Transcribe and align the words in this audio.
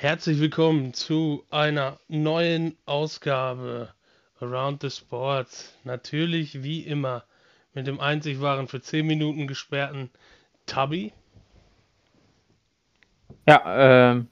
Herzlich 0.00 0.38
willkommen 0.38 0.94
zu 0.94 1.44
einer 1.50 1.98
neuen 2.06 2.78
Ausgabe 2.86 3.92
Around 4.40 4.82
the 4.82 4.90
Sports. 4.90 5.76
Natürlich 5.82 6.62
wie 6.62 6.82
immer 6.82 7.24
mit 7.74 7.88
dem 7.88 7.98
einzig 7.98 8.40
wahren 8.40 8.68
für 8.68 8.80
10 8.80 9.04
Minuten 9.04 9.48
gesperrten 9.48 10.10
Tubby. 10.66 11.12
Ja, 13.48 14.12
ähm, 14.12 14.28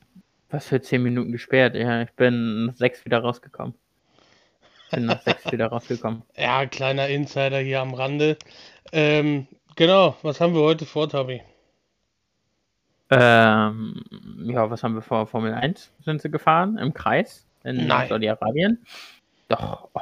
was 0.51 0.69
für 0.69 0.81
10 0.81 1.03
Minuten 1.03 1.33
gesperrt? 1.33 1.75
Ja, 1.75 2.03
ich 2.03 2.13
bin 2.13 2.67
nach 2.67 2.77
6 2.77 3.05
wieder 3.05 3.19
rausgekommen. 3.19 3.75
Bin 4.93 5.07
nach 5.07 5.23
6 5.23 5.47
wieder 5.51 5.67
rausgekommen. 5.67 6.23
Ja, 6.37 6.67
kleiner 6.67 7.09
Insider 7.09 7.59
hier 7.59 7.81
am 7.81 7.93
Rande. 7.93 8.39
Ähm, 8.93 9.49
genau, 9.75 10.17
was 10.23 10.41
haben 10.41 10.55
wir 10.55 10.63
heute 10.63 10.87
vor, 10.87 11.09
Tubby? 11.09 11.43
Ähm, 13.11 14.03
ja, 14.45 14.69
was 14.71 14.83
haben 14.83 14.95
wir 14.95 15.03
vor? 15.03 15.27
Formel 15.27 15.55
1 15.55 15.93
sind 16.05 16.21
sie 16.21 16.31
gefahren 16.31 16.77
im 16.79 16.93
Kreis 16.93 17.47
in. 17.63 17.89
Saudi-Arabien. 17.89 18.85
Doch. 19.49 19.89
Oh. 19.95 20.01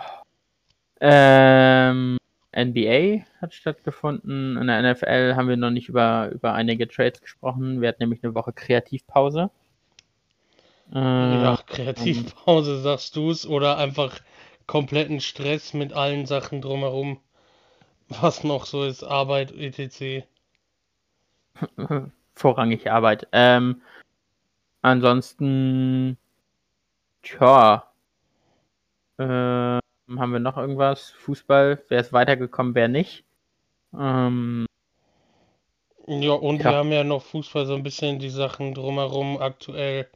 Ähm, 1.00 2.16
NBA 2.56 3.24
hat 3.40 3.52
stattgefunden. 3.52 4.56
In 4.56 4.66
der 4.68 4.94
NFL 4.94 5.34
haben 5.36 5.48
wir 5.48 5.56
noch 5.56 5.70
nicht 5.70 5.88
über, 5.88 6.30
über 6.32 6.54
einige 6.54 6.88
Trades 6.88 7.20
gesprochen. 7.20 7.80
Wir 7.80 7.88
hatten 7.88 8.02
nämlich 8.02 8.22
eine 8.22 8.34
Woche 8.34 8.52
Kreativpause. 8.52 9.50
Äh, 10.92 10.98
Ja, 10.98 11.58
Kreativpause, 11.66 12.80
sagst 12.80 13.16
du's, 13.16 13.46
oder 13.46 13.76
einfach 13.78 14.20
kompletten 14.66 15.20
Stress 15.20 15.74
mit 15.74 15.92
allen 15.92 16.26
Sachen 16.26 16.62
drumherum, 16.62 17.20
was 18.08 18.44
noch 18.44 18.66
so 18.66 18.84
ist, 18.84 19.02
Arbeit, 19.02 19.52
etc. 19.52 20.24
vorrangig 22.34 22.90
Arbeit. 22.90 23.26
Ähm, 23.32 23.82
ansonsten, 24.82 26.18
tja, 27.22 27.90
ähm, 29.18 29.80
haben 30.18 30.32
wir 30.32 30.40
noch 30.40 30.56
irgendwas? 30.56 31.10
Fußball, 31.10 31.82
wer 31.88 32.00
ist 32.00 32.12
weitergekommen, 32.12 32.74
wer 32.74 32.88
nicht? 32.88 33.24
Ähm, 33.98 34.66
Ja, 36.06 36.32
und 36.32 36.60
Ja. 36.60 36.70
wir 36.70 36.76
haben 36.76 36.92
ja 36.92 37.02
noch 37.04 37.22
Fußball 37.22 37.64
so 37.66 37.74
ein 37.74 37.82
bisschen 37.82 38.18
die 38.18 38.28
Sachen 38.30 38.74
drumherum 38.74 39.38
aktuell. 39.38 40.06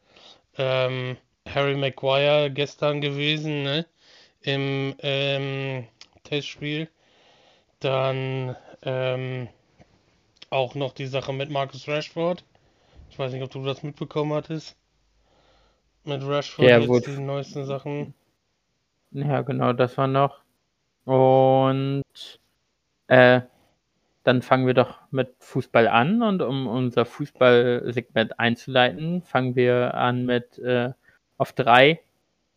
Ähm, 0.58 1.16
Harry 1.48 1.77
Maguire 1.77 2.50
gestern 2.50 3.00
gewesen, 3.00 3.62
ne? 3.62 3.86
Im 4.42 4.94
ähm, 5.00 5.89
Testspiel. 6.24 6.89
Dann 7.80 8.56
ähm, 8.83 9.48
auch 10.50 10.74
noch 10.74 10.92
die 10.92 11.06
Sache 11.06 11.32
mit 11.32 11.50
Marcus 11.50 11.88
Rashford. 11.88 12.44
Ich 13.10 13.18
weiß 13.18 13.32
nicht, 13.32 13.42
ob 13.42 13.50
du 13.50 13.64
das 13.64 13.82
mitbekommen 13.82 14.32
hattest. 14.32 14.77
Mit 16.05 16.22
Rashford 16.22 16.66
Der 16.66 16.80
jetzt 16.80 17.06
die 17.06 17.18
neuesten 17.18 17.64
Sachen. 17.64 18.14
ja, 19.12 19.42
genau, 19.42 19.72
das 19.72 19.96
war 19.98 20.06
noch. 20.06 20.40
Und 21.05 22.02
äh, 23.08 23.40
dann 24.24 24.42
fangen 24.42 24.66
wir 24.66 24.74
doch 24.74 25.00
mit 25.10 25.34
Fußball 25.40 25.88
an 25.88 26.22
und 26.22 26.42
um 26.42 26.66
unser 26.66 27.05
Fußballsegment 27.06 28.38
einzuleiten, 28.38 29.22
fangen 29.22 29.56
wir 29.56 29.94
an 29.94 30.27
mit 30.27 30.58
äh, 30.58 30.92
auf 31.38 31.52
drei 31.52 32.00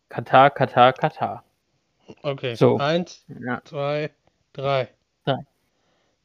Katar, 0.08 0.50
Katar, 0.50 0.92
Katar. 0.92 1.44
Okay, 2.22 2.54
So. 2.54 2.76
eins, 2.78 3.24
Ja. 3.28 3.62
zwei, 3.64 4.10
drei. 4.52 4.88
Drei. 5.24 5.46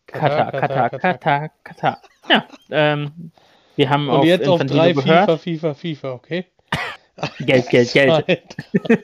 Katar, 0.07 0.51
Katar, 0.51 0.89
Katar, 0.89 1.49
Katar. 1.63 2.01
Ja, 2.29 2.47
ähm, 2.71 3.31
wir 3.75 3.89
haben 3.89 4.09
Und 4.09 4.15
auf 4.17 4.25
jetzt 4.25 4.47
auf 4.47 4.61
Infantino 4.61 4.81
drei 4.83 4.93
gehört. 4.93 5.29
FIFA, 5.29 5.37
FIFA, 5.37 5.73
FIFA, 5.73 6.11
okay? 6.13 6.45
Geld, 7.39 7.67
Geld, 7.69 7.93
Geld. 7.93 8.55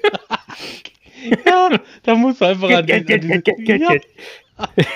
Ja, 1.46 1.70
da 2.04 2.16
muss 2.16 2.42
einfach 2.42 2.70
an 2.70 2.86
Geld, 2.86 3.08
die, 3.08 3.20
Geld, 3.20 3.24
an 3.32 3.44
Geld, 3.44 3.66
Geld, 3.66 3.88
Geld, 3.88 4.06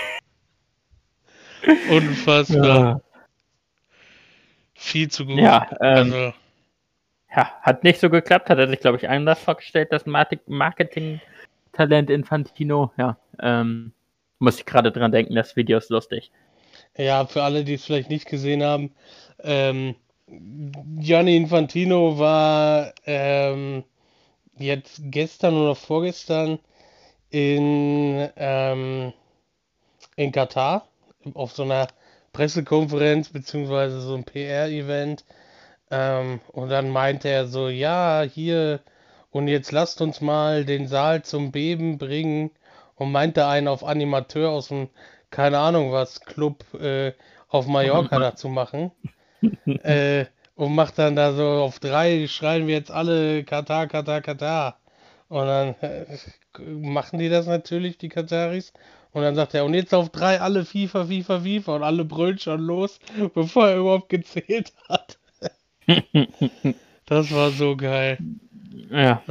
unfassbar. 1.90 2.68
Ja, 2.68 3.02
Viel 4.76 5.10
zu 5.10 5.26
gut. 5.26 5.40
ja, 5.40 5.68
ähm, 5.82 6.14
Also, 6.14 6.34
ja, 7.36 7.52
hat 7.62 7.84
nicht 7.84 8.00
so 8.00 8.10
geklappt, 8.10 8.50
hat 8.50 8.58
er 8.58 8.68
sich, 8.68 8.80
glaube 8.80 8.98
ich, 8.98 9.08
anders 9.08 9.40
vorgestellt, 9.40 9.90
das 9.92 10.06
Marketing-Talent 10.06 12.10
Infantino. 12.10 12.92
Ja, 12.98 13.18
ähm, 13.40 13.94
muss 14.40 14.60
ich 14.60 14.66
gerade 14.66 14.92
dran 14.92 15.12
denken, 15.12 15.36
das 15.36 15.56
Video 15.56 15.78
ist 15.78 15.90
lustig. 15.90 16.32
ja, 16.98 17.26
für 17.26 17.44
alle, 17.44 17.64
die 17.64 17.76
es 17.76 17.86
vielleicht 17.86 18.10
nicht 18.10 18.28
gesehen 18.28 18.64
haben, 18.64 18.92
ähm, 19.44 19.96
Gianni 20.28 21.38
Infantino 21.38 22.20
war 22.20 22.94
ähm, 23.06 23.84
jetzt 24.58 25.02
gestern 25.06 25.56
oder 25.56 25.76
vorgestern 25.76 26.60
in, 27.30 28.30
ähm, 28.36 29.14
in 30.16 30.32
Katar 30.32 30.88
auf 31.34 31.54
so 31.54 31.64
einer 31.64 31.88
Pressekonferenz 32.34 33.30
beziehungsweise 33.30 34.02
so 34.02 34.16
ein 34.16 34.24
PR-Event. 34.24 35.26
Ähm, 35.92 36.42
und 36.52 36.70
dann 36.70 36.90
meinte 36.90 37.30
er 37.30 37.48
so, 37.48 37.70
ja, 37.70 38.24
hier, 38.24 38.82
und 39.32 39.48
jetzt 39.48 39.72
lasst 39.72 40.02
uns 40.02 40.22
mal 40.22 40.66
den 40.66 40.88
Saal 40.88 41.24
zum 41.24 41.52
Beben 41.52 41.98
bringen. 41.98 42.52
Und 42.98 43.12
meinte 43.12 43.48
einen 43.48 43.68
auf 43.68 43.84
Animateur 43.84 44.50
aus 44.50 44.70
dem, 44.70 44.90
keine 45.30 45.60
Ahnung 45.60 45.92
was, 45.92 46.22
Club 46.22 46.64
äh, 46.74 47.14
auf 47.50 47.68
Mallorca 47.68 48.20
dazu 48.20 48.50
machen. 48.50 48.92
äh, 49.84 50.26
und 50.56 50.74
macht 50.74 50.98
dann 50.98 51.16
da 51.16 51.34
so 51.34 51.46
auf 51.46 51.80
drei, 51.80 52.28
schreien 52.28 52.66
wir 52.68 52.76
jetzt 52.76 52.92
alle 52.92 53.44
Katar, 53.44 53.88
Katar, 53.88 54.22
Katar. 54.22 54.80
Und 55.30 55.46
dann 55.46 55.76
äh, 55.82 56.06
machen 56.64 57.20
die 57.20 57.30
das 57.30 57.46
natürlich, 57.46 57.98
die 57.98 58.10
Kataris. 58.10 58.74
Und 59.12 59.22
dann 59.22 59.36
sagt 59.36 59.54
er, 59.54 59.66
und 59.66 59.74
jetzt 59.74 59.94
auf 59.94 60.10
drei 60.10 60.42
alle 60.42 60.66
FIFA, 60.66 61.06
FIFA, 61.06 61.42
FIFA. 61.42 61.76
Und 61.76 61.84
alle 61.84 62.06
brüllen 62.06 62.40
schon 62.40 62.62
los, 62.62 63.00
bevor 63.34 63.70
er 63.70 63.78
überhaupt 63.78 64.10
gezählt 64.10 64.74
hat. 64.90 65.18
Das 67.10 67.34
war 67.34 67.52
so 67.52 67.78
geil. 67.78 68.18
Ja, 68.92 69.22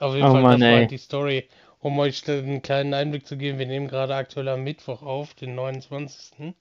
Auf 0.00 0.14
jeden 0.16 0.26
Oh 0.26 0.32
Fall, 0.32 0.42
Mann, 0.42 0.60
das 0.60 0.68
war 0.68 0.76
halt 0.76 0.90
die 0.90 0.98
Story. 0.98 1.48
Um 1.80 1.98
euch 1.98 2.28
einen 2.28 2.62
kleinen 2.62 2.92
Einblick 2.94 3.26
zu 3.26 3.36
geben, 3.36 3.58
wir 3.58 3.66
nehmen 3.66 3.88
gerade 3.88 4.14
aktuell 4.16 4.48
am 4.48 4.64
Mittwoch 4.64 5.02
auf, 5.02 5.34
den 5.34 5.54
29. 5.54 6.38
Ne, 6.38 6.54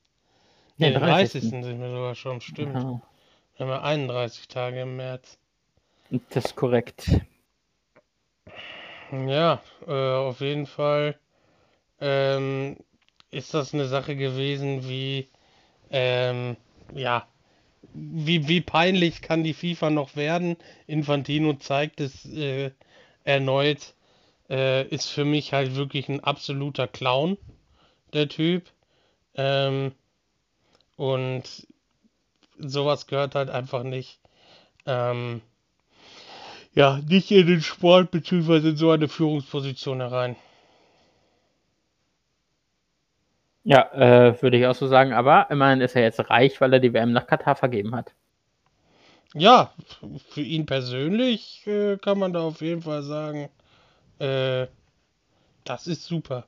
Den 0.79 0.93
den 0.93 1.01
30.. 1.01 1.41
30. 1.41 1.49
sind 1.49 1.81
wir 1.81 1.89
sogar 1.89 2.15
schon, 2.15 2.41
stimmt. 2.41 2.75
ja, 2.75 3.01
Wir 3.55 3.65
haben 3.65 3.69
ja 3.69 3.81
31 3.81 4.47
Tage 4.47 4.81
im 4.81 4.95
März. 4.97 5.39
das 6.29 6.45
ist 6.45 6.55
korrekt. 6.55 7.09
Ja, 9.11 9.61
äh, 9.87 9.91
auf 9.91 10.41
jeden 10.41 10.65
Fall 10.67 11.17
ähm, 11.99 12.77
ist 13.31 13.53
das 13.53 13.73
eine 13.73 13.87
Sache 13.87 14.15
gewesen, 14.15 14.87
wie, 14.87 15.29
ähm, 15.89 16.57
ja, 16.93 17.27
wie, 17.93 18.47
wie 18.47 18.61
peinlich 18.61 19.21
kann 19.21 19.43
die 19.43 19.53
FIFA 19.53 19.89
noch 19.89 20.15
werden? 20.15 20.57
Infantino 20.87 21.53
zeigt 21.53 22.01
es 22.01 22.25
äh, 22.25 22.71
erneut. 23.23 23.95
Äh, 24.49 24.87
ist 24.87 25.09
für 25.09 25.25
mich 25.25 25.53
halt 25.53 25.75
wirklich 25.75 26.09
ein 26.09 26.23
absoluter 26.23 26.87
Clown, 26.87 27.37
der 28.13 28.29
Typ. 28.29 28.71
Ähm, 29.35 29.91
und 30.95 31.43
sowas 32.57 33.07
gehört 33.07 33.35
halt 33.35 33.49
einfach 33.49 33.83
nicht. 33.83 34.19
Ähm, 34.85 35.41
ja, 36.73 36.99
nicht 37.07 37.31
in 37.31 37.47
den 37.47 37.61
Sport 37.61 38.11
beziehungsweise 38.11 38.69
in 38.69 38.77
so 38.77 38.91
eine 38.91 39.07
Führungsposition 39.07 39.99
herein. 39.99 40.35
Ja, 43.63 43.91
äh, 43.91 44.41
würde 44.41 44.57
ich 44.57 44.65
auch 44.65 44.75
so 44.75 44.87
sagen, 44.87 45.11
aber 45.11 45.47
immerhin 45.49 45.81
ist 45.81 45.95
er 45.95 46.03
jetzt 46.03 46.29
reich, 46.29 46.61
weil 46.61 46.71
er 46.71 46.79
die 46.79 46.93
WM 46.93 47.11
nach 47.11 47.27
Katar 47.27 47.55
vergeben 47.55 47.95
hat. 47.95 48.13
Ja, 49.33 49.73
für 50.29 50.41
ihn 50.41 50.65
persönlich 50.65 51.67
äh, 51.67 51.97
kann 51.97 52.17
man 52.17 52.31
da 52.31 52.41
auf 52.41 52.61
jeden 52.61 52.81
Fall 52.81 53.03
sagen, 53.03 53.49
äh, 54.19 54.67
das 55.65 55.87
ist 55.87 56.05
super. 56.05 56.47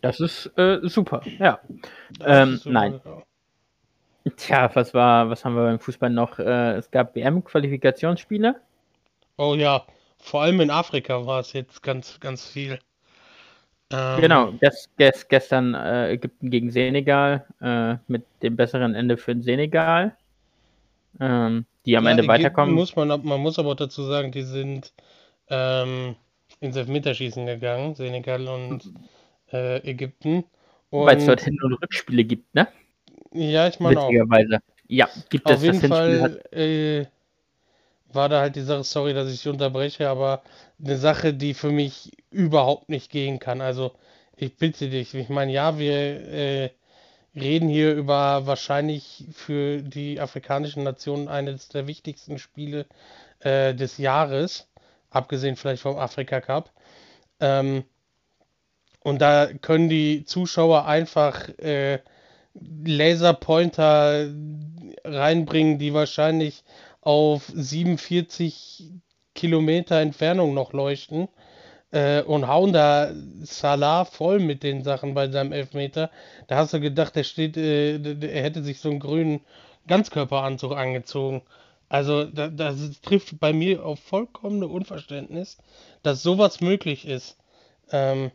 Das 0.00 0.20
ist 0.20 0.46
äh, 0.56 0.80
super, 0.82 1.22
ja. 1.38 1.60
Das 2.18 2.42
Ähm, 2.42 2.54
ist 2.54 2.62
super. 2.62 2.72
nein. 2.72 3.00
Tja, 4.36 4.70
was 4.74 4.94
war, 4.94 5.28
was 5.30 5.44
haben 5.44 5.54
wir 5.56 5.62
beim 5.64 5.80
Fußball 5.80 6.10
noch? 6.10 6.38
Äh, 6.38 6.76
es 6.76 6.90
gab 6.90 7.14
WM-Qualifikationsspiele. 7.16 8.60
Oh 9.38 9.54
ja, 9.54 9.86
vor 10.18 10.42
allem 10.42 10.60
in 10.60 10.70
Afrika 10.70 11.24
war 11.26 11.40
es 11.40 11.52
jetzt 11.54 11.82
ganz, 11.82 12.20
ganz 12.20 12.44
viel. 12.46 12.78
Ähm, 13.90 14.20
Genau, 14.20 14.52
ges 14.60 14.88
ges 14.98 15.28
gestern 15.28 15.74
äh, 15.74 16.10
Ägypten 16.12 16.50
gegen 16.50 16.70
Senegal 16.70 17.46
äh, 17.60 17.96
mit 18.08 18.24
dem 18.42 18.56
besseren 18.56 18.94
Ende 18.94 19.16
für 19.16 19.34
den 19.34 19.42
Senegal, 19.42 20.16
ähm, 21.20 21.66
die 21.86 21.96
am 21.96 22.04
ja, 22.04 22.10
Ende 22.10 22.22
Ägypten 22.24 22.28
weiterkommen. 22.28 22.74
Muss 22.74 22.96
man, 22.96 23.08
man 23.08 23.40
muss 23.40 23.58
aber 23.58 23.70
auch 23.70 23.76
dazu 23.76 24.02
sagen, 24.04 24.32
die 24.32 24.42
sind 24.42 24.92
ähm, 25.50 26.16
ins 26.60 26.76
Elfmeterschießen 26.76 27.46
gegangen, 27.46 27.94
Senegal 27.94 28.48
und 28.48 28.92
äh, 29.52 29.78
Ägypten. 29.88 30.44
Weil 30.90 31.18
es 31.18 31.26
dort 31.26 31.42
Hin- 31.42 31.60
und 31.62 31.74
Rückspiele 31.74 32.24
gibt, 32.24 32.54
ne? 32.54 32.68
ja, 33.32 33.68
ich 33.68 33.80
meine 33.80 34.00
auch. 34.00 34.10
Ja, 34.90 35.08
gibt 35.28 35.48
es 35.48 35.56
Auf 35.56 35.62
jeden 35.62 35.80
Fall, 35.82 36.40
äh, 36.50 37.04
war 38.12 38.28
da 38.28 38.40
halt 38.40 38.56
die 38.56 38.62
Sache, 38.62 38.84
sorry, 38.84 39.12
dass 39.12 39.30
ich 39.30 39.46
unterbreche, 39.46 40.08
aber 40.08 40.42
eine 40.82 40.96
Sache, 40.96 41.34
die 41.34 41.52
für 41.52 41.70
mich 41.70 42.12
überhaupt 42.30 42.88
nicht 42.88 43.10
gehen 43.10 43.38
kann. 43.38 43.60
Also 43.60 43.92
ich 44.36 44.56
bitte 44.56 44.88
dich, 44.88 45.14
ich 45.14 45.28
meine, 45.28 45.52
ja, 45.52 45.78
wir 45.78 45.92
äh, 45.94 46.70
reden 47.34 47.68
hier 47.68 47.94
über 47.94 48.46
wahrscheinlich 48.46 49.24
für 49.32 49.82
die 49.82 50.20
afrikanischen 50.20 50.84
Nationen 50.84 51.28
eines 51.28 51.68
der 51.68 51.86
wichtigsten 51.86 52.38
Spiele 52.38 52.86
äh, 53.40 53.74
des 53.74 53.98
Jahres, 53.98 54.67
abgesehen 55.10 55.56
vielleicht 55.56 55.82
vom 55.82 55.96
Afrika 55.96 56.40
Cup. 56.40 56.70
Ähm, 57.40 57.84
und 59.02 59.20
da 59.20 59.46
können 59.46 59.88
die 59.88 60.24
Zuschauer 60.24 60.86
einfach 60.86 61.48
äh, 61.58 62.00
Laserpointer 62.54 64.28
reinbringen, 65.04 65.78
die 65.78 65.94
wahrscheinlich 65.94 66.64
auf 67.00 67.50
47 67.54 68.90
Kilometer 69.34 70.00
Entfernung 70.00 70.52
noch 70.52 70.72
leuchten 70.72 71.28
äh, 71.90 72.22
und 72.22 72.48
hauen 72.48 72.72
da 72.72 73.12
Salah 73.42 74.04
voll 74.04 74.40
mit 74.40 74.62
den 74.62 74.82
Sachen 74.82 75.14
bei 75.14 75.30
seinem 75.30 75.52
Elfmeter. 75.52 76.10
Da 76.48 76.56
hast 76.56 76.72
du 76.72 76.80
gedacht, 76.80 77.16
er 77.16 77.24
steht, 77.24 77.56
äh, 77.56 77.96
er 77.96 78.42
hätte 78.42 78.62
sich 78.62 78.80
so 78.80 78.90
einen 78.90 79.00
grünen 79.00 79.40
Ganzkörperanzug 79.86 80.72
angezogen. 80.72 81.42
Also 81.88 82.24
da, 82.24 82.48
das 82.48 83.00
trifft 83.00 83.40
bei 83.40 83.52
mir 83.52 83.84
auf 83.84 83.98
vollkommene 84.00 84.68
Unverständnis, 84.68 85.58
dass 86.02 86.22
sowas 86.22 86.60
möglich 86.60 87.06
ist. 87.06 87.38
Ähm, 87.90 88.30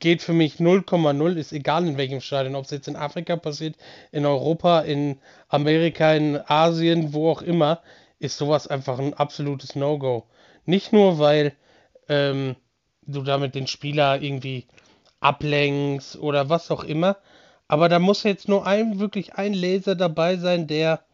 geht 0.00 0.22
für 0.22 0.32
mich 0.32 0.56
0,0, 0.56 1.36
ist 1.36 1.52
egal 1.52 1.86
in 1.86 1.96
welchem 1.96 2.20
Stadion, 2.20 2.56
ob 2.56 2.64
es 2.64 2.70
jetzt 2.70 2.88
in 2.88 2.96
Afrika 2.96 3.36
passiert, 3.36 3.76
in 4.10 4.26
Europa, 4.26 4.80
in 4.80 5.18
Amerika, 5.48 6.14
in 6.14 6.36
Asien, 6.48 7.12
wo 7.12 7.30
auch 7.30 7.42
immer, 7.42 7.80
ist 8.18 8.38
sowas 8.38 8.66
einfach 8.66 8.98
ein 8.98 9.14
absolutes 9.14 9.76
No-Go. 9.76 10.24
Nicht 10.64 10.92
nur, 10.92 11.18
weil 11.18 11.52
ähm, 12.08 12.56
du 13.02 13.22
damit 13.22 13.54
den 13.54 13.66
Spieler 13.66 14.20
irgendwie 14.20 14.66
ablenkst 15.20 16.16
oder 16.16 16.48
was 16.48 16.70
auch 16.70 16.82
immer, 16.82 17.18
aber 17.68 17.88
da 17.88 17.98
muss 17.98 18.24
jetzt 18.24 18.48
nur 18.48 18.66
ein, 18.66 18.98
wirklich 18.98 19.34
ein 19.34 19.54
Laser 19.54 19.94
dabei 19.94 20.36
sein, 20.36 20.66
der 20.66 21.04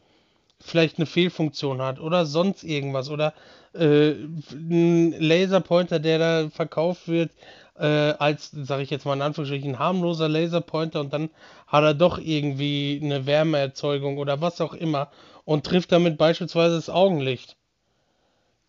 vielleicht 0.61 0.97
eine 0.97 1.05
Fehlfunktion 1.05 1.81
hat 1.81 1.99
oder 1.99 2.25
sonst 2.25 2.63
irgendwas 2.63 3.09
oder 3.09 3.33
äh, 3.73 4.11
ein 4.51 5.11
Laserpointer, 5.19 5.99
der 5.99 6.19
da 6.19 6.49
verkauft 6.49 7.07
wird, 7.07 7.31
äh, 7.77 7.85
als, 7.85 8.51
sage 8.51 8.83
ich 8.83 8.89
jetzt 8.89 9.05
mal 9.05 9.13
in 9.13 9.21
Anführungsstrichen, 9.21 9.79
harmloser 9.79 10.27
Laserpointer 10.27 10.99
und 10.99 11.13
dann 11.13 11.29
hat 11.67 11.83
er 11.83 11.93
doch 11.93 12.17
irgendwie 12.17 12.99
eine 13.01 13.25
Wärmeerzeugung 13.25 14.17
oder 14.17 14.41
was 14.41 14.59
auch 14.59 14.73
immer 14.73 15.09
und 15.45 15.65
trifft 15.65 15.91
damit 15.91 16.17
beispielsweise 16.17 16.75
das 16.75 16.89
Augenlicht. 16.89 17.55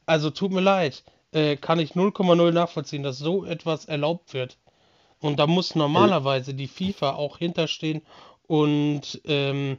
Also 0.07 0.31
tut 0.31 0.53
mir 0.53 0.61
leid, 0.61 1.03
äh, 1.33 1.57
kann 1.57 1.81
ich 1.81 1.93
0,0 1.93 2.53
nachvollziehen, 2.53 3.03
dass 3.03 3.19
so 3.19 3.45
etwas 3.45 3.85
erlaubt 3.87 4.33
wird. 4.35 4.59
Und 5.21 5.39
da 5.39 5.47
muss 5.47 5.75
normalerweise 5.75 6.55
die 6.55 6.69
FIFA 6.69 7.13
auch 7.13 7.39
hinterstehen 7.39 8.03
und, 8.47 9.21
ähm, 9.25 9.79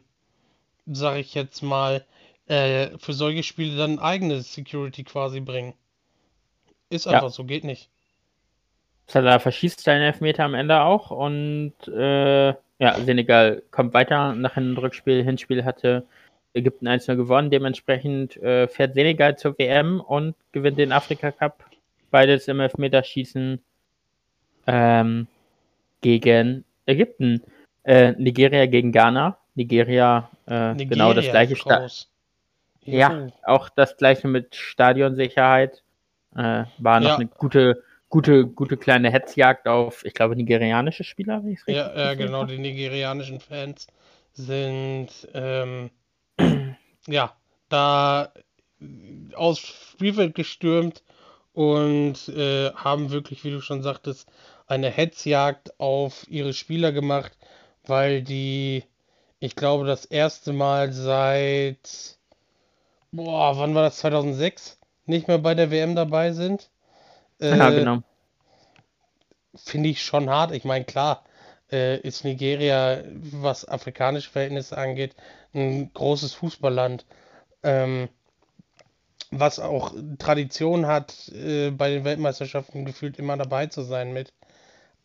sage 0.86 1.20
ich 1.20 1.34
jetzt 1.34 1.62
mal, 1.62 2.06
äh, 2.48 2.98
für 2.98 3.14
solche 3.14 3.44
Spiele 3.44 3.78
dann 3.78 4.00
eigene 4.00 4.42
Security 4.42 5.04
quasi 5.04 5.40
bringen. 5.40 5.74
Ist 6.90 7.08
einfach 7.08 7.24
ja. 7.24 7.30
so, 7.30 7.46
geht 7.46 7.64
nicht. 7.64 7.90
Salah 9.08 9.40
verschießt 9.40 9.82
seinen 9.82 10.02
Elfmeter 10.04 10.44
am 10.44 10.54
Ende 10.54 10.82
auch 10.82 11.12
und 11.12 11.74
äh, 11.88 12.50
ja, 12.82 13.00
Senegal 13.06 13.62
kommt 13.72 13.94
weiter 13.94 14.34
nach 14.34 14.58
einem 14.58 14.78
Rückspiel. 14.78 15.24
Hinspiel 15.24 15.64
hatte 15.64 16.06
Ägypten 16.54 16.88
1-0 16.88 17.16
gewonnen. 17.16 17.50
Dementsprechend 17.50 18.38
äh, 18.38 18.68
fährt 18.68 18.96
Senegal 18.96 19.38
zur 19.38 19.58
WM 19.58 20.02
und 20.02 20.36
gewinnt 20.52 20.78
den 20.78 20.92
Afrika 20.92 21.32
Cup. 21.32 21.64
Beides 22.10 22.48
im 22.48 22.60
Elfmeterschießen 22.60 23.62
ähm, 24.68 25.28
gegen 26.02 26.66
Ägypten. 26.86 27.44
Äh, 27.84 28.14
Nigeria 28.14 28.66
gegen 28.66 28.92
Ghana. 28.92 29.38
Nigeria, 29.56 30.30
äh, 30.48 30.74
Nigeria 30.74 30.90
genau 30.90 31.14
das 31.14 31.26
gleiche. 31.30 31.56
Sta 31.56 31.88
ja, 32.84 33.28
auch 33.44 33.70
das 33.70 33.98
gleiche 33.98 34.28
mit 34.28 34.56
Stadionsicherheit. 34.56 35.84
Äh, 36.36 36.64
war 36.78 37.00
noch 37.00 37.10
ja. 37.10 37.16
eine 37.16 37.28
gute 37.28 37.84
gute, 38.12 38.46
gute 38.46 38.78
kleine 38.78 39.10
Hetzjagd 39.10 39.68
auf, 39.68 40.06
ich 40.06 40.14
glaube, 40.14 40.36
nigerianische 40.36 41.04
Spieler, 41.04 41.44
wenn 41.44 41.54
ich 41.54 41.62
es 41.62 41.68
richtig 41.68 41.84
Ja, 41.84 41.98
ja 41.98 42.14
genau, 42.14 42.46
die 42.46 42.60
nigerianischen 42.60 43.40
Fans 43.40 43.88
sind 44.34 45.10
ähm, 45.34 45.90
ja 47.08 47.34
da 47.70 48.32
aus 49.34 49.60
Spielfeld 49.60 50.36
gestürmt 50.36 51.04
und 51.54 52.28
äh, 52.30 52.72
haben 52.74 53.12
wirklich, 53.12 53.44
wie 53.44 53.52
du 53.52 53.62
schon 53.62 53.82
sagtest, 53.82 54.30
eine 54.68 54.90
Hetzjagd 54.90 55.80
auf 55.80 56.26
ihre 56.30 56.54
Spieler 56.54 56.92
gemacht, 56.92 57.38
weil 57.86 58.22
die, 58.22 58.84
ich 59.42 59.56
glaube, 59.56 59.86
das 59.86 60.06
erste 60.06 60.54
Mal 60.54 60.94
seit, 60.94 62.16
boah, 63.12 63.58
wann 63.58 63.74
war 63.74 63.82
das, 63.82 63.98
2006, 63.98 64.78
nicht 65.08 65.28
mehr 65.28 65.40
bei 65.40 65.56
der 65.56 65.72
WM 65.72 65.96
dabei 65.96 66.32
sind. 66.32 66.70
Äh, 67.42 67.58
ja, 67.58 67.72
genau. 67.72 68.04
Finde 69.56 69.90
ich 69.90 70.04
schon 70.04 70.30
hart. 70.30 70.52
Ich 70.52 70.64
meine, 70.64 70.86
klar, 70.86 71.24
äh, 71.72 72.00
ist 72.02 72.24
Nigeria, 72.24 73.02
was 73.32 73.68
afrikanische 73.68 74.30
Verhältnisse 74.30 74.78
angeht, 74.78 75.16
ein 75.56 75.92
großes 75.92 76.34
Fußballland. 76.34 77.06
Ähm, 77.64 78.10
was 79.32 79.60
auch 79.60 79.96
Tradition 80.20 80.86
hat, 80.86 81.30
äh, 81.30 81.72
bei 81.72 81.90
den 81.90 82.04
Weltmeisterschaften 82.04 82.86
gefühlt 82.86 83.18
immer 83.18 83.38
dabei 83.38 83.66
zu 83.66 83.82
sein 83.82 84.14
mit. 84.14 84.34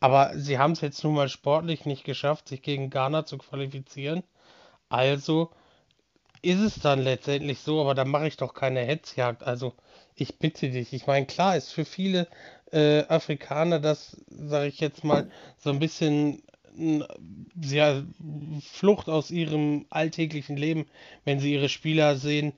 Aber 0.01 0.33
sie 0.37 0.59
haben 0.59 0.73
es 0.73 0.81
jetzt 0.81 1.03
nun 1.05 1.15
mal 1.15 1.29
sportlich 1.29 1.87
nicht 1.87 2.05
geschafft, 2.05 2.49
sich 2.49 2.63
gegen 2.63 2.91
Ghana 2.91 3.25
zu 3.25 3.39
qualifizieren. 3.39 4.23
Also 4.89 5.51
ist 6.43 6.61
es 6.61 6.79
dann 6.81 7.03
letztendlich 7.03 7.61
so, 7.61 7.81
aber 7.81 7.95
da 7.95 8.05
mache 8.05 8.29
ich 8.29 8.37
doch 8.37 8.55
keine 8.55 8.81
Hetzjagd. 8.81 9.43
Also 9.43 9.75
ich 10.15 10.39
bitte 10.39 10.71
dich. 10.71 10.93
Ich 10.93 11.07
meine, 11.07 11.27
klar 11.27 11.57
ist 11.57 11.73
für 11.73 11.85
viele 11.85 12.29
äh, 12.73 13.05
Afrikaner 13.09 13.81
das, 13.81 14.17
sage 14.29 14.69
ich 14.69 14.81
jetzt 14.81 15.03
mal, 15.03 15.31
so 15.59 15.71
ein 15.71 15.79
bisschen 15.79 16.43
ja, 17.63 18.03
Flucht 18.61 19.09
aus 19.09 19.31
ihrem 19.31 19.87
alltäglichen 19.91 20.57
Leben, 20.57 20.87
wenn 21.25 21.41
sie 21.41 21.55
ihre 21.55 21.69
Spieler 21.69 22.17
sehen, 22.17 22.53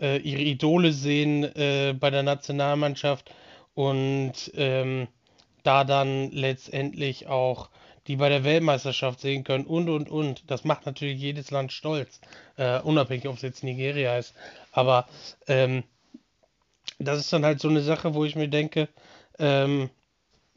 äh, 0.00 0.18
ihre 0.18 0.42
Idole 0.42 0.92
sehen 0.92 1.44
äh, 1.44 1.94
bei 1.98 2.10
der 2.10 2.22
Nationalmannschaft 2.22 3.30
und 3.74 4.34
ähm, 4.54 5.08
da 5.62 5.84
dann 5.84 6.30
letztendlich 6.30 7.26
auch 7.26 7.70
die 8.06 8.16
bei 8.16 8.28
der 8.28 8.44
Weltmeisterschaft 8.44 9.20
sehen 9.20 9.44
können 9.44 9.64
und 9.64 9.88
und 9.88 10.08
und. 10.10 10.50
Das 10.50 10.64
macht 10.64 10.86
natürlich 10.86 11.20
jedes 11.20 11.50
Land 11.50 11.72
stolz, 11.72 12.20
äh, 12.56 12.80
unabhängig 12.80 13.28
ob 13.28 13.36
es 13.36 13.42
jetzt 13.42 13.62
Nigeria 13.62 14.18
ist. 14.18 14.34
Aber 14.72 15.06
ähm, 15.46 15.84
das 16.98 17.18
ist 17.18 17.32
dann 17.32 17.44
halt 17.44 17.60
so 17.60 17.68
eine 17.68 17.82
Sache, 17.82 18.14
wo 18.14 18.24
ich 18.24 18.34
mir 18.34 18.48
denke, 18.48 18.88
ähm, 19.38 19.90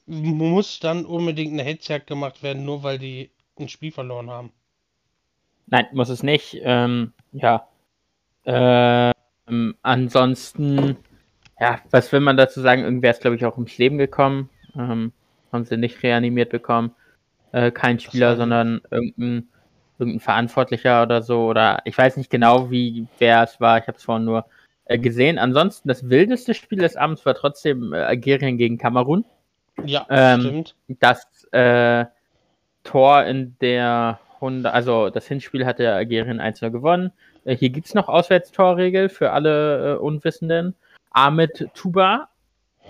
muss 0.08 0.80
dann 0.80 1.06
unbedingt 1.06 1.54
eine 1.54 1.64
Hetzjagd 1.64 2.08
gemacht 2.08 2.44
werden, 2.44 2.66
nur 2.66 2.84
weil 2.84 3.00
die 3.00 3.32
ein 3.60 3.70
Spiel 3.70 3.92
verloren 3.92 4.30
haben. 4.30 4.52
Nein, 5.68 5.88
muss 5.94 6.10
es 6.10 6.24
nicht. 6.24 6.58
Ähm, 6.62 7.14
ja. 7.32 7.68
Ähm, 8.46 9.76
ansonsten, 9.82 10.98
ja, 11.60 11.82
was 11.90 12.12
will 12.12 12.20
man 12.20 12.38
dazu 12.38 12.62
sagen? 12.62 12.84
Irgendwer 12.84 13.12
ist, 13.12 13.22
glaube 13.22 13.36
ich, 13.36 13.46
auch 13.46 13.56
ums 13.56 13.78
Leben 13.78 13.98
gekommen. 13.98 14.50
Ähm, 14.78 15.12
haben 15.52 15.66
sie 15.66 15.78
nicht 15.78 16.02
reanimiert 16.04 16.50
bekommen. 16.50 16.92
Äh, 17.52 17.72
kein 17.72 18.00
Spieler, 18.00 18.36
sondern 18.36 18.82
irgendein, 18.92 19.48
irgendein 19.98 20.20
Verantwortlicher 20.20 21.04
oder 21.04 21.22
so. 21.22 21.46
Oder 21.46 21.82
ich 21.86 21.98
weiß 21.98 22.18
nicht 22.18 22.30
genau, 22.30 22.70
wie 22.72 23.08
wer 23.20 23.44
es 23.44 23.60
war. 23.62 23.78
Ich 23.78 23.88
habe 23.88 23.98
es 23.98 24.04
vorhin 24.04 24.26
nur 24.26 24.46
äh, 24.86 24.98
gesehen. 24.98 25.38
Ansonsten, 25.38 25.88
das 25.88 26.10
wildeste 26.10 26.54
Spiel 26.54 26.80
des 26.80 26.96
Abends 26.96 27.26
war 27.26 27.36
trotzdem 27.36 27.94
äh, 27.94 27.98
Algerien 27.98 28.58
gegen 28.58 28.78
Kamerun. 28.78 29.26
Ja, 29.84 30.06
ähm, 30.10 30.42
stimmt. 30.42 30.76
Das 31.00 31.48
äh, 31.52 32.06
Tor 32.84 33.24
in 33.24 33.56
der 33.62 34.20
100, 34.36 34.74
also 34.74 35.10
das 35.10 35.28
Hinspiel 35.28 35.66
hatte 35.66 35.92
Algerien 35.94 36.40
1-0 36.40 36.70
gewonnen. 36.70 37.12
Äh, 37.46 37.56
hier 37.56 37.70
gibt 37.70 37.88
es 37.88 37.94
noch 37.94 38.08
Auswärtstorregel 38.08 39.10
für 39.10 39.32
alle 39.32 39.94
äh, 39.94 39.98
Unwissenden. 39.98 40.76
Ahmed 41.12 41.70
Tuba, 41.74 42.30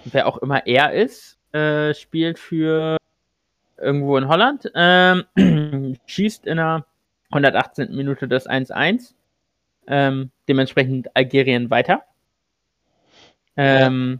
wer 0.05 0.27
auch 0.27 0.37
immer 0.39 0.65
er 0.65 0.93
ist, 0.93 1.34
äh, 1.55 1.93
spielt 1.93 2.37
für 2.37 2.97
irgendwo 3.77 4.17
in 4.17 4.27
Holland, 4.27 4.69
ähm, 4.75 5.23
schießt 6.05 6.45
in 6.47 6.57
der 6.57 6.85
118. 7.31 7.95
Minute 7.95 8.27
das 8.27 8.47
1-1. 8.47 9.13
Ähm, 9.87 10.31
dementsprechend 10.47 11.15
Algerien 11.15 11.69
weiter. 11.69 12.03
Ähm. 13.55 14.19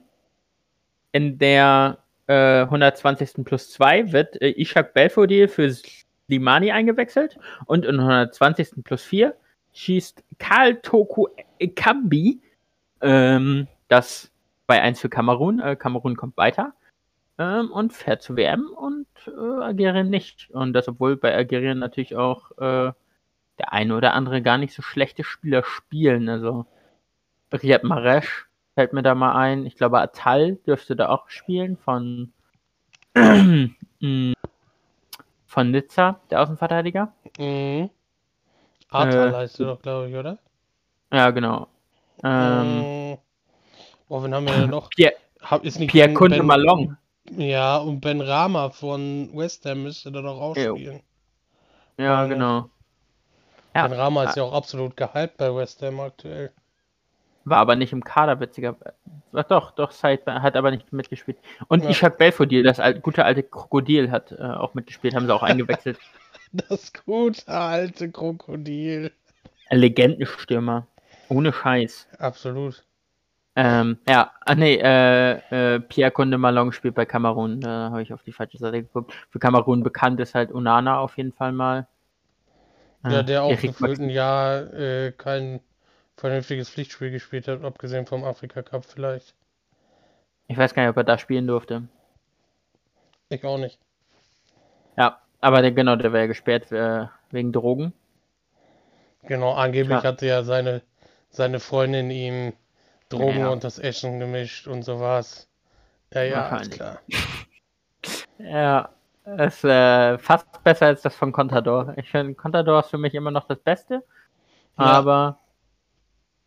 In 1.11 1.37
der 1.37 1.99
äh, 2.27 2.61
120. 2.61 3.45
plus 3.45 3.71
2 3.71 4.11
wird 4.11 4.41
äh, 4.41 4.49
Ishak 4.61 4.93
Belfodil 4.93 5.47
für 5.47 5.73
Limani 6.27 6.71
eingewechselt 6.71 7.37
und 7.65 7.85
in 7.85 7.99
120. 7.99 8.83
plus 8.83 9.03
4 9.03 9.35
schießt 9.73 10.23
Karl 10.39 10.75
Toku 10.81 11.27
Ekambi 11.59 12.41
ähm, 13.01 13.67
das 13.87 14.31
2-1 14.67 14.99
für 14.99 15.09
Kamerun. 15.09 15.59
Äh, 15.59 15.75
Kamerun 15.75 16.17
kommt 16.17 16.35
weiter 16.37 16.73
ähm, 17.37 17.71
und 17.71 17.93
fährt 17.93 18.21
zur 18.21 18.37
WM 18.37 18.69
und 18.75 19.07
äh, 19.27 19.63
Algerien 19.63 20.09
nicht. 20.09 20.49
Und 20.51 20.73
das, 20.73 20.87
obwohl 20.87 21.17
bei 21.17 21.33
Algerien 21.35 21.79
natürlich 21.79 22.15
auch 22.15 22.51
äh, 22.57 22.91
der 23.59 23.73
eine 23.73 23.95
oder 23.95 24.13
andere 24.13 24.41
gar 24.41 24.57
nicht 24.57 24.73
so 24.73 24.81
schlechte 24.81 25.23
Spieler 25.23 25.63
spielen. 25.63 26.29
Also 26.29 26.65
Riyad 27.51 27.83
Mahrez 27.83 28.25
fällt 28.73 28.93
mir 28.93 29.03
da 29.03 29.15
mal 29.15 29.35
ein. 29.35 29.65
Ich 29.65 29.75
glaube, 29.75 29.99
Atal 29.99 30.55
dürfte 30.67 30.95
da 30.95 31.09
auch 31.09 31.29
spielen 31.29 31.77
von, 31.77 32.33
von 33.13 33.71
Nizza, 35.71 36.19
der 36.29 36.41
Außenverteidiger. 36.41 37.13
Mhm. 37.37 37.89
Atal 38.89 39.29
äh, 39.29 39.33
heißt 39.33 39.59
du 39.59 39.65
doch, 39.65 39.81
glaube 39.81 40.09
ich, 40.09 40.15
oder? 40.15 40.37
Ja, 41.11 41.31
genau. 41.31 41.67
Ähm, 42.23 43.17
oh, 44.07 44.23
wen 44.23 44.33
haben 44.33 44.45
wir 44.45 44.53
denn 44.53 44.69
noch? 44.69 44.89
Pierre, 44.89 45.15
ist 45.63 45.79
nicht 45.79 45.91
Pierre 45.91 46.13
Kunde 46.13 46.37
ben, 46.37 46.45
Malong. 46.45 46.97
Ja, 47.31 47.77
und 47.77 48.01
Ben 48.01 48.21
Rama 48.21 48.69
von 48.69 49.29
West 49.33 49.65
Ham 49.65 49.83
müsste 49.83 50.11
da 50.11 50.21
noch 50.21 50.39
ausspielen. 50.39 51.01
Ja, 51.97 52.03
ja 52.03 52.25
genau. 52.25 52.69
Ja. 53.73 53.87
Ben 53.87 53.97
Rama 53.97 54.25
ist 54.25 54.37
ja 54.37 54.43
auch 54.43 54.53
absolut 54.53 54.95
gehypt 54.95 55.37
bei 55.37 55.53
West 55.53 55.81
Ham 55.81 55.99
aktuell. 55.99 56.51
War 57.45 57.59
aber 57.59 57.75
nicht 57.75 57.93
im 57.93 58.03
Kader, 58.03 58.39
witziger. 58.39 58.75
Doch, 59.49 59.71
doch, 59.71 59.91
Said 59.91 60.25
hat 60.25 60.55
aber 60.55 60.71
nicht 60.71 60.91
mitgespielt. 60.91 61.37
Und 61.67 61.83
ja. 61.83 61.91
Ishak 61.91 62.17
Belfodil, 62.17 62.63
das 62.63 62.79
alte, 62.79 63.01
gute 63.01 63.23
alte 63.23 63.43
Krokodil, 63.43 64.09
hat 64.09 64.31
äh, 64.31 64.41
auch 64.41 64.73
mitgespielt, 64.73 65.15
haben 65.15 65.27
sie 65.27 65.33
auch 65.33 65.43
eingewechselt. 65.43 65.99
das 66.51 66.91
gute 66.93 67.47
alte 67.47 68.09
Krokodil. 68.09 69.11
Legendenstürmer. 69.69 70.87
Ohne 71.29 71.53
Scheiß. 71.53 72.07
Absolut. 72.17 72.83
Ähm, 73.57 73.99
ja, 74.07 74.31
ah 74.41 74.55
nee, 74.55 74.75
äh, 74.75 75.75
äh, 75.75 75.79
Pierre 75.79 76.11
Conde 76.11 76.37
Malong 76.37 76.73
spielt 76.73 76.93
bei 76.93 77.05
Kamerun. 77.05 77.61
Da 77.61 77.89
habe 77.91 78.01
ich 78.01 78.11
auf 78.11 78.21
die 78.23 78.33
falsche 78.33 78.57
Seite 78.57 78.83
geguckt. 78.83 79.13
Für 79.29 79.39
Kamerun 79.39 79.81
bekannt 79.81 80.19
ist 80.19 80.35
halt 80.35 80.51
Unana 80.51 80.99
auf 80.99 81.17
jeden 81.17 81.31
Fall 81.31 81.53
mal. 81.53 81.87
Ja, 83.07 83.23
der 83.23 83.43
auch 83.43 83.61
gefühlt 83.61 83.99
ein 83.99 84.09
Jahr 84.09 84.73
äh, 84.73 85.11
kein 85.11 85.61
vernünftiges 86.17 86.69
Pflichtspiel 86.69 87.11
gespielt 87.11 87.47
hat, 87.47 87.63
abgesehen 87.63 88.05
vom 88.05 88.23
Afrika 88.23 88.61
Cup 88.61 88.83
vielleicht. 88.83 89.35
Ich 90.47 90.57
weiß 90.57 90.73
gar 90.73 90.83
nicht, 90.83 90.89
ob 90.89 90.97
er 90.97 91.03
da 91.03 91.17
spielen 91.17 91.47
durfte. 91.47 91.83
Ich 93.29 93.43
auch 93.45 93.57
nicht. 93.57 93.79
Ja, 94.97 95.21
aber 95.39 95.61
der, 95.61 95.71
genau, 95.71 95.95
der 95.95 96.11
wäre 96.13 96.23
ja 96.23 96.27
gesperrt 96.27 96.71
äh, 96.71 97.05
wegen 97.31 97.51
Drogen. 97.51 97.93
Genau, 99.23 99.53
angeblich 99.53 99.99
Klar. 99.99 100.03
hatte 100.03 100.25
ja 100.25 100.43
seine, 100.43 100.81
seine 101.29 101.59
Freundin 101.59 102.11
ihm 102.11 102.53
Drogen 103.09 103.39
ja. 103.39 103.49
und 103.49 103.63
das 103.63 103.79
Essen 103.79 104.19
gemischt 104.19 104.67
und 104.67 104.83
sowas. 104.83 105.47
Ja, 106.13 106.23
ja, 106.23 106.61
klar. 106.69 106.99
ja, 108.39 108.89
es 109.23 109.57
ist 109.57 109.63
äh, 109.65 110.17
fast 110.17 110.63
besser 110.63 110.87
als 110.87 111.01
das 111.01 111.15
von 111.15 111.31
Contador. 111.31 111.93
Ich 111.97 112.09
finde, 112.09 112.35
Contador 112.35 112.79
ist 112.81 112.89
für 112.89 112.97
mich 112.97 113.13
immer 113.13 113.31
noch 113.31 113.47
das 113.47 113.59
Beste. 113.59 114.03
Ja. 114.77 114.85
Aber 114.85 115.39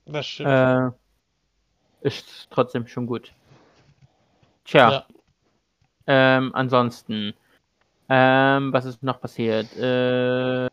das 0.07 0.27
stimmt. 0.27 0.51
Äh, 0.51 0.91
ist 2.07 2.49
trotzdem 2.51 2.87
schon 2.87 3.07
gut. 3.07 3.33
Tja. 4.65 4.91
Ja. 4.91 5.07
Ähm, 6.07 6.55
ansonsten. 6.55 7.35
Ähm, 8.09 8.73
was 8.73 8.87
ist 8.87 9.03
noch 9.03 9.21
passiert? 9.21 9.77
Äh, 9.77 10.69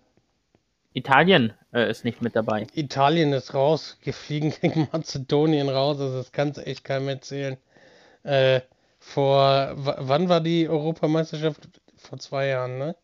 Italien 0.96 1.54
äh, 1.74 1.90
ist 1.92 2.06
nicht 2.06 2.22
mit 2.22 2.38
dabei. 2.38 2.68
Italien 2.74 3.34
ist 3.34 3.54
raus. 3.54 3.98
Wir 4.04 4.14
fliegen 4.14 4.54
gegen 4.62 4.88
Mazedonien 4.92 5.70
raus. 5.70 6.00
Also 6.00 6.18
das 6.18 6.32
kannst 6.32 6.58
du 6.58 6.66
echt 6.66 6.84
keinem 6.84 7.10
erzählen. 7.10 7.58
Äh, 8.24 8.62
vor, 8.98 9.74
wann 9.76 10.30
war 10.30 10.42
die 10.42 10.68
Europameisterschaft? 10.68 11.68
Vor 11.98 12.18
zwei 12.18 12.48
Jahren, 12.48 12.78
ne? 12.78 12.96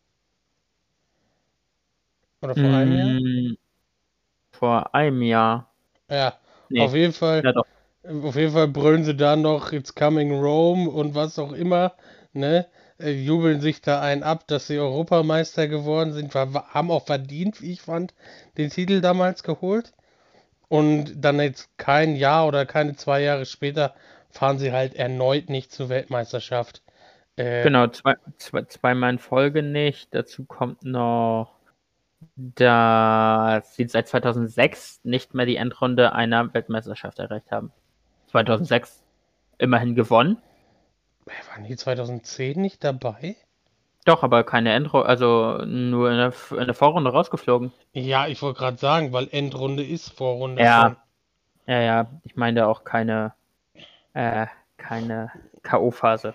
Oder 2.40 2.54
vor 2.54 2.64
mm, 2.64 2.74
einem 2.74 2.98
Jahr? 2.98 3.20
Mm, 3.20 3.56
vor 4.50 4.94
einem 4.94 5.22
Jahr. 5.22 5.70
Ja, 6.08 6.34
nee. 6.70 6.80
auf 6.80 6.94
jeden 6.94 7.12
Fall. 7.12 7.42
Ja, 7.44 7.52
auf 8.24 8.34
jeden 8.34 8.52
Fall 8.52 8.68
brüllen 8.68 9.04
sie 9.04 9.14
da 9.14 9.36
noch 9.36 9.72
It's 9.72 9.94
coming 9.94 10.40
Rome 10.40 10.90
und 10.90 11.14
was 11.14 11.38
auch 11.38 11.52
immer, 11.52 11.94
ne? 12.32 12.66
Äh, 13.02 13.12
jubeln 13.12 13.60
sich 13.60 13.80
da 13.80 14.00
einen 14.00 14.22
ab, 14.22 14.46
dass 14.46 14.66
sie 14.66 14.78
Europameister 14.78 15.68
geworden 15.68 16.12
sind, 16.12 16.34
haben 16.34 16.90
auch 16.90 17.06
verdient, 17.06 17.60
wie 17.60 17.72
ich 17.72 17.82
fand, 17.82 18.14
den 18.56 18.70
Titel 18.70 19.00
damals 19.00 19.42
geholt. 19.42 19.92
Und 20.68 21.22
dann 21.22 21.38
jetzt 21.40 21.68
kein 21.76 22.16
Jahr 22.16 22.46
oder 22.46 22.64
keine 22.64 22.96
zwei 22.96 23.22
Jahre 23.22 23.44
später 23.44 23.94
fahren 24.30 24.58
sie 24.58 24.72
halt 24.72 24.94
erneut 24.94 25.50
nicht 25.50 25.72
zur 25.72 25.90
Weltmeisterschaft. 25.90 26.82
Äh, 27.36 27.62
genau, 27.62 27.88
zwei, 27.88 28.14
zwei, 28.38 28.62
zweimal 28.62 29.10
in 29.10 29.18
Folge 29.18 29.62
nicht. 29.62 30.14
Dazu 30.14 30.44
kommt 30.44 30.84
noch 30.84 31.62
dass 32.36 33.74
sie 33.74 33.86
seit 33.88 34.08
2006 34.08 35.00
nicht 35.04 35.34
mehr 35.34 35.46
die 35.46 35.56
Endrunde 35.56 36.12
einer 36.12 36.52
Weltmeisterschaft 36.54 37.18
erreicht 37.18 37.50
haben. 37.50 37.72
2006 38.28 39.02
immerhin 39.58 39.94
gewonnen. 39.94 40.38
Waren 41.24 41.64
die 41.64 41.76
2010 41.76 42.60
nicht 42.60 42.82
dabei? 42.82 43.36
Doch, 44.04 44.24
aber 44.24 44.42
keine 44.42 44.72
Endrunde, 44.72 45.08
also 45.08 45.58
nur 45.64 46.10
in 46.10 46.16
der, 46.16 46.32
in 46.58 46.66
der 46.66 46.74
Vorrunde 46.74 47.10
rausgeflogen. 47.10 47.72
Ja, 47.92 48.26
ich 48.26 48.42
wollte 48.42 48.58
gerade 48.58 48.76
sagen, 48.76 49.12
weil 49.12 49.28
Endrunde 49.30 49.84
ist 49.84 50.08
Vorrunde. 50.08 50.62
Ja, 50.62 50.82
schon. 50.82 50.96
ja, 51.66 51.80
ja. 51.80 52.10
Ich 52.24 52.34
meine 52.34 52.66
auch 52.66 52.82
keine, 52.82 53.32
äh, 54.14 54.46
keine 54.76 55.30
K.O.-Phase. 55.62 56.34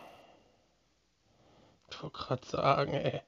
Ich 1.92 2.02
wollte 2.02 2.18
gerade 2.18 2.46
sagen, 2.46 2.94
ey. 2.94 3.22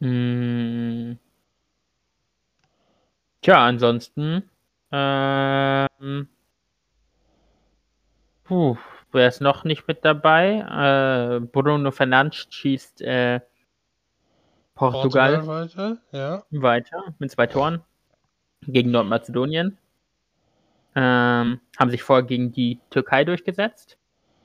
Hm. 0.00 1.18
Tja, 3.42 3.64
ansonsten. 3.66 4.48
Ähm, 4.92 6.28
puh, 8.46 8.76
wer 9.12 9.28
ist 9.28 9.40
noch 9.40 9.64
nicht 9.64 9.86
mit 9.88 10.04
dabei? 10.04 11.38
Äh, 11.40 11.40
Bruno 11.40 11.90
Fernandes 11.90 12.46
schießt 12.50 13.02
äh, 13.02 13.40
Portugal, 14.74 15.38
Portugal 15.38 15.46
weiter, 15.46 15.98
ja. 16.12 16.42
weiter 16.50 17.14
mit 17.18 17.30
zwei 17.30 17.46
Toren 17.46 17.82
gegen 18.62 18.90
Nordmazedonien. 18.90 19.78
Ähm, 20.94 21.60
haben 21.78 21.90
sich 21.90 22.02
vorher 22.02 22.24
gegen 22.24 22.52
die 22.52 22.80
Türkei 22.90 23.24
durchgesetzt. 23.24 23.98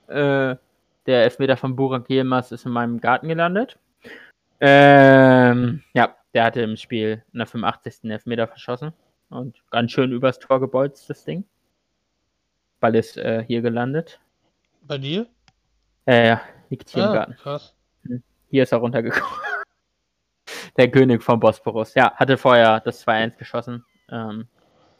Äh, 0.07 0.55
der 1.05 1.23
Elfmeter 1.23 1.57
von 1.57 1.75
Burak 1.75 2.09
Yilmaz 2.09 2.51
ist 2.51 2.65
in 2.65 2.71
meinem 2.71 2.99
Garten 2.99 3.27
gelandet. 3.27 3.77
Ähm, 4.59 5.81
ja, 5.93 6.15
der 6.33 6.43
hatte 6.43 6.61
im 6.61 6.77
Spiel 6.77 7.23
in 7.33 7.39
der 7.39 7.47
85. 7.47 8.09
Elfmeter 8.11 8.47
verschossen 8.47 8.93
und 9.29 9.63
ganz 9.71 9.91
schön 9.91 10.11
übers 10.11 10.39
Tor 10.39 10.59
gebolzt, 10.59 11.09
das 11.09 11.23
Ding. 11.23 11.45
Ball 12.81 12.95
ist 12.95 13.15
äh, 13.15 13.45
hier 13.47 13.61
gelandet. 13.61 14.19
Bei 14.81 14.97
dir? 14.97 15.27
Äh, 16.05 16.27
ja, 16.27 16.41
liegt 16.69 16.89
hier 16.89 17.03
ah, 17.03 17.07
im 17.07 17.13
Garten. 17.13 17.35
Krass. 17.35 17.75
Hm. 18.03 18.21
Hier 18.49 18.63
ist 18.63 18.73
er 18.73 18.79
runtergekommen. 18.79 19.39
Der 20.77 20.91
König 20.91 21.23
vom 21.23 21.39
Bosporus. 21.39 21.93
Ja, 21.93 22.13
hatte 22.15 22.37
vorher 22.37 22.79
das 22.81 23.05
2-1 23.05 23.37
geschossen. 23.37 23.85
Ähm, 24.09 24.47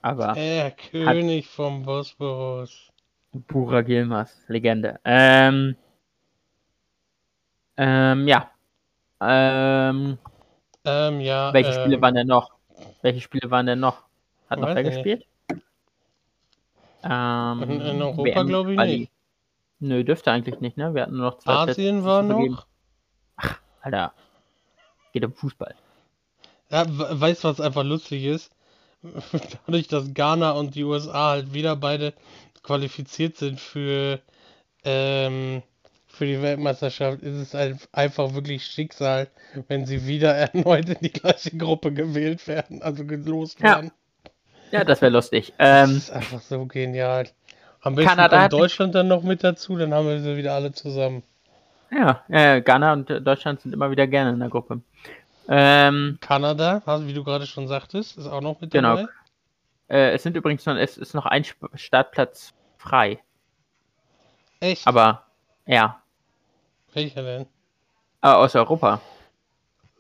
aber. 0.02 0.34
Der 0.34 0.72
König 0.72 1.48
vom 1.48 1.84
Bosporus. 1.84 2.90
Burak 3.34 3.88
Yilmaz, 3.88 4.44
Legende. 4.48 5.00
Ähm, 5.04 5.76
ähm, 7.78 8.28
ja, 8.28 8.52
ähm, 9.22 10.18
ähm, 10.84 11.22
ja. 11.22 11.54
Welche 11.54 11.74
Spiele 11.74 11.96
ähm, 11.96 12.02
waren 12.02 12.16
denn 12.16 12.28
noch? 12.28 12.52
Welche 13.02 13.22
Spiele 13.22 13.50
waren 13.50 13.66
denn 13.66 13.80
noch? 13.80 14.04
Hat 14.50 14.60
noch 14.60 14.76
wer 14.76 14.84
gespielt? 14.84 15.26
Ähm, 17.04 17.64
in, 17.64 17.82
in 17.82 18.02
Europa 18.02 18.44
glaube 18.44 18.74
ich 18.74 18.80
nicht. 18.80 19.12
Nö, 19.80 20.04
dürfte 20.04 20.32
eigentlich 20.32 20.60
nicht, 20.60 20.78
ne? 20.78 20.94
Wir 20.94 21.04
hatten 21.04 21.18
nur 21.18 21.32
noch 21.32 21.38
zwei 21.40 21.54
Asien 21.54 22.04
war 22.04 22.22
noch. 22.22 22.68
Ach, 23.36 23.60
Alter. 23.82 24.14
Geht 25.12 25.26
um 25.26 25.34
Fußball. 25.34 25.76
Ja, 26.70 26.86
weißt 26.88 27.44
du, 27.44 27.48
was 27.48 27.60
einfach 27.60 27.84
lustig 27.84 28.26
ist? 28.26 28.52
Dadurch, 29.66 29.88
dass 29.88 30.14
Ghana 30.14 30.52
und 30.52 30.76
die 30.76 30.84
USA 30.84 31.32
halt 31.32 31.54
wieder 31.54 31.76
beide 31.76 32.14
qualifiziert 32.62 33.38
sind 33.38 33.60
für 33.60 34.20
ähm, 34.84 35.64
für 36.08 36.26
die 36.26 36.42
Weltmeisterschaft 36.42 37.22
ist 37.22 37.36
es 37.36 37.54
halt 37.54 37.90
einfach 37.94 38.34
wirklich 38.34 38.66
Schicksal, 38.66 39.28
wenn 39.68 39.86
sie 39.86 40.06
wieder 40.06 40.36
erneut 40.36 40.90
in 40.90 40.98
die 41.02 41.12
gleiche 41.12 41.56
Gruppe 41.58 41.92
gewählt 41.94 42.48
werden, 42.48 42.82
also 42.82 43.06
gelost 43.06 43.62
werden. 43.62 43.88
Ja, 43.88 43.94
ja 44.72 44.84
das 44.84 45.02
wäre 45.02 45.12
lustig. 45.12 45.54
Ähm, 45.60 45.96
das 45.96 45.98
ist 45.98 46.12
einfach 46.12 46.42
so 46.42 46.66
genial. 46.66 47.28
Am 47.82 47.96
besten 47.96 48.10
Kanada 48.10 48.40
kommt 48.42 48.54
Deutschland 48.54 48.96
dann 48.96 49.08
noch 49.08 49.24
mit 49.24 49.44
dazu, 49.44 49.76
dann 49.78 49.94
haben 49.94 50.08
wir 50.08 50.20
sie 50.20 50.38
wieder 50.38 50.54
alle 50.54 50.72
zusammen. 50.72 51.24
Ja, 51.92 52.24
äh, 52.30 52.62
Ghana 52.62 52.94
und 52.94 53.10
Deutschland 53.10 53.62
sind 53.62 53.74
immer 53.74 53.92
wieder 53.92 54.08
gerne 54.08 54.32
in 54.32 54.40
der 54.40 54.50
Gruppe. 54.50 54.82
Ähm, 55.50 56.18
Kanada, 56.22 56.82
wie 57.06 57.14
du 57.14 57.24
gerade 57.24 57.46
schon 57.46 57.68
sagtest, 57.68 58.18
ist 58.18 58.28
auch 58.28 58.42
noch 58.42 58.62
mit 58.62 58.72
genau. 58.72 58.96
dabei. 58.96 59.10
Äh, 59.90 60.12
es 60.14 60.24
sind 60.24 60.38
übrigens 60.38 60.66
noch, 60.66 60.78
es 60.78 60.98
ist 60.98 61.14
noch 61.14 61.26
ein 61.26 61.44
Startplatz 61.76 62.54
frei. 62.78 63.20
Echt? 64.62 64.88
Aber 64.88 65.26
ja, 65.66 66.02
Welcher 66.94 67.24
denn? 67.24 67.46
äh, 68.22 68.28
aus 68.28 68.56
Europa. 68.56 69.02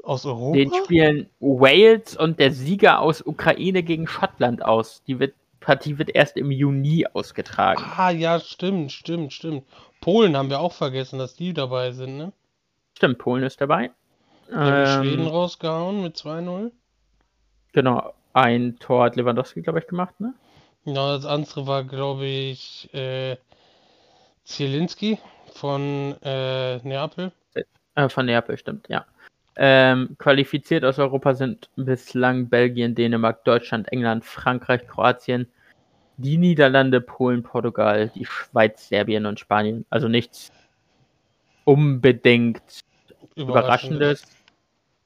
Aus 0.03 0.25
Europa? 0.25 0.57
Den 0.57 0.73
spielen 0.73 1.29
Wales 1.39 2.17
und 2.17 2.39
der 2.39 2.51
Sieger 2.51 2.99
aus 2.99 3.21
Ukraine 3.21 3.83
gegen 3.83 4.07
Schottland 4.07 4.63
aus. 4.63 5.03
Die 5.07 5.19
wird, 5.19 5.35
Partie 5.59 5.97
wird 5.97 6.09
erst 6.13 6.37
im 6.37 6.51
Juni 6.51 7.05
ausgetragen. 7.13 7.83
Ah, 7.97 8.09
ja, 8.09 8.39
stimmt, 8.39 8.91
stimmt, 8.91 9.33
stimmt. 9.33 9.63
Polen 9.99 10.35
haben 10.35 10.49
wir 10.49 10.59
auch 10.59 10.73
vergessen, 10.73 11.19
dass 11.19 11.35
die 11.35 11.53
dabei 11.53 11.91
sind, 11.91 12.17
ne? 12.17 12.33
Stimmt, 12.97 13.19
Polen 13.19 13.43
ist 13.43 13.61
dabei. 13.61 13.91
Die 14.49 14.55
haben 14.55 15.03
Ähm, 15.03 15.03
Schweden 15.03 15.27
rausgehauen 15.27 16.01
mit 16.01 16.17
2-0. 16.17 16.71
Genau, 17.73 18.13
ein 18.33 18.77
Tor 18.79 19.05
hat 19.05 19.15
Lewandowski, 19.15 19.61
glaube 19.61 19.79
ich, 19.79 19.87
gemacht, 19.87 20.19
ne? 20.19 20.33
Ja, 20.85 21.15
das 21.15 21.25
andere 21.25 21.67
war, 21.67 21.83
glaube 21.83 22.25
ich, 22.25 22.91
äh, 22.93 23.37
Zielinski 24.43 25.19
von 25.53 26.15
äh, 26.23 26.77
Neapel. 26.79 27.31
Äh, 27.95 28.09
von 28.09 28.25
Neapel, 28.25 28.57
stimmt, 28.57 28.89
ja. 28.89 29.05
Ähm, 29.57 30.15
qualifiziert 30.17 30.85
aus 30.85 30.97
Europa 30.97 31.33
sind 31.35 31.69
bislang 31.75 32.47
Belgien, 32.47 32.95
Dänemark, 32.95 33.43
Deutschland, 33.43 33.91
England, 33.91 34.23
Frankreich, 34.23 34.87
Kroatien, 34.87 35.47
die 36.17 36.37
Niederlande, 36.37 37.01
Polen, 37.01 37.43
Portugal, 37.43 38.11
die 38.15 38.25
Schweiz, 38.25 38.87
Serbien 38.87 39.25
und 39.25 39.39
Spanien. 39.39 39.85
Also 39.89 40.07
nichts 40.07 40.51
unbedingt 41.65 42.61
Überraschendes. 43.35 44.23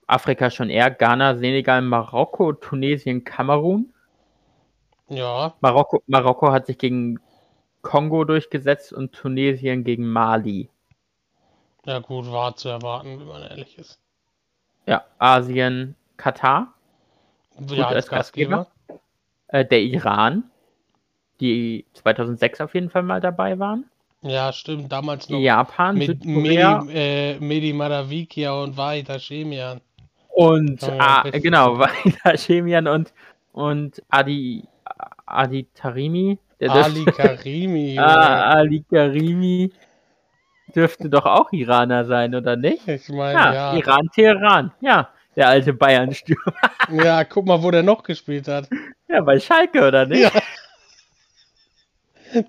Afrika 0.07 0.51
schon 0.51 0.69
eher. 0.69 0.91
Ghana, 0.91 1.37
Senegal, 1.37 1.81
Marokko, 1.81 2.53
Tunesien, 2.53 3.23
Kamerun. 3.23 3.91
Ja, 5.09 5.53
Marokko, 5.61 6.03
Marokko 6.07 6.51
hat 6.51 6.67
sich 6.67 6.77
gegen 6.77 7.19
Kongo 7.81 8.23
durchgesetzt 8.23 8.93
und 8.93 9.13
Tunesien 9.13 9.83
gegen 9.83 10.07
Mali. 10.07 10.69
ja 11.85 11.99
gut, 11.99 12.31
war 12.31 12.55
zu 12.55 12.69
erwarten, 12.69 13.19
wenn 13.19 13.27
man 13.27 13.43
ehrlich 13.43 13.77
ist. 13.77 13.99
Ja, 14.85 15.03
Asien, 15.17 15.95
Katar, 16.17 16.73
Ja, 17.69 17.87
als 17.87 17.95
als 17.95 18.09
Gastgeber. 18.09 18.67
äh, 19.47 19.65
der 19.65 19.81
Iran, 19.81 20.43
die 21.39 21.85
2006 21.93 22.61
auf 22.61 22.73
jeden 22.73 22.89
Fall 22.89 23.03
mal 23.03 23.21
dabei 23.21 23.57
waren. 23.59 23.85
Ja, 24.21 24.51
stimmt, 24.51 24.91
damals 24.91 25.29
noch 25.29 25.39
Japan, 25.39 25.97
mit 25.97 26.07
Südkorea 26.07 26.81
Medi, 26.81 26.97
äh, 26.97 27.39
Medi 27.39 27.73
Madavikia 27.73 28.53
und 28.53 28.75
Vahida 28.75 29.19
Shemian. 29.19 29.81
und 30.29 30.83
ah, 30.83 31.23
genau, 31.31 31.77
Walida 31.79 32.35
Chemian 32.35 32.87
und 32.87 33.13
und 33.51 34.01
Adi 34.09 34.63
Adi 35.25 35.67
Tarimi, 35.73 36.39
der 36.59 36.71
Ali 36.71 37.05
Karimi. 37.05 37.97
ah, 37.99 38.49
Ali 38.51 38.83
Karimi 38.89 39.71
dürfte 40.75 41.09
doch 41.09 41.25
auch 41.25 41.51
Iraner 41.51 42.05
sein, 42.05 42.35
oder 42.35 42.55
nicht? 42.55 42.87
Ich 42.87 43.09
meine, 43.09 43.33
Ja, 43.33 43.53
ja. 43.53 43.73
Iran, 43.73 44.09
Teheran. 44.13 44.71
Ja, 44.81 45.09
der 45.35 45.49
alte 45.49 45.73
Bayern-Stürmer. 45.73 46.53
Ja, 47.03 47.23
guck 47.23 47.45
mal, 47.45 47.61
wo 47.63 47.71
der 47.71 47.83
noch 47.83 48.03
gespielt 48.03 48.47
hat. 48.47 48.69
Ja, 49.07 49.21
bei 49.21 49.39
Schalke, 49.39 49.87
oder 49.87 50.05
nicht? 50.05 50.21
Ja. 50.21 50.41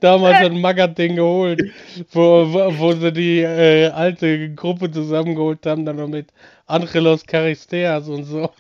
Damals 0.01 0.39
hat 0.39 0.53
Magath 0.53 0.99
den 0.99 1.17
geholt, 1.17 1.63
wo, 2.11 2.53
wo, 2.53 2.79
wo 2.79 2.93
sie 2.93 3.13
die 3.13 3.41
äh, 3.41 3.89
alte 3.91 4.53
Gruppe 4.55 4.91
zusammengeholt 4.91 5.65
haben, 5.65 5.85
dann 5.85 5.97
noch 5.97 6.09
mit 6.09 6.33
Angelos 6.67 7.25
Charisteas 7.25 8.09
und 8.09 8.25
so. 8.25 8.51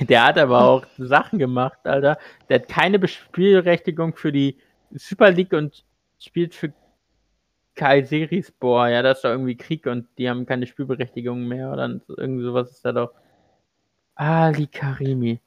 Der 0.00 0.24
hat 0.24 0.38
aber 0.38 0.64
auch 0.64 0.86
Sachen 0.96 1.38
gemacht, 1.38 1.78
Alter. 1.84 2.18
Der 2.48 2.60
hat 2.60 2.68
keine 2.68 3.06
Spielberechtigung 3.06 4.14
für 4.16 4.32
die 4.32 4.56
Super 4.92 5.30
League 5.30 5.52
und 5.52 5.84
spielt 6.18 6.54
für 6.54 6.72
Kayserispor. 7.74 8.88
Ja, 8.88 9.02
das 9.02 9.18
ist 9.18 9.24
doch 9.24 9.30
irgendwie 9.30 9.56
Krieg 9.56 9.86
und 9.86 10.06
die 10.18 10.28
haben 10.28 10.46
keine 10.46 10.66
Spielberechtigung 10.66 11.46
mehr 11.46 11.72
oder 11.72 12.00
irgend 12.16 12.42
sowas 12.42 12.70
ist 12.70 12.84
da 12.84 12.92
doch. 12.92 13.12
Ali 14.16 14.66
Karimi. 14.66 15.40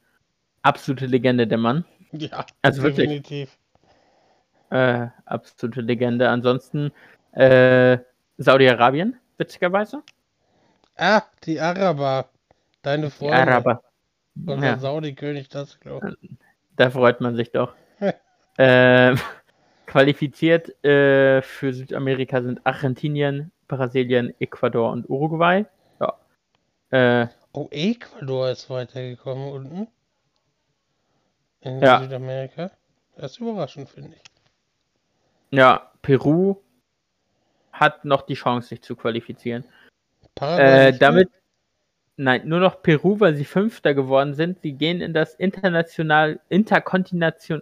Absolute 0.62 1.06
Legende, 1.06 1.46
der 1.46 1.58
Mann. 1.58 1.84
Ja, 2.12 2.46
Also 2.62 2.82
wirklich. 2.82 3.08
definitiv. 3.08 3.58
Äh, 4.70 5.08
absolute 5.26 5.82
Legende. 5.82 6.28
Ansonsten 6.30 6.92
äh, 7.32 7.98
Saudi-Arabien, 8.38 9.16
witzigerweise. 9.36 10.02
Ah, 10.96 11.22
die 11.44 11.60
Araber. 11.60 12.28
Deine 12.82 13.06
Die 13.06 13.10
Freunde. 13.10 13.36
Araber. 13.36 13.82
Von 14.46 14.62
Ja. 14.62 14.70
der 14.72 14.78
Saudi-König, 14.78 15.48
das 15.50 15.78
glaube 15.80 16.16
ich. 16.22 16.30
Da 16.76 16.90
freut 16.90 17.20
man 17.20 17.36
sich 17.36 17.50
doch. 17.52 17.74
äh, 18.56 19.14
qualifiziert 19.92 20.82
äh, 20.84 21.42
für 21.42 21.74
Südamerika 21.74 22.40
sind 22.42 22.64
Argentinien, 22.64 23.52
Brasilien, 23.68 24.34
Ecuador 24.40 24.90
und 24.90 25.08
Uruguay. 25.08 25.66
Ja. 26.00 26.14
Äh, 26.90 27.28
Oh, 27.54 27.68
Ecuador 27.70 28.48
ist 28.48 28.70
weitergekommen 28.70 29.52
unten. 29.52 29.88
In 31.60 31.80
Ja. 31.80 32.00
Südamerika. 32.00 32.70
Das 33.16 33.32
ist 33.32 33.40
überraschend, 33.40 33.90
finde 33.90 34.16
ich. 34.16 34.22
ja, 35.58 35.92
Peru 36.00 36.56
hat 37.72 38.06
noch 38.06 38.22
die 38.22 38.34
Chance, 38.34 38.68
sich 38.68 38.80
zu 38.80 38.96
qualifizieren. 38.96 39.64
Äh, 40.40 40.94
damit, 40.96 41.28
nein, 42.16 42.48
nur 42.48 42.60
noch 42.60 42.80
Peru, 42.82 43.20
weil 43.20 43.34
sie 43.36 43.44
Fünfter 43.44 43.92
geworden 43.92 44.32
sind. 44.32 44.62
Sie 44.62 44.72
gehen 44.72 45.02
in 45.02 45.12
das 45.12 45.34
international, 45.34 46.40
interkontinentation, 46.48 47.60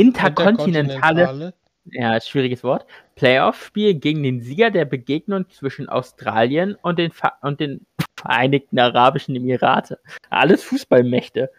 interkontinentale 0.00 1.54
ja, 1.92 2.20
schwieriges 2.20 2.62
Wort, 2.62 2.86
Playoff-Spiel 3.16 3.94
gegen 3.94 4.22
den 4.22 4.40
Sieger 4.40 4.70
der 4.70 4.84
Begegnung 4.84 5.48
zwischen 5.50 5.88
Australien 5.88 6.76
und 6.82 6.98
den, 6.98 7.12
und 7.42 7.60
den 7.60 7.86
Vereinigten 8.16 8.78
Arabischen 8.78 9.34
Emirate. 9.34 9.98
Alles 10.28 10.62
Fußballmächte. 10.64 11.50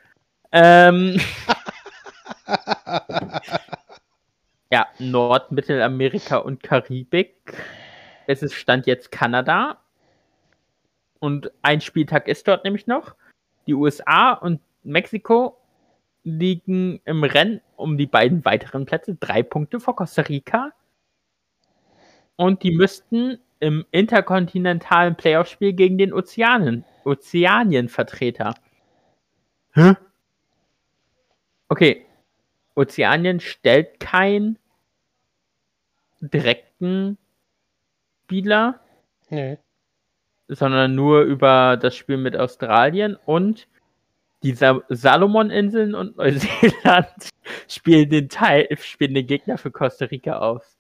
Ähm, 0.52 1.20
ja, 4.72 4.88
Nord-, 5.00 5.52
Mittelamerika 5.52 6.38
und 6.38 6.62
Karibik. 6.62 7.36
Es 8.28 8.44
ist 8.44 8.54
Stand 8.54 8.86
jetzt 8.86 9.12
Kanada. 9.12 9.78
Und 11.20 11.52
ein 11.62 11.82
Spieltag 11.82 12.28
ist 12.28 12.48
dort 12.48 12.64
nämlich 12.64 12.86
noch. 12.86 13.16
Die 13.66 13.74
USA 13.74 14.34
und 14.34 14.60
Mexiko 14.84 15.58
liegen 16.24 17.02
im 17.06 17.24
Rennen 17.24 17.62
um 17.76 17.98
die 17.98 18.08
beiden 18.08 18.46
weiteren 18.46 18.86
Plätze, 18.86 19.16
drei 19.16 19.44
Punkte 19.44 19.80
vor 19.80 19.96
Costa 19.96 20.22
Rica. 20.24 20.72
Und 22.36 22.64
die 22.64 22.72
müssten 22.72 23.40
im 23.60 23.86
interkontinentalen 23.92 25.16
Playoff-Spiel 25.16 25.74
gegen 25.74 25.98
den 25.98 26.14
Ozeanen, 26.14 26.86
Ozeanien-Vertreter. 27.06 28.56
Hä? 29.74 29.94
Okay. 31.70 32.06
Ozeanien 32.76 33.40
stellt 33.40 34.00
keinen 34.00 34.58
direkten 36.22 37.18
Spieler, 38.24 38.80
Nee. 39.30 39.58
sondern 40.48 40.96
nur 40.96 41.22
über 41.22 41.78
das 41.78 41.96
Spiel 41.96 42.18
mit 42.18 42.36
Australien 42.38 43.18
und 43.26 43.68
die 44.44 44.54
Sa 44.54 44.82
Salomoninseln 44.90 45.96
und 45.96 46.18
Neuseeland 46.18 47.30
spielen 47.68 48.10
den 48.10 48.30
Teil, 48.30 48.68
spielen 48.80 49.14
den 49.14 49.28
Gegner 49.28 49.58
für 49.58 49.72
Costa 49.72 50.06
Rica 50.06 50.40
aus. 50.40 50.78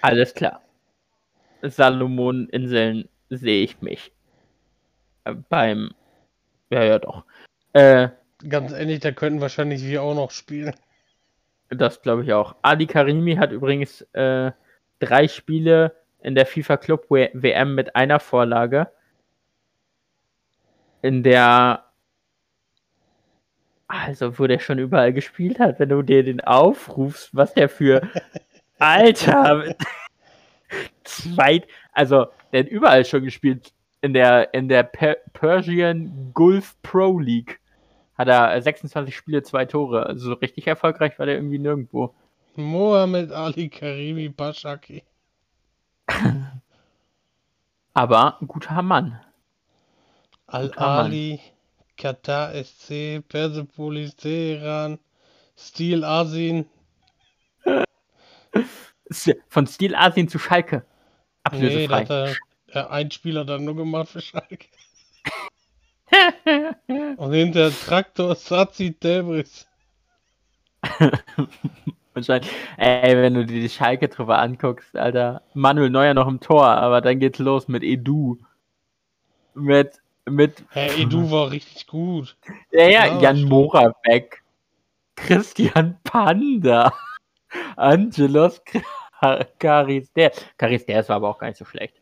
Alles 0.00 0.34
klar. 0.34 0.62
Salomoninseln 1.62 3.08
sehe 3.30 3.62
ich 3.62 3.80
mich. 3.82 4.12
Äh, 5.24 5.34
Beim, 5.48 5.92
ja, 6.70 6.82
ja, 6.84 6.98
doch. 6.98 7.24
Äh, 7.72 8.08
Ganz 8.48 8.72
ehrlich, 8.72 9.00
da 9.00 9.12
könnten 9.12 9.40
wahrscheinlich 9.40 9.84
wir 9.84 10.02
auch 10.02 10.14
noch 10.14 10.30
spielen. 10.30 10.74
Das 11.68 12.02
glaube 12.02 12.24
ich 12.24 12.32
auch. 12.32 12.56
Ali 12.62 12.86
Karimi 12.86 13.36
hat 13.36 13.52
übrigens 13.52 14.02
äh, 14.12 14.50
drei 14.98 15.28
Spiele 15.28 15.96
in 16.20 16.34
der 16.34 16.46
FIFA 16.46 16.76
Club 16.76 17.06
WM 17.08 17.74
mit 17.74 17.94
einer 17.96 18.20
Vorlage. 18.20 18.88
In 21.02 21.22
der. 21.22 21.84
Also, 23.92 24.38
wo 24.38 24.46
der 24.46 24.58
schon 24.58 24.78
überall 24.78 25.12
gespielt 25.12 25.58
hat, 25.58 25.78
wenn 25.78 25.90
du 25.90 26.00
dir 26.00 26.24
den 26.24 26.40
aufrufst, 26.40 27.28
was 27.36 27.52
der 27.52 27.68
für. 27.68 28.00
Alter! 28.78 29.74
Zweit. 31.04 31.66
Also, 31.92 32.28
der 32.52 32.60
hat 32.60 32.70
überall 32.70 33.04
schon 33.04 33.22
gespielt. 33.22 33.74
In 34.00 34.14
der, 34.14 34.54
in 34.54 34.70
der 34.70 34.84
per 34.84 35.18
Persian 35.34 36.30
Gulf 36.32 36.74
Pro 36.80 37.18
League 37.18 37.60
hat 38.16 38.28
er 38.28 38.62
26 38.62 39.14
Spiele, 39.14 39.42
zwei 39.42 39.66
Tore. 39.66 40.06
Also 40.06 40.30
so 40.30 40.32
richtig 40.36 40.66
erfolgreich 40.66 41.18
war 41.18 41.26
der 41.26 41.34
irgendwie 41.34 41.58
nirgendwo. 41.58 42.14
Mohammed 42.56 43.30
Ali 43.30 43.68
Karimi 43.68 44.30
Bashaki. 44.30 45.04
Aber 47.92 48.40
ein 48.40 48.48
guter 48.48 48.80
Mann. 48.80 49.20
Guter 50.46 50.80
Mann. 50.80 51.04
Al-Ali 51.06 51.40
Katar 51.96 52.52
SC, 52.54 53.22
Persepolis 53.28 54.16
Teheran, 54.16 54.98
Steel 55.56 56.04
Asin. 56.04 56.66
Von 59.48 59.66
Steel 59.66 59.94
Asien 59.94 60.28
zu 60.28 60.38
Schalke. 60.38 60.84
Nee, 61.50 61.86
da 61.86 61.96
Ablösefrei. 61.96 62.00
hat 62.00 62.10
er 62.10 62.36
ja, 62.74 62.90
ein 62.90 63.10
Spieler 63.10 63.44
dann 63.44 63.64
nur 63.64 63.76
gemacht 63.76 64.08
für 64.08 64.20
Schalke. 64.20 64.68
Und 67.16 67.32
hinter 67.32 67.70
Traktor 67.70 68.34
Sazi 68.34 68.92
Debris. 68.98 69.66
Wahrscheinlich. 72.14 72.50
Ey, 72.76 73.16
wenn 73.16 73.34
du 73.34 73.46
dir 73.46 73.60
die 73.60 73.68
Schalke-Truppe 73.68 74.36
anguckst, 74.36 74.96
Alter. 74.96 75.42
Manuel 75.54 75.90
Neuer 75.90 76.14
noch 76.14 76.28
im 76.28 76.40
Tor, 76.40 76.66
aber 76.66 77.00
dann 77.00 77.18
geht's 77.18 77.38
los 77.38 77.68
mit 77.68 77.82
Edu. 77.82 78.38
Mit, 79.54 80.00
mit, 80.28 80.64
Hey, 80.70 81.02
Edu 81.02 81.30
war 81.30 81.50
richtig 81.50 81.86
gut. 81.86 82.36
ja, 82.70 82.84
ja, 82.88 83.06
Ja, 83.06 83.20
Jan 83.20 83.36
stimmt. 83.36 83.50
Moravec. 83.50 84.42
Christian 85.16 85.98
Panda. 86.04 86.92
Angelos 87.76 88.62
Karister. 89.58 90.30
Karister 90.56 91.08
war 91.08 91.16
aber 91.16 91.28
auch 91.28 91.38
gar 91.38 91.48
nicht 91.48 91.58
so 91.58 91.64
schlecht. 91.64 92.00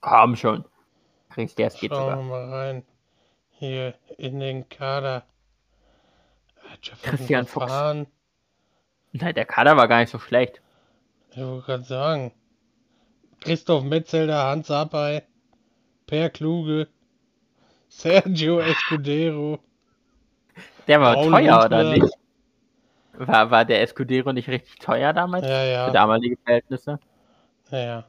Komm 0.00 0.36
schon. 0.36 0.64
Karister 1.30 1.68
geht 1.70 1.90
Schauen 1.90 2.06
wir 2.06 2.22
sogar. 2.22 2.22
mal 2.22 2.48
rein. 2.54 2.82
Hier 3.50 3.94
in 4.18 4.38
den 4.40 4.68
Kader. 4.68 5.24
Christian 7.02 7.46
Fuchs. 7.46 7.72
Nein, 9.12 9.34
der 9.34 9.44
Kader 9.46 9.76
war 9.76 9.88
gar 9.88 10.00
nicht 10.00 10.10
so 10.10 10.18
schlecht. 10.18 10.60
Ich 11.30 11.38
wollte 11.38 11.66
gerade 11.66 11.84
sagen. 11.84 12.32
Christoph 13.40 13.84
Metzelder, 13.84 14.44
Hans 14.44 14.70
Abay, 14.70 15.22
Per 16.06 16.30
Kluge, 16.30 16.88
Sergio 17.88 18.60
Escudero. 18.60 19.58
Der 20.88 21.00
war 21.00 21.14
Paul 21.14 21.30
teuer, 21.30 21.64
oder 21.64 21.78
Huntler. 21.78 21.92
nicht? 22.04 22.14
War, 23.18 23.50
war 23.50 23.64
der 23.64 23.82
Escudero 23.82 24.32
nicht 24.32 24.48
richtig 24.48 24.78
teuer 24.78 25.12
damals? 25.12 25.44
Ja, 25.46 25.60
Für 25.60 25.66
ja. 25.66 25.90
damalige 25.90 26.36
Verhältnisse? 26.44 26.98
Ja, 27.70 27.78
ja. 27.78 28.04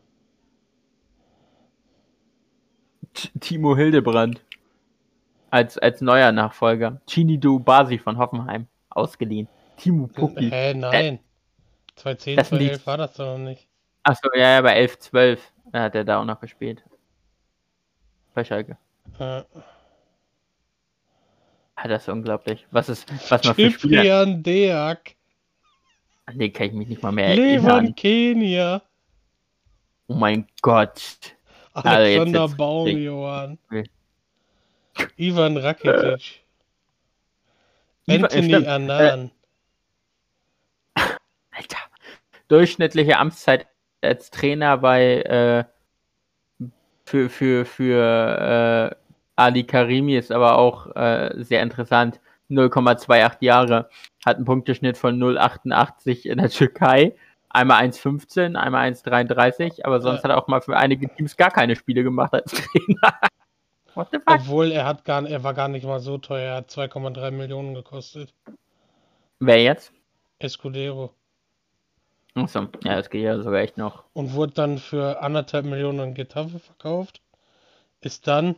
Timo 3.39 3.75
Hildebrand. 3.75 4.41
Als, 5.49 5.77
als 5.77 6.01
neuer 6.01 6.31
Nachfolger. 6.31 7.01
Chinido 7.07 7.57
Basi 7.59 7.97
von 7.97 8.17
Hoffenheim. 8.17 8.67
Ausgeliehen. 8.89 9.47
Timo 9.77 10.07
Pukki. 10.07 10.49
Hä, 10.49 10.73
nein. 10.73 11.19
2010, 11.95 12.35
Das 12.35 12.49
sind 12.49 12.59
die- 12.59 12.65
2011 12.67 12.87
war 12.87 12.97
das 12.97 13.13
doch 13.15 13.37
noch 13.37 13.43
nicht. 13.43 13.66
Achso, 14.07 14.29
ja, 14.35 14.51
ja, 14.55 14.61
bei 14.61 14.73
11, 14.73 14.99
12 14.99 15.51
hat 15.73 15.93
er 15.95 16.05
da 16.05 16.21
auch 16.21 16.25
noch 16.25 16.39
gespielt. 16.39 16.81
Bei 18.33 18.43
Schalke. 18.43 18.77
Äh, 19.19 19.43
Ah, 21.79 21.87
das 21.87 22.03
ist 22.03 22.09
unglaublich. 22.09 22.65
Was 22.71 22.89
ist, 22.89 23.07
was 23.29 23.43
man 23.43 23.53
für 23.53 23.69
Spieler. 23.69 24.25
Deak, 24.25 25.15
An 26.25 26.39
den 26.39 26.51
kann 26.51 26.67
ich 26.67 26.73
mich 26.73 26.87
nicht 26.87 27.03
mal 27.03 27.11
mehr 27.11 27.35
Levan 27.35 27.69
erinnern. 27.69 27.95
Kenia, 27.95 28.81
Oh 30.07 30.15
mein 30.15 30.47
Gott. 30.63 31.35
Also 31.73 31.89
Alexander 31.89 32.45
jetzt- 32.45 32.57
Baumjohann, 32.57 33.59
Okay. 33.69 33.83
Ivan 35.17 35.57
Rakitic, 35.57 36.43
Anthony 38.07 38.55
Annan. 38.65 39.31
Alter. 40.95 41.77
Durchschnittliche 42.47 43.17
Amtszeit 43.19 43.67
als 44.07 44.31
Trainer 44.31 44.77
bei 44.77 45.21
äh, 45.21 45.63
für, 47.05 47.29
für, 47.29 47.65
für 47.65 48.91
äh, 48.91 48.95
Ali 49.35 49.63
Karimi 49.63 50.17
ist 50.17 50.31
aber 50.31 50.57
auch 50.57 50.95
äh, 50.95 51.31
sehr 51.37 51.61
interessant. 51.61 52.19
0,28 52.49 53.37
Jahre. 53.41 53.89
Hat 54.25 54.37
einen 54.37 54.45
Punkteschnitt 54.45 54.97
von 54.97 55.17
0,88 55.17 56.25
in 56.25 56.39
der 56.39 56.49
Türkei. 56.49 57.15
Einmal 57.49 57.83
1,15, 57.85 58.55
einmal 58.55 58.91
1,33, 58.91 59.85
aber 59.85 60.01
sonst 60.01 60.23
hat 60.23 60.31
er 60.31 60.37
auch 60.37 60.47
mal 60.47 60.61
für 60.61 60.75
einige 60.75 61.07
Teams 61.07 61.37
gar 61.37 61.49
keine 61.49 61.75
Spiele 61.75 62.03
gemacht 62.03 62.33
als 62.33 62.51
Trainer. 62.51 63.19
What 63.93 64.09
the 64.11 64.17
fuck? 64.17 64.41
Obwohl 64.41 64.71
er 64.71 64.85
hat 64.85 65.05
gar, 65.05 65.25
er 65.25 65.43
war 65.43 65.53
gar 65.53 65.69
nicht 65.69 65.85
mal 65.85 65.99
so 65.99 66.17
teuer, 66.17 66.51
er 66.51 66.55
hat 66.57 66.69
2,3 66.69 67.31
Millionen 67.31 67.73
gekostet. 67.73 68.33
Wer 69.39 69.63
jetzt? 69.63 69.93
Escudero. 70.39 71.13
Achso, 72.37 72.67
ja, 72.83 72.95
das 72.95 73.09
geht 73.09 73.23
ja 73.23 73.41
sogar 73.41 73.61
echt 73.61 73.77
noch. 73.77 74.03
Und 74.13 74.33
wurde 74.33 74.53
dann 74.53 74.77
für 74.77 75.21
anderthalb 75.21 75.65
Millionen 75.65 75.99
an 75.99 76.13
Getafe 76.13 76.59
verkauft. 76.59 77.21
Ist 78.01 78.27
dann 78.27 78.55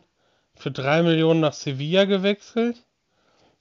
für 0.54 0.70
drei 0.70 1.02
Millionen 1.02 1.40
nach 1.40 1.54
Sevilla 1.54 2.04
gewechselt. 2.04 2.84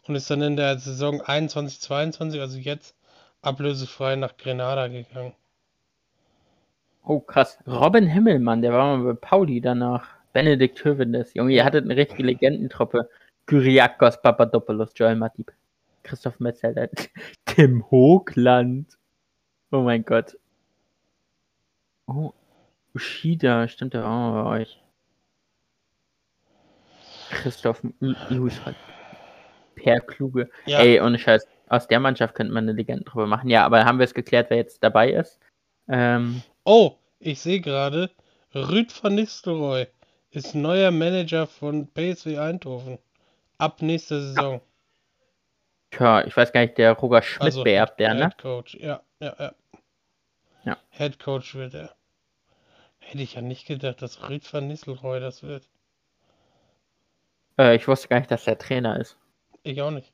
Und 0.07 0.15
ist 0.15 0.29
dann 0.29 0.41
in 0.41 0.57
der 0.57 0.77
Saison 0.77 1.21
21, 1.21 1.79
22, 1.79 2.41
also 2.41 2.57
jetzt, 2.57 2.95
ablösefrei 3.41 4.15
nach 4.17 4.35
Grenada 4.35 4.87
gegangen. 4.87 5.33
Oh, 7.03 7.19
krass. 7.19 7.57
Robin 7.65 8.05
Himmelmann, 8.05 8.61
der 8.61 8.73
war 8.73 8.97
mal 8.97 9.13
bei 9.13 9.19
Pauli 9.19 9.61
danach. 9.61 10.07
Benedikt 10.33 10.83
Hövedes. 10.83 11.33
Junge, 11.33 11.53
ihr 11.53 11.63
hattet 11.63 11.85
eine 11.85 11.95
richtige 11.95 12.23
Legendentruppe. 12.23 13.09
Kyriakos 13.45 14.21
Papadopoulos, 14.21 14.91
Joel 14.95 15.15
Matip, 15.15 15.51
Christoph 16.03 16.39
Metzelder, 16.39 16.89
Tim 17.45 17.89
Hoogland. 17.89 18.98
Oh 19.71 19.81
mein 19.81 20.03
Gott. 20.03 20.37
Oh, 22.07 22.33
Ushida, 22.95 23.67
stimmt 23.67 23.93
der 23.93 24.07
auch 24.07 24.43
bei 24.43 24.61
euch. 24.61 24.79
Christoph 27.29 27.83
Lewis 27.99 28.59
hat 28.65 28.75
Per 29.75 29.99
Kluge. 30.01 30.49
Ja, 30.65 30.79
Ey, 30.79 30.99
ohne 30.99 31.19
Scheiß. 31.19 31.47
Aus 31.67 31.87
der 31.87 31.99
Mannschaft 31.99 32.33
könnte 32.33 32.51
man 32.51 32.63
eine 32.63 32.73
Legendentruppe 32.73 33.27
machen. 33.27 33.49
Ja, 33.49 33.63
aber 33.65 33.85
haben 33.85 33.99
wir 33.99 34.05
es 34.05 34.15
geklärt, 34.15 34.49
wer 34.49 34.57
jetzt 34.57 34.83
dabei 34.83 35.11
ist? 35.11 35.39
Ähm, 35.87 36.41
oh, 36.63 36.95
ich 37.19 37.39
sehe 37.39 37.61
gerade, 37.61 38.09
Rüd 38.55 38.91
van 39.03 39.15
Nistelrooy 39.15 39.87
ist 40.31 40.55
neuer 40.55 40.91
Manager 40.91 41.45
von 41.45 41.87
PSV 41.87 42.37
Eindhoven. 42.39 42.97
Ab 43.59 43.81
nächster 43.81 44.19
Saison. 44.19 44.61
Tja, 45.91 46.25
ich 46.25 46.35
weiß 46.35 46.51
gar 46.51 46.61
nicht, 46.61 46.77
der 46.77 46.93
Roger 46.93 47.21
Schmidt 47.21 47.43
Also 47.43 47.63
beerbt 47.63 47.99
der, 47.99 48.13
ne? 48.13 48.31
Coach, 48.41 48.75
ja, 48.75 49.01
ja, 49.19 49.35
ja. 49.39 49.55
Ja. 50.65 50.77
Head 50.91 51.19
Coach 51.19 51.55
wird 51.55 51.73
er. 51.73 51.95
Hätte 52.99 53.23
ich 53.23 53.35
ja 53.35 53.41
nicht 53.41 53.65
gedacht, 53.65 54.01
dass 54.01 54.29
Rüd 54.29 54.51
van 54.51 54.67
Nistelrooy 54.67 55.19
das 55.19 55.41
wird. 55.41 55.67
Äh, 57.57 57.75
ich 57.75 57.87
wusste 57.87 58.07
gar 58.07 58.19
nicht, 58.19 58.31
dass 58.31 58.43
der 58.45 58.57
Trainer 58.57 58.99
ist. 58.99 59.17
Ich 59.63 59.81
auch 59.81 59.91
nicht. 59.91 60.11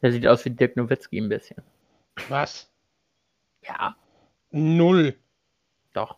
Der 0.00 0.12
sieht 0.12 0.26
aus 0.26 0.44
wie 0.44 0.50
Dirk 0.50 0.76
Nowitzki 0.76 1.18
ein 1.18 1.28
bisschen. 1.28 1.62
Was? 2.28 2.70
Ja, 3.64 3.96
Null. 4.50 5.16
doch. 5.92 6.16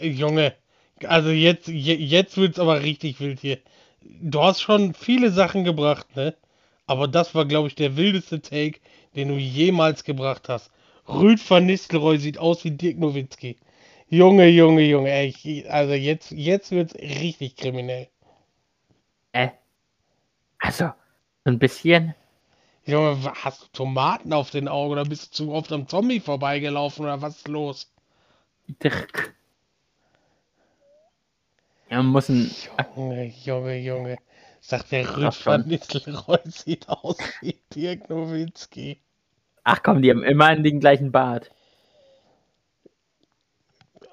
Junge, 0.00 0.54
also 1.04 1.30
jetzt, 1.30 1.68
je, 1.68 1.94
jetzt 1.94 2.36
wird's 2.36 2.58
aber 2.58 2.82
richtig 2.82 3.20
wild 3.20 3.40
hier. 3.40 3.58
Du 4.02 4.42
hast 4.42 4.60
schon 4.60 4.94
viele 4.94 5.30
Sachen 5.30 5.64
gebracht, 5.64 6.14
ne? 6.16 6.34
Aber 6.86 7.08
das 7.08 7.34
war, 7.34 7.46
glaube 7.46 7.68
ich, 7.68 7.74
der 7.74 7.96
wildeste 7.96 8.40
Take, 8.40 8.80
den 9.16 9.28
du 9.28 9.34
jemals 9.36 10.04
gebracht 10.04 10.48
hast. 10.48 10.70
Rüd 11.08 11.38
van 11.50 11.66
Nistelrooy 11.66 12.18
sieht 12.18 12.38
aus 12.38 12.64
wie 12.64 12.70
Dirk 12.70 12.98
Nowitzki. 12.98 13.56
Junge, 14.08 14.46
Junge, 14.48 14.82
Junge, 14.82 15.10
ey, 15.10 15.28
ich- 15.28 15.70
also 15.70 15.94
jetzt, 15.94 16.30
jetzt 16.30 16.70
wird's 16.70 16.94
richtig 16.94 17.56
kriminell. 17.56 18.08
Äh. 19.32 19.48
Also, 20.58 20.86
so 21.44 21.50
ein 21.50 21.58
bisschen. 21.58 22.14
Junge, 22.86 23.16
hast 23.34 23.62
du 23.62 23.66
Tomaten 23.72 24.32
auf 24.32 24.50
den 24.50 24.68
Augen 24.68 24.92
oder 24.92 25.04
bist 25.04 25.26
du 25.38 25.44
zu 25.46 25.52
oft 25.52 25.72
am 25.72 25.88
Zombie 25.88 26.20
vorbeigelaufen 26.20 27.04
oder 27.04 27.20
was 27.22 27.36
ist 27.38 27.48
los? 27.48 27.92
Dirk. 28.82 29.34
Ja, 31.90 31.98
man 32.02 32.06
muss 32.12 32.28
ein. 32.28 32.50
Junge, 32.96 33.26
Junge, 33.44 33.76
Junge. 33.78 34.16
Sagt 34.66 34.92
der 34.92 35.04
van 35.06 35.66
Nistelrooy 35.66 36.38
sieht 36.46 36.88
aus 36.88 37.18
wie 37.42 37.60
Dirk 37.74 38.08
Nowitzki. 38.08 38.98
Ach 39.62 39.82
komm, 39.82 40.00
die 40.00 40.08
haben 40.10 40.22
immer 40.22 40.56
den 40.56 40.80
gleichen 40.80 41.12
Bart. 41.12 41.50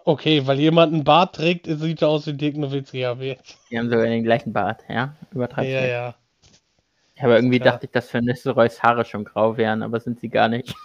Okay, 0.03 0.45
weil 0.45 0.59
jemand 0.59 0.93
einen 0.93 1.05
Bart 1.05 1.35
trägt, 1.35 1.67
sieht 1.67 2.01
er 2.01 2.09
aus 2.09 2.27
wie 2.27 2.33
Dirk 2.33 2.57
Nowitzki, 2.57 3.05
aber 3.05 3.23
jetzt. 3.23 3.59
Die 3.69 3.79
haben 3.79 3.89
sogar 3.89 4.07
den 4.07 4.25
gleichen 4.25 4.51
Bart, 4.51 4.83
ja? 4.89 5.15
Übertreibst 5.31 5.71
Ja, 5.71 5.81
nicht. 5.81 5.89
ja. 5.91 6.15
Aber 7.21 7.37
irgendwie 7.37 7.59
klar. 7.59 7.73
dachte 7.73 7.85
ich, 7.85 7.93
dass 7.93 8.09
für 8.09 8.21
Nistelrooys 8.21 8.83
Haare 8.83 9.05
schon 9.05 9.23
grau 9.23 9.55
wären, 9.55 9.81
aber 9.83 10.01
sind 10.01 10.19
sie 10.19 10.27
gar 10.27 10.49
nicht. 10.49 10.75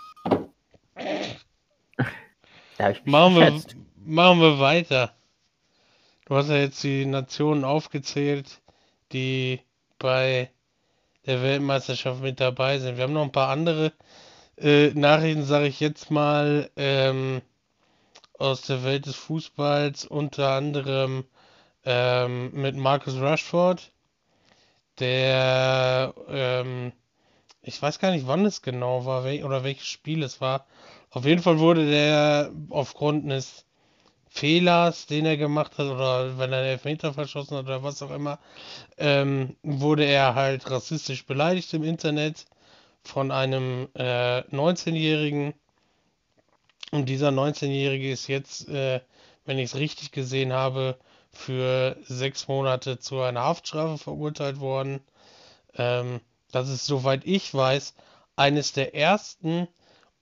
Machen 3.04 3.34
wir, 3.34 3.60
machen 4.04 4.40
wir 4.40 4.60
weiter. 4.60 5.12
Du 6.26 6.36
hast 6.36 6.50
ja 6.50 6.56
jetzt 6.56 6.84
die 6.84 7.04
Nationen 7.04 7.64
aufgezählt, 7.64 8.60
die 9.12 9.60
bei 9.98 10.50
der 11.26 11.42
Weltmeisterschaft 11.42 12.22
mit 12.22 12.40
dabei 12.40 12.78
sind. 12.78 12.96
Wir 12.96 13.04
haben 13.04 13.12
noch 13.12 13.22
ein 13.22 13.32
paar 13.32 13.48
andere 13.48 13.92
äh, 14.58 14.90
Nachrichten, 14.90 15.44
sage 15.44 15.66
ich 15.66 15.80
jetzt 15.80 16.10
mal, 16.10 16.70
ähm, 16.76 17.42
aus 18.38 18.62
der 18.62 18.84
Welt 18.84 19.06
des 19.06 19.16
Fußballs, 19.16 20.04
unter 20.04 20.50
anderem 20.50 21.24
ähm, 21.84 22.50
mit 22.52 22.76
Marcus 22.76 23.18
Rashford, 23.18 23.92
der, 24.98 26.14
ähm, 26.28 26.92
ich 27.62 27.80
weiß 27.80 27.98
gar 27.98 28.10
nicht, 28.10 28.26
wann 28.26 28.44
es 28.44 28.62
genau 28.62 29.04
war 29.04 29.24
wel 29.24 29.44
oder 29.44 29.64
welches 29.64 29.86
Spiel 29.86 30.22
es 30.22 30.40
war. 30.40 30.66
Auf 31.10 31.24
jeden 31.24 31.42
Fall 31.42 31.58
wurde 31.58 31.88
der 31.88 32.52
aufgrund 32.70 33.24
eines 33.24 33.65
Fehlers, 34.36 35.06
den 35.06 35.24
er 35.24 35.38
gemacht 35.38 35.78
hat, 35.78 35.86
oder 35.86 36.38
wenn 36.38 36.52
er 36.52 36.58
einen 36.58 36.68
Elfmeter 36.68 37.14
verschossen 37.14 37.56
hat 37.56 37.64
oder 37.64 37.82
was 37.82 38.02
auch 38.02 38.10
immer, 38.10 38.38
ähm, 38.98 39.56
wurde 39.62 40.04
er 40.04 40.34
halt 40.34 40.70
rassistisch 40.70 41.24
beleidigt 41.24 41.72
im 41.72 41.82
Internet 41.82 42.44
von 43.02 43.30
einem 43.30 43.88
äh, 43.94 44.40
19-Jährigen. 44.40 45.54
Und 46.90 47.08
dieser 47.08 47.30
19-Jährige 47.30 48.10
ist 48.10 48.26
jetzt, 48.26 48.68
äh, 48.68 49.00
wenn 49.46 49.58
ich 49.58 49.70
es 49.70 49.76
richtig 49.76 50.12
gesehen 50.12 50.52
habe, 50.52 50.98
für 51.32 51.96
sechs 52.04 52.46
Monate 52.46 52.98
zu 52.98 53.20
einer 53.22 53.42
Haftstrafe 53.42 53.96
verurteilt 53.96 54.60
worden. 54.60 55.00
Ähm, 55.76 56.20
das 56.52 56.68
ist, 56.68 56.84
soweit 56.84 57.22
ich 57.24 57.54
weiß, 57.54 57.94
eines 58.36 58.72
der 58.72 58.94
ersten 58.94 59.66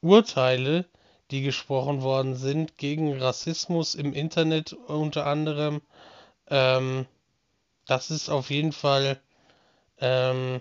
Urteile, 0.01 0.87
die 1.31 1.43
gesprochen 1.43 2.03
worden 2.03 2.37
sind 2.37 2.77
gegen 2.79 3.21
Rassismus 3.21 3.95
im 3.95 4.13
Internet 4.13 4.73
unter 4.73 5.27
anderem. 5.27 5.81
Ähm, 6.49 7.07
das 7.87 8.11
ist 8.11 8.29
auf 8.29 8.51
jeden 8.51 8.73
Fall, 8.73 9.21
ähm, 9.99 10.61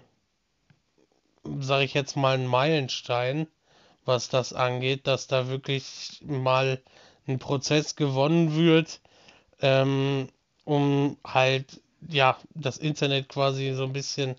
sage 1.60 1.84
ich 1.84 1.94
jetzt 1.94 2.16
mal, 2.16 2.38
ein 2.38 2.48
Meilenstein, 2.48 3.48
was 4.06 4.30
das 4.30 4.54
angeht, 4.54 5.08
dass 5.08 5.28
da 5.28 5.48
wirklich 5.48 6.22
mal 6.26 6.82
ein 7.28 7.40
Prozess 7.40 7.96
gewonnen 7.96 8.56
wird, 8.56 9.00
ähm, 9.62 10.30
um 10.66 11.18
halt 11.26 11.82
ja 12.08 12.38
das 12.54 12.78
Internet 12.78 13.30
quasi 13.30 13.74
so 13.74 13.84
ein 13.84 13.94
bisschen 13.94 14.36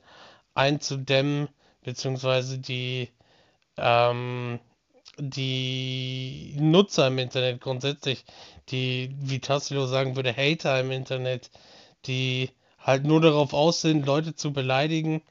einzudämmen, 0.55 1.49
beziehungsweise 1.83 2.59
die 2.59 3.11
ähm, 3.77 4.61
die 5.18 6.55
Nutzer 6.59 7.09
im 7.09 7.18
Internet 7.18 7.61
grundsätzlich, 7.61 8.24
die, 8.70 9.14
wie 9.20 9.40
Tassilo 9.40 9.87
sagen 9.87 10.16
würde, 10.16 10.37
Hater 10.37 10.81
im 10.81 10.90
Internet, 10.90 11.50
die 12.07 12.50
halt 12.79 13.05
nur 13.05 13.20
darauf 13.20 13.55
aus 13.55 13.81
sind, 13.81 14.07
Leute 14.07 14.35
zu 14.35 14.53
beleidigen, 14.53 15.22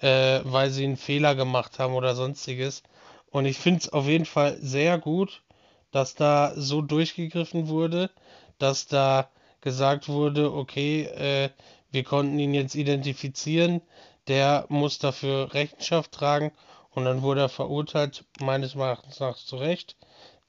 äh, 0.00 0.40
weil 0.44 0.70
sie 0.70 0.84
einen 0.84 0.96
Fehler 0.96 1.34
gemacht 1.34 1.78
haben 1.78 1.94
oder 1.94 2.14
sonstiges. 2.14 2.82
Und 3.30 3.46
ich 3.46 3.58
finde 3.58 3.80
es 3.80 3.92
auf 3.92 4.06
jeden 4.06 4.26
Fall 4.26 4.58
sehr 4.60 4.98
gut, 4.98 5.42
dass 5.90 6.14
da 6.14 6.52
so 6.56 6.82
durchgegriffen 6.82 7.68
wurde, 7.68 8.10
dass 8.58 8.86
da 8.86 9.30
gesagt 9.60 10.08
wurde, 10.08 10.52
okay, 10.52 11.04
äh, 11.04 11.50
wir 11.90 12.04
konnten 12.04 12.38
ihn 12.38 12.54
jetzt 12.54 12.74
identifizieren, 12.74 13.80
der 14.28 14.66
muss 14.68 14.98
dafür 14.98 15.54
Rechenschaft 15.54 16.12
tragen 16.12 16.52
und 16.98 17.04
dann 17.04 17.22
wurde 17.22 17.42
er 17.42 17.48
verurteilt, 17.48 18.24
meines 18.40 18.74
Erachtens 18.74 19.20
nach 19.20 19.36
zu 19.36 19.56
Recht, 19.56 19.96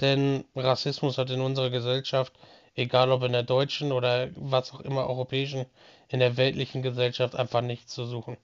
denn 0.02 0.46
Rassismus 0.56 1.20
hat 1.20 1.30
in 1.30 1.42
unserer 1.42 1.70
Gesellschaft, 1.70 2.34
egal 2.74 3.12
ob 3.12 3.22
in 3.22 3.34
der 3.34 3.44
deutschen 3.44 3.92
oder 3.92 4.30
was 4.36 4.74
auch 4.74 4.80
immer 4.82 5.08
europäischen, 5.08 5.68
in 6.08 6.20
der 6.20 6.38
weltlichen 6.38 6.82
Gesellschaft 6.82 7.36
einfach 7.36 7.62
nichts 7.62 7.94
zu 7.94 8.06
suchen. 8.06 8.38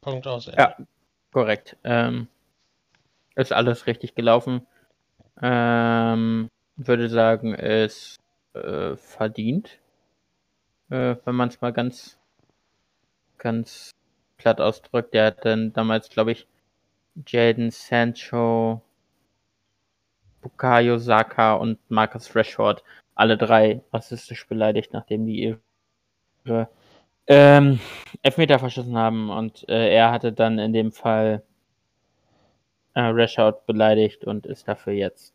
Punkt 0.00 0.28
aus. 0.28 0.46
Ende. 0.46 0.60
Ja, 0.60 0.76
korrekt. 1.32 1.76
Ähm, 1.82 2.28
ist 3.34 3.52
alles 3.52 3.88
richtig 3.88 4.14
gelaufen. 4.14 4.64
Ähm, 5.42 6.48
würde 6.76 7.08
sagen, 7.08 7.54
ist 7.54 8.18
äh, 8.54 8.94
verdient, 8.94 9.80
äh, 10.90 11.16
wenn 11.24 11.34
man 11.34 11.48
es 11.48 11.60
mal 11.60 11.72
ganz, 11.72 12.18
ganz 13.36 13.90
platt 14.36 14.60
ausdrückt. 14.60 15.12
Der 15.12 15.26
hat 15.26 15.44
dann 15.44 15.72
damals, 15.72 16.08
glaube 16.08 16.30
ich, 16.30 16.46
Jaden 17.26 17.70
Sancho, 17.70 18.82
Bukayo 20.40 20.98
Saka 20.98 21.54
und 21.54 21.78
Marcus 21.88 22.34
Rashford 22.34 22.82
alle 23.14 23.36
drei 23.36 23.80
rassistisch 23.92 24.46
beleidigt, 24.46 24.92
nachdem 24.92 25.26
die 25.26 25.56
ihre 26.44 26.68
ähm, 27.26 27.80
Elfmeter 28.22 28.58
verschossen 28.58 28.96
haben. 28.96 29.30
Und 29.30 29.68
äh, 29.68 29.94
er 29.94 30.12
hatte 30.12 30.32
dann 30.32 30.58
in 30.58 30.72
dem 30.72 30.92
Fall 30.92 31.42
äh, 32.94 33.00
Rashford 33.00 33.66
beleidigt 33.66 34.24
und 34.24 34.46
ist 34.46 34.68
dafür 34.68 34.92
jetzt 34.92 35.34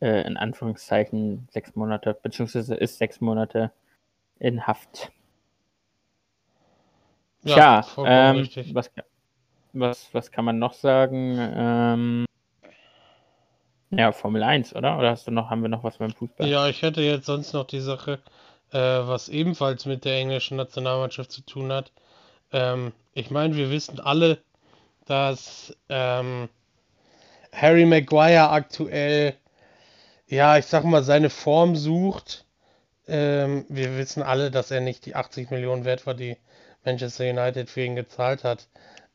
äh, 0.00 0.26
in 0.26 0.36
Anführungszeichen 0.36 1.48
sechs 1.50 1.74
Monate, 1.74 2.16
beziehungsweise 2.22 2.74
ist 2.74 2.98
sechs 2.98 3.20
Monate 3.20 3.72
in 4.38 4.66
Haft. 4.66 5.10
Ja, 7.42 7.82
Tja, 7.82 8.04
ähm, 8.06 8.48
was, 8.72 8.90
was, 9.78 10.08
was 10.12 10.30
kann 10.30 10.44
man 10.44 10.58
noch 10.58 10.72
sagen? 10.72 11.36
Ähm, 11.38 12.26
ja, 13.90 14.12
Formel 14.12 14.42
1, 14.42 14.74
oder? 14.74 14.98
Oder 14.98 15.10
hast 15.10 15.26
du 15.26 15.30
noch, 15.30 15.50
haben 15.50 15.62
wir 15.62 15.68
noch 15.68 15.84
was 15.84 15.98
beim 15.98 16.12
Fußball? 16.12 16.48
Ja, 16.48 16.68
ich 16.68 16.82
hätte 16.82 17.02
jetzt 17.02 17.26
sonst 17.26 17.52
noch 17.52 17.66
die 17.66 17.80
Sache, 17.80 18.20
äh, 18.72 18.78
was 18.78 19.28
ebenfalls 19.28 19.86
mit 19.86 20.04
der 20.04 20.16
englischen 20.16 20.56
Nationalmannschaft 20.56 21.30
zu 21.30 21.42
tun 21.42 21.72
hat. 21.72 21.92
Ähm, 22.52 22.92
ich 23.14 23.30
meine, 23.30 23.56
wir 23.56 23.70
wissen 23.70 24.00
alle, 24.00 24.38
dass 25.06 25.76
ähm, 25.88 26.48
Harry 27.52 27.86
Maguire 27.86 28.50
aktuell 28.50 29.36
ja, 30.28 30.58
ich 30.58 30.66
sag 30.66 30.84
mal, 30.84 31.02
seine 31.02 31.30
Form 31.30 31.76
sucht. 31.76 32.44
Ähm, 33.06 33.64
wir 33.68 33.96
wissen 33.96 34.22
alle, 34.22 34.50
dass 34.50 34.70
er 34.70 34.80
nicht 34.80 35.06
die 35.06 35.14
80 35.14 35.50
Millionen 35.50 35.84
wert 35.84 36.06
war, 36.06 36.14
die 36.14 36.36
Manchester 36.84 37.28
United 37.28 37.70
für 37.70 37.82
ihn 37.82 37.96
gezahlt 37.96 38.44
hat. 38.44 38.68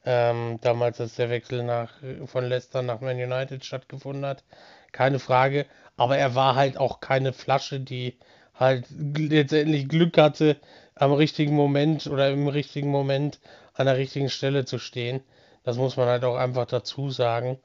Ähm, 0.04 0.60
damals, 0.62 1.00
als 1.00 1.16
der 1.16 1.30
Wechsel 1.30 1.64
nach, 1.64 1.94
von 2.26 2.46
Leicester 2.46 2.82
nach 2.82 3.02
Man 3.02 3.18
United 3.18 3.64
stattgefunden 3.64 4.26
hat. 4.26 4.44
Keine 4.92 5.20
Frage. 5.20 5.66
Aber 5.96 6.18
er 6.18 6.34
war 6.36 6.56
halt 6.56 6.78
auch 6.78 7.00
keine 7.00 7.34
Flasche, 7.34 7.80
die 7.80 8.18
halt 8.56 8.86
letztendlich 8.90 9.88
Glück 9.88 10.18
hatte, 10.18 10.58
am 10.96 11.14
richtigen 11.14 11.56
Moment 11.56 12.08
oder 12.08 12.30
im 12.30 12.48
richtigen 12.48 12.90
Moment 12.90 13.40
an 13.74 13.86
der 13.86 13.98
richtigen 13.98 14.30
Stelle 14.30 14.66
zu 14.66 14.80
stehen. 14.80 15.22
Das 15.64 15.78
muss 15.78 15.98
man 15.98 16.08
halt 16.08 16.24
auch 16.24 16.36
einfach 16.36 16.66
dazu 16.66 17.10
sagen. 17.10 17.60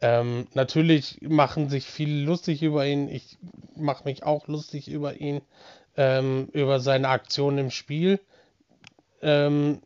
Ähm, 0.00 0.46
natürlich 0.54 1.18
machen 1.22 1.68
sich 1.68 1.86
viele 1.86 2.24
lustig 2.24 2.62
über 2.62 2.86
ihn. 2.86 3.08
Ich 3.08 3.38
mache 3.76 4.04
mich 4.04 4.24
auch 4.24 4.46
lustig 4.46 4.88
über 4.88 5.20
ihn, 5.20 5.40
ähm, 5.96 6.48
über 6.52 6.80
seine 6.80 7.08
Aktion 7.08 7.56
im 7.58 7.70
Spiel. 7.70 8.20
Ähm, 9.22 9.80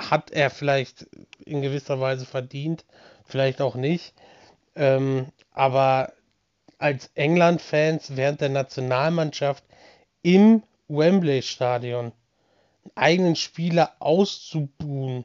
hat 0.00 0.30
er 0.30 0.50
vielleicht 0.50 1.06
in 1.44 1.62
gewisser 1.62 2.00
Weise 2.00 2.26
verdient, 2.26 2.84
vielleicht 3.24 3.60
auch 3.60 3.74
nicht. 3.74 4.14
Ähm, 4.74 5.26
aber 5.52 6.12
als 6.78 7.10
England-Fans 7.14 8.16
während 8.16 8.40
der 8.40 8.48
Nationalmannschaft 8.48 9.64
im 10.22 10.62
Wembley-Stadion 10.88 12.06
einen 12.06 12.92
eigenen 12.94 13.36
Spieler 13.36 13.94
auszubuhen, 13.98 15.24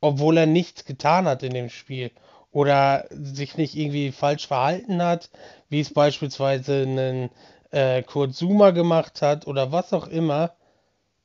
obwohl 0.00 0.38
er 0.38 0.46
nichts 0.46 0.84
getan 0.84 1.26
hat 1.26 1.42
in 1.42 1.54
dem 1.54 1.68
Spiel 1.68 2.10
oder 2.50 3.06
sich 3.10 3.56
nicht 3.56 3.74
irgendwie 3.74 4.12
falsch 4.12 4.46
verhalten 4.46 5.02
hat, 5.02 5.30
wie 5.68 5.80
es 5.80 5.92
beispielsweise 5.92 6.82
einen 6.82 7.30
äh, 7.70 8.02
Kurt 8.02 8.34
Zuma 8.34 8.70
gemacht 8.70 9.22
hat 9.22 9.46
oder 9.46 9.72
was 9.72 9.92
auch 9.92 10.06
immer, 10.06 10.54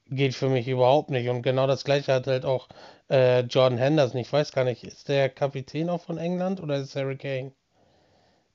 geht 0.09 0.35
für 0.35 0.49
mich 0.49 0.67
überhaupt 0.67 1.09
nicht. 1.09 1.29
Und 1.29 1.41
genau 1.41 1.67
das 1.67 1.83
gleiche 1.83 2.13
hat 2.13 2.27
halt 2.27 2.45
auch 2.45 2.67
äh, 3.09 3.41
Jordan 3.41 3.77
Henderson. 3.77 4.19
Ich 4.19 4.31
weiß 4.31 4.51
gar 4.51 4.63
nicht, 4.63 4.83
ist 4.83 5.09
der 5.09 5.29
Kapitän 5.29 5.89
auch 5.89 6.01
von 6.01 6.17
England 6.17 6.61
oder 6.61 6.77
ist 6.77 6.89
es 6.89 6.95
Harry 6.95 7.17
Kane? 7.17 7.51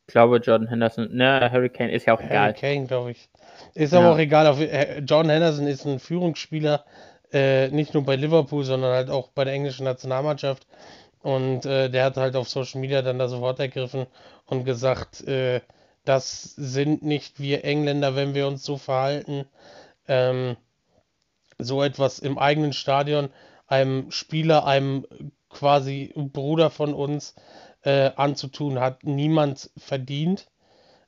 Ich 0.07 0.13
glaube, 0.13 0.37
Jordan 0.37 0.69
Henderson, 0.69 1.09
ne, 1.15 1.49
Harry 1.51 1.71
Kane 1.71 1.91
ist 1.91 2.07
ja 2.07 2.15
auch 2.15 2.21
egal. 2.21 2.49
Harry 2.49 2.53
Kane, 2.55 2.87
glaube 2.87 3.13
ich. 3.13 3.31
Ist 3.75 3.93
ja. 3.93 4.01
aber 4.01 4.13
auch 4.13 4.19
egal. 4.19 4.47
Auf, 4.47 4.61
äh, 4.61 4.99
Jordan 4.99 5.31
Henderson 5.31 5.67
ist 5.67 5.87
ein 5.87 5.99
Führungsspieler, 5.99 6.85
äh, 7.33 7.69
nicht 7.69 7.95
nur 7.95 8.05
bei 8.05 8.17
Liverpool, 8.17 8.65
sondern 8.65 8.93
halt 8.93 9.11
auch 9.11 9.29
bei 9.29 9.45
der 9.45 9.55
englischen 9.55 9.85
Nationalmannschaft. 9.85 10.67
Und 11.23 11.65
äh, 11.65 11.89
der 11.89 12.05
hat 12.05 12.19
halt 12.19 12.37
auf 12.37 12.51
Social 12.51 12.83
Media 12.83 13.01
dann 13.01 13.19
da 13.19 13.29
sofort 13.29 13.59
ergriffen 13.59 14.07
und 14.47 14.65
gesagt, 14.65 15.27
äh, 15.27 15.63
das 16.05 16.43
sind 16.43 17.03
nicht 17.03 17.41
wir 17.41 17.65
Engländer, 17.65 18.15
wenn 18.15 18.35
wir 18.35 18.47
uns 18.47 18.63
so 18.63 18.77
verhalten. 18.77 19.47
Ähm, 20.07 20.57
so 21.59 21.83
etwas 21.83 22.19
im 22.19 22.39
eigenen 22.39 22.73
Stadion 22.73 23.31
einem 23.67 24.11
Spieler, 24.11 24.67
einem 24.67 25.07
quasi 25.49 26.13
Bruder 26.17 26.71
von 26.71 26.95
uns 26.95 27.35
äh, 27.83 28.11
anzutun, 28.17 28.81
hat 28.81 29.05
niemand 29.05 29.71
verdient. 29.77 30.49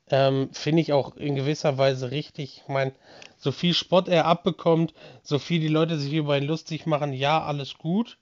Ähm, 0.09 0.51
Finde 0.53 0.83
ich 0.83 0.93
auch 0.93 1.17
in 1.17 1.35
gewisser 1.35 1.79
Weise 1.79 2.11
richtig. 2.11 2.63
Ich 2.63 2.69
meine, 2.69 2.93
so 3.37 3.51
viel 3.53 3.75
Spott 3.75 4.09
er 4.09 4.27
abbekommt, 4.27 4.95
so 5.23 5.39
viel 5.39 5.61
die 5.61 5.69
Leute 5.69 5.99
sich 5.99 6.13
über 6.13 6.39
ihn 6.39 6.45
lustig 6.45 6.87
machen, 6.87 7.13
ja, 7.13 7.43
alles 7.43 7.75
gut 7.79 8.19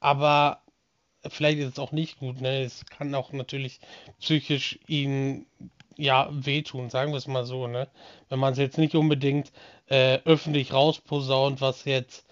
aber 0.00 0.62
vielleicht 1.28 1.58
ist 1.58 1.72
es 1.74 1.78
auch 1.78 1.92
nicht 1.92 2.18
gut. 2.18 2.40
Ne? 2.40 2.62
Es 2.62 2.84
kann 2.86 3.14
auch 3.14 3.32
natürlich 3.32 3.80
psychisch 4.18 4.80
ihn 4.86 5.46
ja, 6.00 6.28
wehtun, 6.30 6.90
sagen 6.90 7.12
wir 7.12 7.18
es 7.18 7.26
mal 7.26 7.44
so, 7.44 7.66
ne? 7.66 7.88
Wenn 8.28 8.38
man 8.38 8.52
es 8.52 8.58
jetzt 8.58 8.78
nicht 8.78 8.94
unbedingt 8.94 9.52
äh, 9.88 10.18
öffentlich 10.24 10.72
rausposaunt, 10.72 11.60
was 11.60 11.84
jetzt 11.84 12.26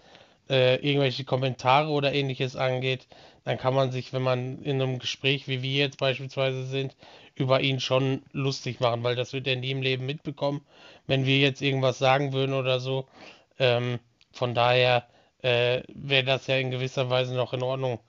äh, 0.49 0.77
irgendwelche 0.77 1.25
Kommentare 1.25 1.91
oder 1.91 2.13
ähnliches 2.13 2.57
angeht, 2.57 3.07
dann 3.45 3.59
kann 3.59 3.75
man 3.75 3.91
sich, 3.91 4.13
wenn 4.13 4.23
man 4.23 4.63
in 4.63 4.81
einem 4.81 4.99
Gespräch, 4.99 5.49
wie 5.49 5.63
wir 5.63 5.73
jetzt 5.73 5.99
beispielsweise 5.99 6.67
sind, 6.67 6.97
über 7.35 7.61
ihn 7.61 7.81
schon 7.81 8.23
lustig 8.33 8.81
machen, 8.81 9.03
weil 9.05 9.17
das 9.17 9.33
wird 9.33 9.47
er 9.47 9.57
nie 9.57 9.71
im 9.71 9.83
Leben 9.83 10.07
mitbekommen, 10.07 10.63
wenn 11.07 11.25
wir 11.25 11.39
jetzt 11.39 11.63
irgendwas 11.63 11.99
sagen 11.99 12.33
würden 12.33 12.55
oder 12.55 12.81
so. 12.81 13.07
Ähm, 13.59 14.01
von 14.33 14.55
daher 14.55 15.07
äh, 15.43 15.83
wäre 15.89 16.25
das 16.25 16.47
ja 16.47 16.57
in 16.57 16.71
gewisser 16.71 17.11
Weise 17.11 17.35
noch 17.35 17.53
in 17.53 17.63
Ordnung. 17.63 18.01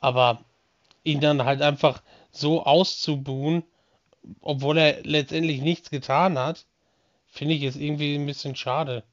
Aber 0.00 0.44
ihn 1.04 1.20
dann 1.20 1.44
halt 1.44 1.62
einfach 1.62 2.02
so 2.30 2.64
auszubuhen, 2.64 3.64
obwohl 4.40 4.78
er 4.78 5.02
letztendlich 5.02 5.60
nichts 5.60 5.90
getan 5.90 6.38
hat, 6.38 6.66
finde 7.26 7.54
ich 7.54 7.62
es 7.62 7.76
irgendwie 7.76 8.14
ein 8.14 8.26
bisschen 8.26 8.56
schade. 8.56 9.04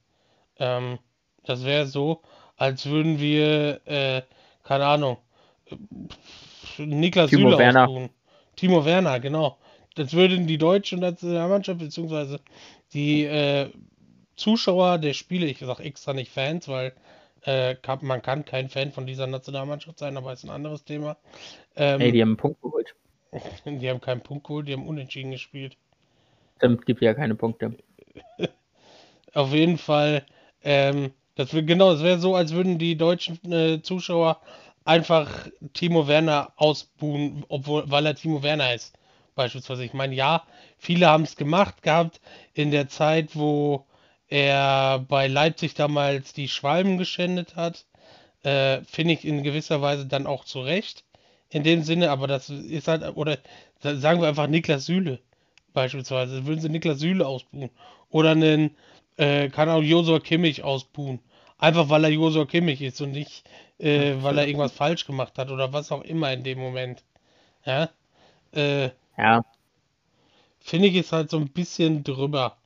Ähm, 0.60 1.00
das 1.44 1.64
wäre 1.64 1.86
so, 1.86 2.22
als 2.58 2.86
würden 2.86 3.20
wir, 3.20 3.82
äh, 3.86 4.22
keine 4.64 4.86
Ahnung, 4.86 5.18
Niklas 6.78 7.30
Timo 7.30 7.50
Süle 7.50 7.58
Werner. 7.60 7.88
ausbuhen. 7.88 8.10
Timo 8.56 8.86
Werner, 8.86 9.20
genau. 9.20 9.58
Das 9.96 10.14
würden 10.14 10.48
die 10.48 10.58
deutsche 10.58 10.98
Nationalmannschaft 10.98 11.80
beziehungsweise 11.80 12.40
die 12.94 13.24
äh, 13.24 13.70
Zuschauer 14.36 15.00
der 15.00 15.14
Spiele, 15.14 15.48
ich 15.48 15.60
sage 15.60 15.84
extra 15.84 16.14
nicht 16.14 16.32
Fans, 16.32 16.68
weil 16.68 16.94
äh, 17.44 17.76
man 18.02 18.22
kann 18.22 18.46
kein 18.46 18.70
Fan 18.70 18.92
von 18.92 19.06
dieser 19.06 19.28
Nationalmannschaft 19.28 20.00
sein, 20.00 20.18
aber 20.18 20.34
ist 20.34 20.44
ein 20.44 20.50
anderes 20.50 20.84
Thema. 20.84 21.18
Ähm, 21.76 22.02
Ey, 22.02 22.12
die 22.12 22.22
haben 22.22 22.30
einen 22.30 22.38
Punkt 22.38 22.62
geholt. 22.62 22.96
die 23.66 23.90
haben 23.90 24.02
keinen 24.02 24.22
Punkt 24.22 24.46
geholt, 24.46 24.68
die 24.68 24.74
haben 24.74 24.88
unentschieden 24.88 25.32
gespielt. 25.32 25.78
Stimmt, 26.58 26.86
gibt 26.86 27.02
ja 27.02 27.14
keine 27.14 27.36
Punkte. 27.36 27.76
Auf 29.34 29.54
jeden 29.54 29.78
Fall, 29.78 30.26
ähm, 30.64 31.12
das 31.36 31.54
wär, 31.54 31.64
genau, 31.64 31.92
es 31.92 32.02
wäre 32.02 32.20
so, 32.20 32.36
als 32.36 32.54
würden 32.54 32.80
die 32.80 32.98
deutschen 32.98 33.40
äh, 33.52 33.82
Zuschauer 33.82 34.42
einfach 34.86 35.48
Timo 35.74 36.08
Werner 36.08 36.54
ausbuhen, 36.56 37.46
obwohl, 37.50 37.90
weil 37.90 38.06
er 38.06 38.16
Timo 38.16 38.42
Werner 38.42 38.74
ist. 38.74 38.98
Beispielsweise. 39.36 39.84
Ich 39.84 39.94
meine, 39.94 40.16
ja, 40.16 40.44
viele 40.80 41.08
haben 41.08 41.24
es 41.24 41.36
gemacht 41.36 41.84
gehabt 41.84 42.20
in 42.56 42.72
der 42.72 42.88
Zeit, 42.88 43.36
wo 43.36 43.86
er 44.30 45.06
bei 45.08 45.28
Leipzig 45.28 45.76
damals 45.76 46.34
die 46.34 46.48
Schwalben 46.48 46.98
geschändet 46.98 47.56
hat. 47.56 47.86
Äh, 48.44 48.82
Finde 48.82 49.14
ich 49.14 49.26
in 49.26 49.44
gewisser 49.44 49.82
Weise 49.82 50.08
dann 50.08 50.26
auch 50.26 50.44
zu 50.44 50.62
Recht. 50.62 51.04
In 51.50 51.64
dem 51.64 51.84
Sinne, 51.84 52.12
aber 52.12 52.28
das 52.28 52.50
ist 52.50 52.88
halt, 52.88 53.04
oder 53.16 53.38
sagen 53.82 54.22
wir 54.22 54.28
einfach 54.28 54.48
Niklas 54.48 54.86
Süle 54.86 55.20
beispielsweise. 55.74 56.46
Würden 56.46 56.62
sie 56.62 56.70
Niklas 56.70 57.00
Süle 57.00 57.28
ausbuhen. 57.28 57.70
Oder 58.10 58.32
einen, 58.32 58.76
äh, 59.18 59.50
kann 59.50 59.70
auch 59.70 59.82
Josua 59.82 60.20
Kimmich 60.20 60.64
ausbuhen. 60.64 61.20
Einfach 61.58 61.90
weil 61.90 62.04
er 62.06 62.10
Josua 62.12 62.46
Kimmich 62.46 62.82
ist 62.82 63.02
und 63.02 63.12
nicht, 63.12 63.46
äh, 63.80 64.16
weil 64.22 64.38
er 64.38 64.48
irgendwas 64.48 64.74
falsch 64.74 65.06
gemacht 65.06 65.38
hat 65.38 65.52
oder 65.52 65.74
was 65.74 65.92
auch 65.92 66.04
immer 66.04 66.32
in 66.34 66.44
dem 66.44 66.60
Moment. 66.60 67.04
Ja. 67.66 67.90
Äh, 68.54 68.92
Ja, 69.18 69.44
finde 70.60 70.88
ich 70.88 70.96
ist 70.96 71.12
halt 71.12 71.30
so 71.30 71.38
ein 71.38 71.50
bisschen 71.50 72.04
drüber. 72.04 72.58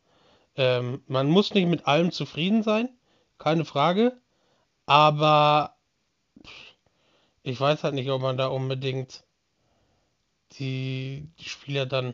Ähm, 0.58 1.04
man 1.08 1.30
muss 1.30 1.54
nicht 1.54 1.67
mit 1.67 1.88
allem 1.88 2.12
zufrieden 2.12 2.63
sein, 2.63 2.89
keine 3.39 3.65
Frage. 3.65 4.17
Aber 4.86 5.76
ich 7.43 7.60
weiß 7.60 7.84
halt 7.84 7.93
nicht, 7.95 8.10
ob 8.10 8.21
man 8.21 8.38
da 8.38 8.47
unbedingt 8.47 9.23
die, 10.54 11.30
die 11.39 11.49
Spieler 11.49 11.86
dann 11.86 12.13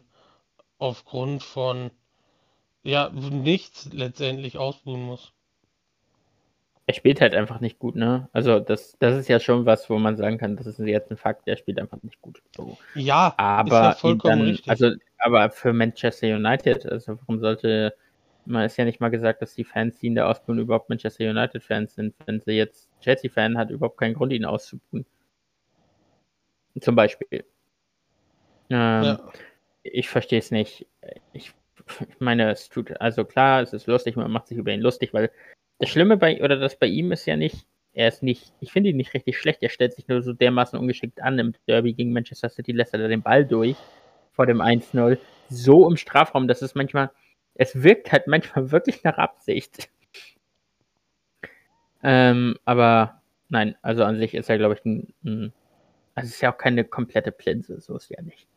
aufgrund 0.80 1.44
von 1.44 1.92
ja 2.84 3.10
nichts 3.10 3.92
letztendlich 3.94 4.58
ausbuhen 4.58 5.04
muss. 5.04 5.34
er 6.88 6.94
spielt 6.94 7.20
halt 7.20 7.36
einfach 7.36 7.60
nicht 7.60 7.80
gut, 7.80 7.96
ne? 7.96 8.30
Also 8.32 8.60
das, 8.62 8.98
das 9.00 9.18
ist 9.18 9.28
ja 9.28 9.40
schon 9.42 9.66
was, 9.66 9.90
wo 9.90 9.98
man 10.00 10.16
sagen 10.16 10.38
kann, 10.38 10.56
das 10.56 10.68
ist 10.68 10.80
jetzt 10.80 11.12
ein 11.12 11.18
Fakt, 11.18 11.46
der 11.46 11.58
spielt 11.58 11.80
einfach 11.80 12.02
nicht 12.02 12.22
gut. 12.22 12.42
So. 12.56 12.78
Ja, 12.94 13.28
ist 13.30 13.34
Aber 13.38 13.82
ja 13.82 13.92
ihn 13.92 13.98
vollkommen 13.98 14.40
dann, 14.40 14.48
richtig. 14.50 14.70
also, 14.70 14.92
aber 15.18 15.50
für 15.50 15.74
Manchester 15.74 16.28
United, 16.28 16.86
also 16.86 17.20
warum 17.20 17.40
sollte, 17.40 17.94
man 18.46 18.63
ist 18.66 18.78
ja 18.78 18.86
nicht 18.86 19.02
mal 19.02 19.10
gesagt, 19.10 19.42
dass 19.42 19.54
die 19.54 19.66
Fans, 19.66 20.00
die 20.00 20.08
in 20.08 20.16
der 20.16 20.30
Ausbildung 20.30 20.63
überhaupt 20.63 20.88
Manchester 20.90 21.30
United-Fans 21.30 21.96
sind. 21.96 22.16
Wenn 22.26 22.40
sie 22.40 22.54
jetzt 22.54 22.90
Chelsea-Fan 23.02 23.58
hat, 23.58 23.70
überhaupt 23.70 23.98
keinen 23.98 24.13
Grund, 24.13 24.32
ihn 24.32 24.46
auszubuhen. 24.46 25.06
Zum 26.82 26.96
Beispiel. 26.96 27.46
Ähm, 28.70 29.04
Ja. 29.04 29.32
Ich 29.84 30.10
verstehe 30.10 30.40
es 30.40 30.52
nicht. 30.52 30.86
Ich, 31.34 31.54
ich 32.10 32.20
meine, 32.20 32.52
es 32.52 32.70
tut, 32.70 33.00
also 33.00 33.24
klar, 33.24 33.62
es 33.62 33.74
ist 33.74 33.88
lustig, 33.88 34.16
man 34.16 34.32
macht 34.32 34.48
sich 34.48 34.58
über 34.58 34.72
ihn 34.72 34.82
lustig, 34.82 35.13
weil 35.13 35.32
das 35.80 35.90
Schlimme 35.90 36.18
bei, 36.18 36.44
oder 36.44 36.58
das 36.58 36.78
bei 36.78 36.88
ihm 36.88 37.12
ist 37.12 37.26
ja 37.26 37.38
nicht, 37.38 37.66
er 37.94 38.10
ist 38.10 38.22
nicht, 38.22 38.54
ich 38.60 38.72
finde 38.72 38.90
ihn 38.90 38.98
nicht 38.98 39.13
richtig 39.13 39.38
schlecht, 39.38 39.63
er 39.63 39.70
stellt 39.70 39.94
sich 39.94 40.08
nur 40.08 40.22
so 40.22 40.34
dermaßen 40.34 40.78
ungeschickt 40.78 41.22
an 41.22 41.40
im 41.40 41.54
Derby 41.68 41.94
gegen 41.94 42.13
Manchester 42.13 42.50
City, 42.50 42.72
lässt 42.72 42.94
er 42.94 43.00
da 43.00 43.08
den 43.08 43.22
Ball 43.22 43.46
durch 43.46 43.78
vor 44.34 44.46
dem 44.46 44.62
1-0, 44.62 45.18
so 45.50 45.90
im 45.90 45.98
Strafraum, 45.98 46.48
dass 46.48 46.62
es 46.62 46.76
manchmal, 46.76 47.10
es 47.56 47.82
wirkt 47.82 48.12
halt 48.12 48.28
manchmal 48.28 48.72
wirklich 48.72 49.04
nach 49.04 49.18
Absicht. 49.18 49.90
Ähm, 52.04 52.56
aber 52.66 53.22
nein, 53.50 53.76
also 53.82 54.04
an 54.04 54.18
sich 54.18 54.36
ist 54.36 54.50
er, 54.50 54.58
glaube 54.58 54.76
ich, 54.76 54.86
ein, 54.86 55.13
ein 55.26 55.54
also 56.18 56.28
es 56.30 56.34
ist 56.36 56.42
ja 56.42 56.52
auch 56.52 56.58
keine 56.58 56.84
komplette 56.84 57.32
Plinse, 57.32 57.80
so 57.80 57.96
ist 57.96 58.10
ja 58.10 58.20
nicht. 58.24 58.48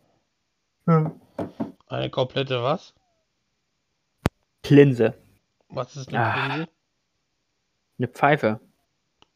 Eine 1.88 2.08
komplette 2.10 2.62
was? 2.62 2.94
Plinse, 4.62 5.14
Was 5.68 5.94
ist 5.94 6.08
eine 6.08 6.24
Ah. 6.24 6.32
Prise? 6.48 6.68
eine 7.98 8.08
Pfeife, 8.08 8.60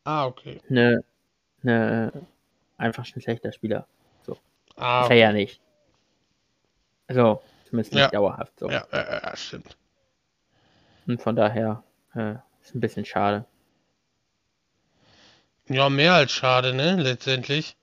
Ah, 0.05 0.27
okay. 0.27 0.61
eine, 0.71 1.05
eine 1.63 2.13
einfach 2.79 3.05
ein 3.15 3.21
schlechter 3.21 3.53
Spieler. 3.53 3.87
Ah, 4.77 5.05
Ist 5.05 5.11
er 5.11 5.17
ja 5.17 5.33
nicht. 5.33 5.61
Also, 7.07 7.41
zumindest 7.69 7.93
nicht 7.93 8.03
Ja. 8.03 8.09
dauerhaft 8.11 8.59
so. 8.59 8.69
ja, 8.71 8.85
ja, 8.91 9.23
ja, 9.23 9.37
stimmt. 9.37 9.77
Und 11.07 11.23
von 11.23 11.37
daher 11.37 11.85
äh, 12.15 12.35
ist 12.63 12.75
ein 12.75 12.81
bisschen 12.81 13.05
schade. 13.05 13.45
Ja, 15.69 15.89
mehr 15.91 16.15
als 16.15 16.33
schade, 16.33 16.75
ne, 16.75 16.97
letztendlich. 16.97 17.77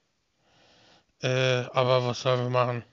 Äh, 1.22 1.66
aber 1.74 2.06
was 2.06 2.22
sollen 2.22 2.42
wir 2.44 2.50
machen? 2.50 2.84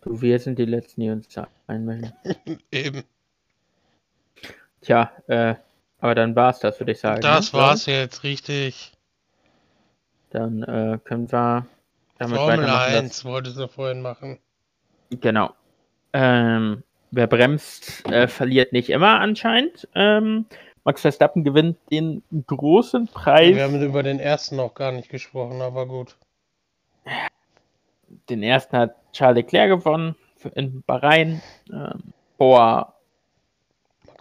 Du, 0.00 0.20
wir 0.20 0.38
sind 0.38 0.58
die 0.58 0.64
Letzten, 0.64 1.00
die 1.00 1.10
uns 1.10 1.28
da 1.28 1.48
einmelden. 1.66 2.12
Eben. 2.70 3.04
Tja, 4.80 5.10
äh, 5.26 5.54
aber 5.98 6.14
dann 6.14 6.36
war's 6.36 6.60
das, 6.60 6.78
würde 6.78 6.92
ich 6.92 7.00
sagen. 7.00 7.20
Das 7.20 7.52
ne? 7.52 7.58
war's 7.58 7.86
jetzt, 7.86 8.22
richtig. 8.22 8.92
Dann 10.30 10.62
äh, 10.62 10.98
können 11.02 11.30
wir 11.30 11.66
damit 12.18 12.36
Formel 12.36 12.58
weitermachen. 12.58 12.92
dass- 12.92 13.02
1 13.02 13.24
wolltest 13.24 13.58
du 13.58 13.68
vorhin 13.68 14.02
machen. 14.02 14.38
Genau. 15.10 15.54
Ähm, 16.12 16.82
wer 17.10 17.26
bremst, 17.26 18.04
äh, 18.06 18.26
verliert 18.28 18.72
nicht 18.72 18.90
immer 18.90 19.20
anscheinend. 19.20 19.88
Ähm, 19.94 20.46
Max 20.84 21.00
Verstappen 21.00 21.42
gewinnt 21.42 21.78
den 21.90 22.22
großen 22.46 23.08
Preis. 23.08 23.56
Wir 23.56 23.64
haben 23.64 23.82
über 23.82 24.02
den 24.02 24.20
ersten 24.20 24.56
noch 24.56 24.74
gar 24.74 24.92
nicht 24.92 25.08
gesprochen, 25.08 25.60
aber 25.62 25.86
gut. 25.86 26.16
Den 28.28 28.42
ersten 28.42 28.76
hat 28.76 28.96
Charles 29.12 29.36
Leclerc 29.36 29.70
gewonnen 29.80 30.14
für- 30.36 30.48
in 30.50 30.82
Bahrain 30.82 31.40
ähm, 31.72 32.12
vor 32.36 32.94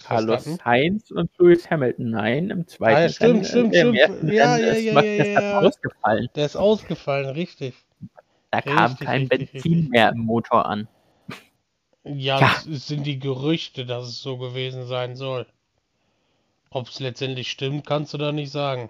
Carlos. 0.04 0.44
Sainz 0.64 1.12
und 1.12 1.30
Lewis 1.38 1.70
Hamilton. 1.70 2.10
Nein, 2.12 2.50
im 2.50 2.68
zweiten 2.68 2.96
Ah, 2.98 3.02
ja, 3.02 3.10
stimmt, 3.10 3.34
Rennen, 3.34 3.46
stimmt, 3.46 3.74
äh, 3.74 3.82
im 3.82 3.96
stimmt. 3.96 4.34
Ja, 4.34 4.58
ja, 4.58 4.68
ist 4.72 4.84
ja, 4.84 5.02
ja, 5.02 5.24
ja. 5.42 5.60
ausgefallen. 5.60 6.28
Der 6.36 6.46
ist 6.46 6.56
ausgefallen, 6.56 7.30
richtig. 7.30 7.74
Da 8.52 8.62
kam 8.62 8.92
Richtig, 8.92 9.08
kein 9.08 9.22
richtig, 9.22 9.52
Benzin 9.54 9.72
richtig. 9.74 9.90
mehr 9.90 10.10
im 10.12 10.20
Motor 10.20 10.66
an. 10.66 10.88
Ja, 12.04 12.40
Ja. 12.40 12.56
das 12.66 12.88
sind 12.88 13.04
die 13.06 13.20
Gerüchte, 13.20 13.86
dass 13.86 14.08
es 14.08 14.22
so 14.22 14.38
gewesen 14.38 14.86
sein 14.86 15.16
soll. 15.16 15.48
Ob 16.70 16.88
es 16.88 17.00
letztendlich 17.00 17.50
stimmt, 17.50 17.86
kannst 17.88 18.14
du 18.14 18.18
da 18.18 18.32
nicht 18.32 18.52
sagen. 18.52 18.90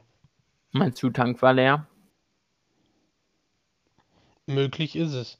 Mein 0.71 0.93
Zutank 0.93 1.41
war 1.41 1.53
leer. 1.53 1.87
Möglich 4.47 4.95
ist 4.95 5.13
es. 5.13 5.37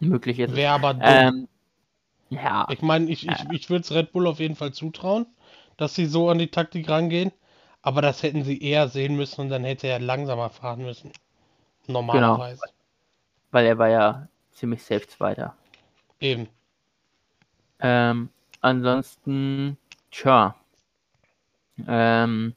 Möglich 0.00 0.38
ist 0.38 0.50
es. 0.50 0.56
Wäre 0.56 0.72
aber 0.72 0.94
dumm. 0.94 1.02
Ähm, 1.02 1.48
ja, 2.30 2.66
Ich 2.70 2.82
meine, 2.82 3.10
ich, 3.10 3.26
ich, 3.26 3.50
ich 3.50 3.70
würde 3.70 3.82
es 3.82 3.92
Red 3.92 4.12
Bull 4.12 4.26
auf 4.26 4.40
jeden 4.40 4.56
Fall 4.56 4.72
zutrauen, 4.72 5.26
dass 5.76 5.94
sie 5.94 6.06
so 6.06 6.28
an 6.30 6.38
die 6.38 6.50
Taktik 6.50 6.88
rangehen. 6.88 7.32
Aber 7.82 8.02
das 8.02 8.22
hätten 8.22 8.42
sie 8.44 8.60
eher 8.60 8.88
sehen 8.88 9.16
müssen 9.16 9.42
und 9.42 9.48
dann 9.50 9.64
hätte 9.64 9.86
er 9.86 10.00
langsamer 10.00 10.50
fahren 10.50 10.82
müssen. 10.82 11.12
Normalerweise. 11.86 12.62
weil 13.50 13.66
er 13.66 13.78
war 13.78 13.88
ja 13.88 14.28
ziemlich 14.52 14.82
safe 14.84 15.06
Zweiter. 15.08 15.56
Eben. 16.20 16.48
Ähm, 17.80 18.28
ansonsten, 18.60 19.78
tja. 20.10 20.54
Ähm, 21.86 22.54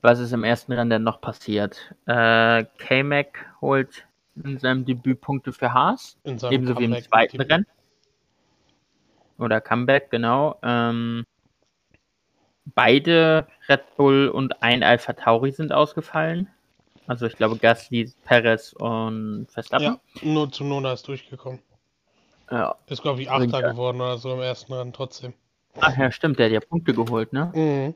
was 0.00 0.18
ist 0.20 0.32
im 0.32 0.44
ersten 0.44 0.72
Rennen 0.72 0.90
denn 0.90 1.02
noch 1.02 1.20
passiert? 1.20 1.94
Äh, 2.06 2.64
K-Mac 2.78 3.46
holt 3.60 4.05
in 4.44 4.58
seinem 4.58 4.84
Debüt 4.84 5.20
Punkte 5.20 5.52
für 5.52 5.72
Haas, 5.72 6.18
ebenso 6.24 6.78
wie 6.78 6.84
im 6.84 7.02
zweiten 7.02 7.40
Rennen. 7.40 7.66
Oder 9.38 9.60
Comeback, 9.60 10.10
genau. 10.10 10.58
Ähm, 10.62 11.26
beide 12.74 13.46
Red 13.68 13.96
Bull 13.96 14.28
und 14.28 14.62
ein 14.62 14.82
Alpha 14.82 15.12
Tauri 15.12 15.52
sind 15.52 15.72
ausgefallen. 15.72 16.48
Also 17.06 17.26
ich 17.26 17.36
glaube 17.36 17.56
Gasly, 17.56 18.12
Perez 18.24 18.72
und 18.72 19.46
Verstappen. 19.50 19.84
Ja, 19.84 20.00
nur 20.22 20.50
zu 20.50 20.64
Nona 20.64 20.92
ist 20.92 21.06
durchgekommen. 21.06 21.60
Ja. 22.50 22.76
Ist, 22.86 23.02
glaube 23.02 23.22
ich, 23.22 23.28
Bringt 23.28 23.54
Achter 23.54 23.66
ja. 23.66 23.72
geworden 23.72 24.00
oder 24.00 24.18
so 24.18 24.32
im 24.32 24.40
ersten 24.40 24.72
Rennen 24.72 24.92
trotzdem. 24.92 25.34
Ach 25.80 25.96
ja, 25.96 26.10
stimmt, 26.10 26.38
der 26.38 26.46
hat 26.46 26.52
ja 26.52 26.60
Punkte 26.60 26.94
geholt, 26.94 27.32
ne? 27.32 27.52
Mhm. 27.54 27.94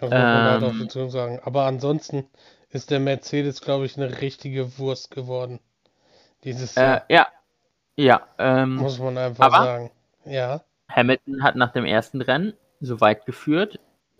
Das 0.00 0.10
muss 0.10 0.10
man 0.10 0.64
auch 0.64 0.68
Ähm. 0.68 0.80
dazu 0.80 1.08
sagen. 1.08 1.40
Aber 1.44 1.64
ansonsten 1.64 2.26
ist 2.72 2.90
der 2.90 3.00
Mercedes, 3.00 3.60
glaube 3.60 3.86
ich, 3.86 3.96
eine 3.96 4.20
richtige 4.20 4.78
Wurst 4.78 5.10
geworden. 5.10 5.60
Dieses 6.44 6.76
Äh, 6.76 7.00
ja. 7.08 7.28
Ja, 7.96 8.26
ähm, 8.38 8.76
muss 8.76 8.98
man 8.98 9.18
einfach 9.18 9.50
sagen. 9.50 9.90
Ja, 10.24 10.62
Hamilton 10.88 11.42
hat 11.42 11.56
nach 11.56 11.72
dem 11.72 11.84
ersten 11.84 12.20
Rennen 12.20 12.54
so 12.80 13.00
weit 13.00 13.26
geführt 13.26 13.78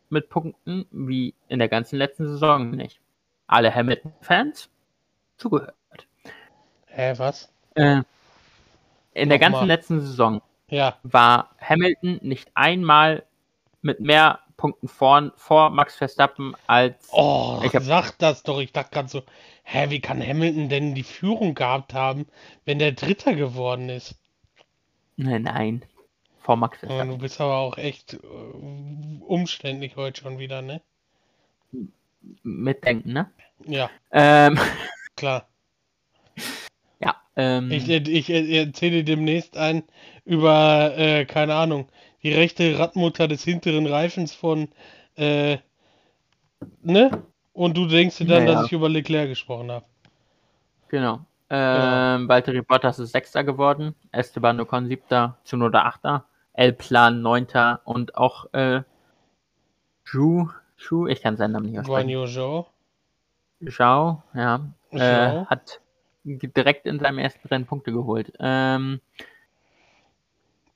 mit 0.08 0.28
Punkten 0.28 0.86
wie 0.90 1.34
in 1.48 1.58
der 1.58 1.68
ganzen 1.68 1.96
letzten 1.96 2.28
Saison 2.28 2.70
nicht. 2.70 3.00
Alle 3.46 3.74
Hamilton-Fans 3.74 4.68
zugehört. 5.36 5.74
hä, 6.86 7.14
was? 7.16 7.52
Äh, 7.74 8.02
in 9.14 9.28
der 9.28 9.38
ganzen 9.38 9.66
letzten 9.66 10.00
Saison 10.00 10.42
Ja, 10.68 10.98
war 11.02 11.54
Hamilton 11.60 12.18
nicht 12.22 12.50
einmal 12.54 13.24
mit 13.80 14.00
mehr 14.00 14.40
Punkten 14.56 14.88
vorn, 14.88 15.32
vor 15.36 15.70
Max 15.70 15.96
Verstappen 15.96 16.54
als. 16.66 17.08
oh, 17.12 17.60
Ich 17.64 17.74
hab- 17.74 17.82
sag 17.82 18.12
das 18.18 18.42
doch. 18.42 18.60
Ich 18.60 18.72
dachte 18.72 18.90
gerade 18.90 19.08
so, 19.08 19.22
hä, 19.64 19.90
wie 19.90 20.00
kann 20.00 20.20
Hamilton 20.26 20.68
denn 20.68 20.94
die 20.94 21.02
Führung 21.02 21.54
gehabt 21.54 21.94
haben, 21.94 22.26
wenn 22.64 22.78
der 22.78 22.92
Dritter 22.92 23.34
geworden 23.34 23.88
ist? 23.88 24.14
Nein, 25.16 25.42
nein. 25.42 25.84
Vor 26.40 26.56
Max 26.56 26.78
Ja, 26.82 26.88
Verstappen. 26.88 27.10
du 27.10 27.18
bist 27.18 27.40
aber 27.40 27.56
auch 27.58 27.78
echt 27.78 28.14
äh, 28.14 28.16
umständlich 29.26 29.96
heute 29.96 30.20
schon 30.22 30.38
wieder, 30.38 30.62
ne? 30.62 30.80
Mitdenken, 32.42 33.12
ne? 33.12 33.30
Ja, 33.66 33.90
Ähm, 34.10 34.58
klar. 35.16 35.48
ja. 37.00 37.16
Ähm, 37.36 37.70
Ich, 37.70 37.88
ich, 37.88 38.30
ich 38.30 38.30
erzähle 38.30 39.04
demnächst 39.04 39.56
ein 39.56 39.84
über, 40.24 40.96
äh, 40.96 41.24
keine 41.24 41.54
Ahnung, 41.54 41.88
die 42.22 42.32
rechte 42.32 42.78
Radmutter 42.78 43.28
des 43.28 43.44
hinteren 43.44 43.86
Reifens 43.86 44.34
von, 44.34 44.68
äh, 45.16 45.58
ne? 46.82 47.22
Und 47.52 47.76
du 47.76 47.86
denkst 47.86 48.18
dir 48.18 48.26
dann, 48.26 48.44
Naja. 48.44 48.56
dass 48.56 48.66
ich 48.66 48.72
über 48.72 48.88
Leclerc 48.88 49.28
gesprochen 49.28 49.70
habe. 49.70 49.84
Genau. 50.88 51.20
Ähm, 51.50 52.28
Valtteri 52.28 52.62
Bottas 52.62 52.98
ist 52.98 53.12
Sechster 53.12 53.44
geworden, 53.44 53.94
Esteban 54.10 54.58
Ocon 54.58 54.86
Siebter, 54.88 55.36
Tsunoda 55.44 55.82
Achter, 55.82 56.24
El 56.54 56.72
Plan 56.72 57.20
Neunter 57.20 57.82
und 57.84 58.16
auch 58.16 58.52
äh, 58.54 58.82
Zhu, 60.06 60.48
Zhu, 60.78 61.06
ich 61.06 61.20
kann 61.20 61.36
seinen 61.36 61.52
Namen 61.52 61.66
nicht 61.66 61.78
aussprechen. 61.78 62.08
Yu 62.08 62.26
Zhou. 62.26 62.66
Zhao, 63.68 64.22
ja, 64.34 64.60
äh, 64.92 64.98
Zhou. 64.98 65.46
hat 65.46 65.80
direkt 66.24 66.86
in 66.86 66.98
seinem 66.98 67.18
ersten 67.18 67.46
Rennen 67.48 67.66
Punkte 67.66 67.92
geholt. 67.92 68.32
Ähm, 68.38 69.00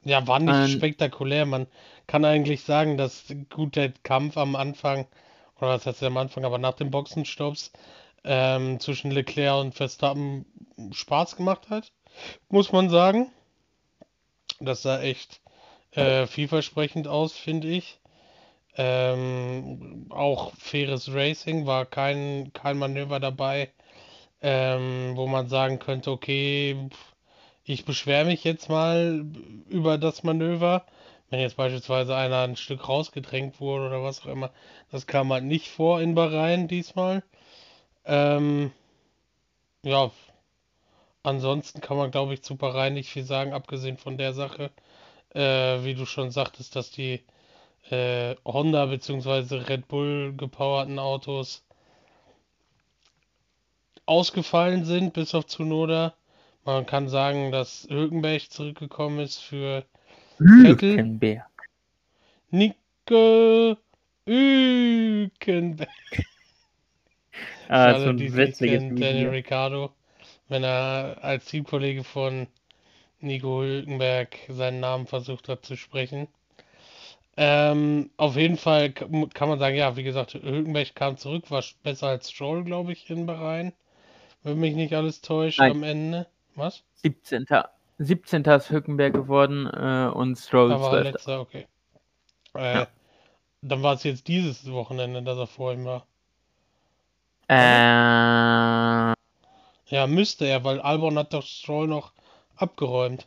Ja, 0.06 0.26
war 0.28 0.38
nicht 0.38 0.56
Ähm, 0.56 0.68
spektakulär. 0.68 1.46
Man 1.46 1.66
kann 2.06 2.24
eigentlich 2.24 2.62
sagen, 2.62 2.96
dass 2.96 3.24
gut 3.50 3.74
der 3.74 3.92
Kampf 4.04 4.36
am 4.36 4.54
Anfang, 4.54 5.06
oder 5.58 5.70
was 5.70 5.84
heißt 5.84 6.02
am 6.04 6.16
Anfang, 6.16 6.44
aber 6.44 6.58
nach 6.58 6.74
dem 6.74 6.90
Boxenstopps 6.92 7.72
ähm, 8.24 8.78
zwischen 8.78 9.10
Leclerc 9.10 9.60
und 9.60 9.74
Verstappen 9.74 10.46
Spaß 10.92 11.36
gemacht 11.36 11.70
hat, 11.70 11.90
muss 12.48 12.70
man 12.72 12.88
sagen. 12.88 13.32
Das 14.60 14.82
sah 14.82 15.00
echt 15.00 15.40
äh, 15.92 16.26
vielversprechend 16.28 17.08
aus, 17.08 17.32
finde 17.32 17.68
ich. 17.68 17.98
Ähm, 18.76 20.06
auch 20.10 20.54
faires 20.56 21.12
Racing, 21.12 21.66
war 21.66 21.86
kein, 21.86 22.52
kein 22.52 22.78
Manöver 22.78 23.20
dabei, 23.20 23.72
ähm, 24.42 25.12
wo 25.16 25.26
man 25.26 25.48
sagen 25.48 25.78
könnte, 25.78 26.10
okay, 26.12 26.76
pff, 26.90 27.15
ich 27.66 27.84
beschwere 27.84 28.24
mich 28.24 28.44
jetzt 28.44 28.68
mal 28.68 29.26
über 29.68 29.98
das 29.98 30.22
Manöver. 30.22 30.86
Wenn 31.30 31.40
jetzt 31.40 31.56
beispielsweise 31.56 32.14
einer 32.14 32.42
ein 32.42 32.56
Stück 32.56 32.88
rausgedrängt 32.88 33.60
wurde 33.60 33.86
oder 33.88 34.02
was 34.04 34.22
auch 34.22 34.26
immer, 34.26 34.52
das 34.92 35.08
kam 35.08 35.32
halt 35.32 35.44
nicht 35.44 35.68
vor 35.68 36.00
in 36.00 36.14
Bahrain 36.14 36.68
diesmal. 36.68 37.24
Ähm, 38.04 38.70
ja, 39.82 40.12
ansonsten 41.24 41.80
kann 41.80 41.96
man, 41.96 42.12
glaube 42.12 42.34
ich, 42.34 42.42
zu 42.42 42.56
Bahrain 42.56 42.94
nicht 42.94 43.10
viel 43.10 43.24
sagen, 43.24 43.52
abgesehen 43.52 43.96
von 43.98 44.16
der 44.16 44.32
Sache, 44.32 44.70
äh, 45.34 45.82
wie 45.84 45.94
du 45.94 46.06
schon 46.06 46.30
sagtest, 46.30 46.76
dass 46.76 46.92
die 46.92 47.24
äh, 47.90 48.36
Honda 48.44 48.86
bzw. 48.86 49.56
Red 49.56 49.88
Bull 49.88 50.34
gepowerten 50.36 51.00
Autos 51.00 51.64
ausgefallen 54.06 54.84
sind, 54.84 55.12
bis 55.12 55.34
auf 55.34 55.46
Tsunoda. 55.46 56.14
Man 56.66 56.84
kann 56.84 57.08
sagen, 57.08 57.52
dass 57.52 57.86
Hülkenberg 57.88 58.50
zurückgekommen 58.50 59.20
ist 59.20 59.38
für. 59.38 59.84
Hülkenberg. 60.38 61.46
Nico 62.50 63.76
Hülkenberg. 64.26 65.88
Ah, 67.68 67.86
alle, 67.86 68.04
so 68.04 68.10
ein 68.10 68.36
witziges 68.36 68.82
Video. 68.90 69.30
Ricciardo, 69.30 69.90
wenn 70.48 70.62
er 70.62 71.18
als 71.20 71.46
Teamkollege 71.46 72.04
von 72.04 72.46
Nico 73.20 73.60
Hülkenberg 73.62 74.36
seinen 74.48 74.78
Namen 74.78 75.06
versucht 75.08 75.48
hat 75.48 75.66
zu 75.66 75.76
sprechen. 75.76 76.28
Ähm, 77.36 78.10
auf 78.16 78.36
jeden 78.36 78.56
Fall 78.56 78.92
kann 78.92 79.48
man 79.48 79.58
sagen, 79.58 79.76
ja, 79.76 79.96
wie 79.96 80.04
gesagt, 80.04 80.34
Hülkenberg 80.34 80.94
kam 80.94 81.16
zurück, 81.16 81.50
war 81.50 81.64
besser 81.82 82.06
als 82.06 82.30
Stroll, 82.30 82.62
glaube 82.62 82.92
ich, 82.92 83.10
in 83.10 83.26
Bahrain. 83.26 83.72
Wenn 84.44 84.60
mich 84.60 84.76
nicht 84.76 84.94
alles 84.94 85.20
täuscht 85.20 85.58
Nein. 85.58 85.72
am 85.72 85.82
Ende. 85.82 86.26
Was? 86.56 86.82
17. 87.02 87.46
17. 87.98 88.44
ist 88.44 88.70
Hülkenberg 88.70 89.12
geworden 89.14 89.66
äh, 89.66 90.10
und 90.12 90.36
Stroll 90.36 90.68
Da 90.70 90.80
war 90.80 90.92
er 90.96 91.02
12. 91.02 91.12
letzter, 91.14 91.40
okay. 91.40 91.66
Äh, 92.54 92.74
Ja. 92.80 92.86
Dann 93.62 93.82
war 93.82 93.94
es 93.94 94.04
jetzt 94.04 94.28
dieses 94.28 94.70
Wochenende, 94.70 95.22
dass 95.22 95.38
er 95.38 95.46
vor 95.46 95.72
ihm 95.72 95.84
war. 95.84 96.06
Äh, 97.48 99.14
Ja, 99.88 100.06
müsste 100.06 100.46
er, 100.46 100.64
weil 100.64 100.80
Albon 100.80 101.18
hat 101.18 101.32
doch 101.32 101.44
Stroll 101.44 101.86
noch 101.88 102.12
abgeräumt. 102.56 103.26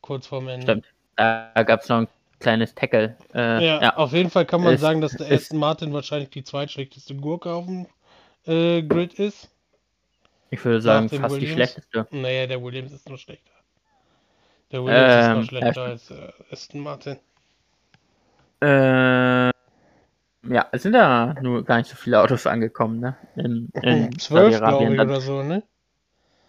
Kurz 0.00 0.26
vorm 0.26 0.48
Ende. 0.48 0.64
Stimmt. 0.66 0.86
da 1.16 1.50
gab 1.62 1.80
es 1.82 1.88
noch 1.88 1.98
ein 1.98 2.08
kleines 2.40 2.74
Tackle. 2.74 3.16
Äh, 3.32 3.64
Ja, 3.64 3.82
ja. 3.82 3.96
auf 3.96 4.12
jeden 4.12 4.28
Fall 4.30 4.44
kann 4.44 4.62
man 4.62 4.74
Ist- 4.74 4.80
sagen, 4.80 5.00
dass 5.00 5.12
der 5.12 5.30
Aston 5.30 5.58
Martin 5.58 5.92
wahrscheinlich 5.92 6.30
die 6.30 6.44
zweitschlechteste 6.44 7.14
Gurke 7.14 7.52
auf 7.52 7.64
dem 7.66 7.86
äh, 8.46 8.82
Grid 8.82 9.14
ist. 9.14 9.48
Ich 10.54 10.64
würde 10.64 10.80
sagen, 10.80 11.08
fast 11.08 11.34
die 11.34 11.40
Williams. 11.40 11.52
schlechteste. 11.52 12.06
Naja, 12.12 12.46
der 12.46 12.62
Williams 12.62 12.92
ist 12.92 13.08
noch 13.10 13.18
schlechter. 13.18 13.50
Der 14.70 14.84
Williams 14.84 15.14
ist 15.14 15.26
Ähm, 15.26 15.38
noch 15.40 15.48
schlechter 15.48 15.82
als 15.82 16.10
äh, 16.12 16.32
Aston 16.52 16.80
Martin. 16.80 17.16
Äh, 18.62 19.50
ja, 20.48 20.68
es 20.70 20.84
sind 20.84 20.92
da 20.92 21.34
nur 21.42 21.64
gar 21.64 21.78
nicht 21.78 21.90
so 21.90 21.96
viele 21.96 22.20
Autos 22.20 22.46
angekommen, 22.46 23.00
ne? 23.00 23.16
In, 23.34 23.68
in 23.82 24.12
Zwölf, 24.20 24.56
glaube 24.58 24.94
ich, 24.94 25.00
oder 25.00 25.20
so, 25.20 25.42
ne? 25.42 25.64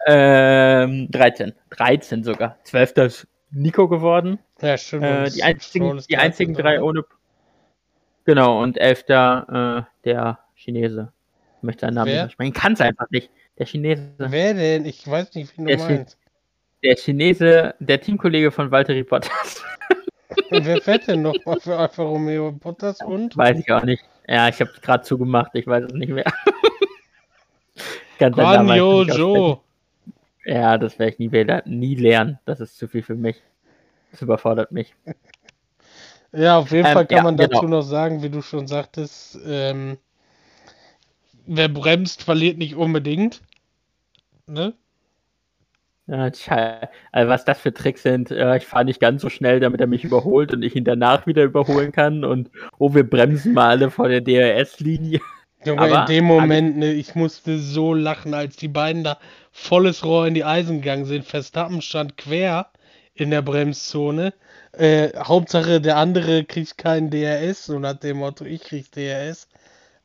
Ähm, 0.05 1.07
13. 1.09 1.53
13 1.71 2.23
sogar. 2.23 2.59
12. 2.63 2.91
ist 2.97 3.27
Nico 3.49 3.87
geworden. 3.87 4.37
Ja, 4.61 4.77
stimmt. 4.77 5.03
Äh, 5.03 5.31
die 5.31 5.41
einzigen, 5.41 5.97
ist 5.97 6.11
die 6.11 6.17
einzigen 6.17 6.53
13., 6.53 6.63
drei 6.63 6.83
ohne. 6.83 7.03
Genau, 8.25 8.61
und 8.61 8.77
11. 8.77 9.05
Äh, 9.09 9.81
der 10.03 10.39
Chinese. 10.53 11.11
Ich 11.57 11.63
möchte 11.63 11.81
seinen 11.87 11.95
Namen 11.95 12.11
Wer? 12.11 12.15
nicht 12.17 12.25
aussprechen. 12.33 12.53
Kann 12.53 12.73
es 12.73 12.81
einfach 12.81 13.09
nicht. 13.09 13.31
Der 13.57 13.65
Chinese. 13.65 14.13
Wer 14.17 14.53
denn? 14.53 14.85
Ich 14.85 15.07
weiß 15.09 15.33
nicht, 15.35 15.57
wen 15.57 15.65
du 15.65 15.69
Der 15.69 15.77
ist- 15.77 15.89
meinst. 15.89 16.17
Der 16.83 16.95
Chinese, 16.97 17.73
der 17.79 17.99
Teamkollege 17.99 18.51
von 18.51 18.69
Valtteri 18.69 19.03
Bottas. 19.03 19.63
Und 20.51 20.65
wer 20.65 20.81
fährt 20.81 21.07
denn 21.07 21.23
noch 21.23 21.33
mal 21.45 21.59
für 21.59 21.77
Alfa 21.77 22.03
Romeo? 22.03 22.51
Bottas 22.51 23.01
und? 23.01 23.35
Weiß 23.35 23.57
ich 23.57 23.71
auch 23.71 23.83
nicht. 23.83 24.03
Ja, 24.27 24.49
ich 24.49 24.59
habe 24.59 24.71
es 24.71 24.81
gerade 24.81 25.03
zugemacht. 25.03 25.51
Ich 25.53 25.65
weiß 25.65 25.85
es 25.85 25.93
nicht 25.93 26.09
mehr. 26.09 26.25
Guan. 28.19 29.07
Zhou. 29.09 29.57
Ja, 30.45 30.77
das 30.77 30.99
werde 30.99 31.13
ich 31.13 31.19
nie, 31.19 31.29
nie 31.65 31.95
lernen. 31.95 32.39
Das 32.45 32.59
ist 32.59 32.77
zu 32.77 32.87
viel 32.87 33.01
für 33.01 33.15
mich. 33.15 33.41
Das 34.11 34.21
überfordert 34.21 34.71
mich. 34.71 34.93
Ja, 36.31 36.59
auf 36.59 36.71
jeden 36.71 36.85
Ähm, 36.85 36.93
Fall 36.93 37.07
kann 37.07 37.17
ja, 37.17 37.23
man 37.23 37.37
dazu 37.37 37.61
genau. 37.61 37.77
noch 37.77 37.81
sagen, 37.81 38.21
wie 38.21 38.29
du 38.29 38.41
schon 38.41 38.67
sagtest, 38.67 39.39
ähm, 39.45 39.97
wer 41.47 41.69
bremst, 41.69 42.23
verliert 42.23 42.57
nicht 42.57 42.75
unbedingt. 42.75 43.41
Ne? 44.47 44.73
Ja, 46.07 46.29
tja, 46.29 46.81
also 47.11 47.29
was 47.29 47.45
das 47.45 47.59
für 47.59 47.73
Tricks 47.73 48.03
sind, 48.03 48.29
äh, 48.29 48.57
ich 48.57 48.65
fahre 48.67 48.85
nicht 48.85 48.99
ganz 48.99 49.23
so 49.23 49.29
schnell, 49.29 49.59
damit 49.59 49.81
er 49.81 49.87
mich 49.87 50.03
überholt 50.03 50.53
und 50.53 50.61
ich 50.61 50.75
ihn 50.75 50.83
danach 50.83 51.25
wieder 51.25 51.43
überholen 51.43 51.91
kann. 51.91 52.23
Und 52.23 52.51
oh, 52.77 52.93
wir 52.93 53.09
bremsen 53.09 53.53
mal 53.53 53.69
alle 53.69 53.89
vor 53.89 54.07
der 54.07 54.21
DRS-Linie. 54.21 55.19
Junge, 55.65 55.81
Aber 55.81 56.01
in 56.01 56.05
dem 56.05 56.25
Moment, 56.25 56.77
ne, 56.77 56.93
ich 56.93 57.15
musste 57.15 57.57
so 57.57 57.95
lachen, 57.95 58.35
als 58.35 58.55
die 58.55 58.67
beiden 58.67 59.03
da 59.03 59.17
volles 59.51 60.05
Rohr 60.05 60.27
in 60.27 60.35
die 60.35 60.43
Eisen 60.43 60.81
gegangen 60.81 61.05
sind. 61.05 61.25
Verstappen 61.25 61.81
stand 61.81 62.17
quer 62.17 62.67
in 63.15 63.31
der 63.31 63.41
Bremszone. 63.41 64.35
Äh, 64.73 65.09
Hauptsache, 65.17 65.81
der 65.81 65.97
andere 65.97 66.43
kriegt 66.43 66.77
keinen 66.77 67.09
DRS, 67.09 67.65
so 67.65 67.79
nach 67.79 67.95
dem 67.95 68.17
Motto, 68.17 68.45
ich 68.45 68.61
krieg 68.61 68.91
DRS. 68.91 69.47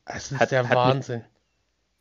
Es 0.05 0.31
ist 0.31 0.39
Hat- 0.39 0.49
der 0.51 0.63
hat 0.63 0.69
mich- 0.69 0.75
Wahnsinn. 0.77 1.23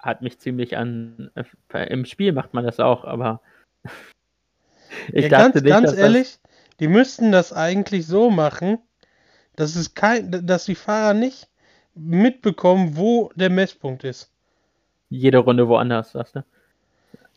Hat 0.01 0.23
mich 0.23 0.39
ziemlich 0.41 0.77
an. 0.77 1.31
Im 1.73 2.05
Spiel 2.07 2.33
macht 2.33 2.55
man 2.55 2.65
das 2.65 2.81
auch, 2.81 3.05
aber. 3.05 3.43
ich 5.13 5.29
Ja, 5.29 5.29
dachte 5.29 5.61
ganz, 5.61 5.63
nicht, 5.63 5.83
ganz 5.83 5.93
ehrlich, 5.93 6.39
die 6.81 6.89
müssten 6.89 7.31
das 7.33 7.53
eigentlich 7.53 8.07
so 8.07 8.31
machen, 8.31 8.79
dass 9.57 9.77
es 9.77 9.95
kein, 9.95 10.47
dass 10.47 10.65
die 10.67 10.75
Fahrer 10.77 11.15
nicht 11.15 11.49
mitbekommen, 11.95 12.97
wo 12.97 13.31
der 13.37 13.51
Messpunkt 13.51 14.05
ist. 14.05 14.33
jede 15.11 15.39
Runde 15.39 15.69
woanders, 15.69 16.13
sagst 16.13 16.37
du? 16.37 16.45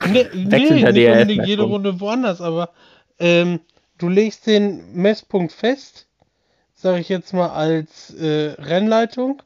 Nee, 0.02 0.30
nee, 0.34 0.86
nicht 0.86 1.08
unbedingt 1.08 1.46
jede. 1.46 1.64
Runde 1.64 2.00
woanders, 2.00 2.42
aber 2.42 2.74
ähm, 3.20 3.60
du 3.98 4.10
legst 4.10 4.46
den 4.48 4.94
Messpunkt 4.94 5.52
fest, 5.54 6.08
sage 6.74 7.00
ich 7.00 7.10
jetzt 7.10 7.34
mal 7.34 7.50
als 7.52 8.14
äh, 8.16 8.56
Rennleitung. 8.60 9.42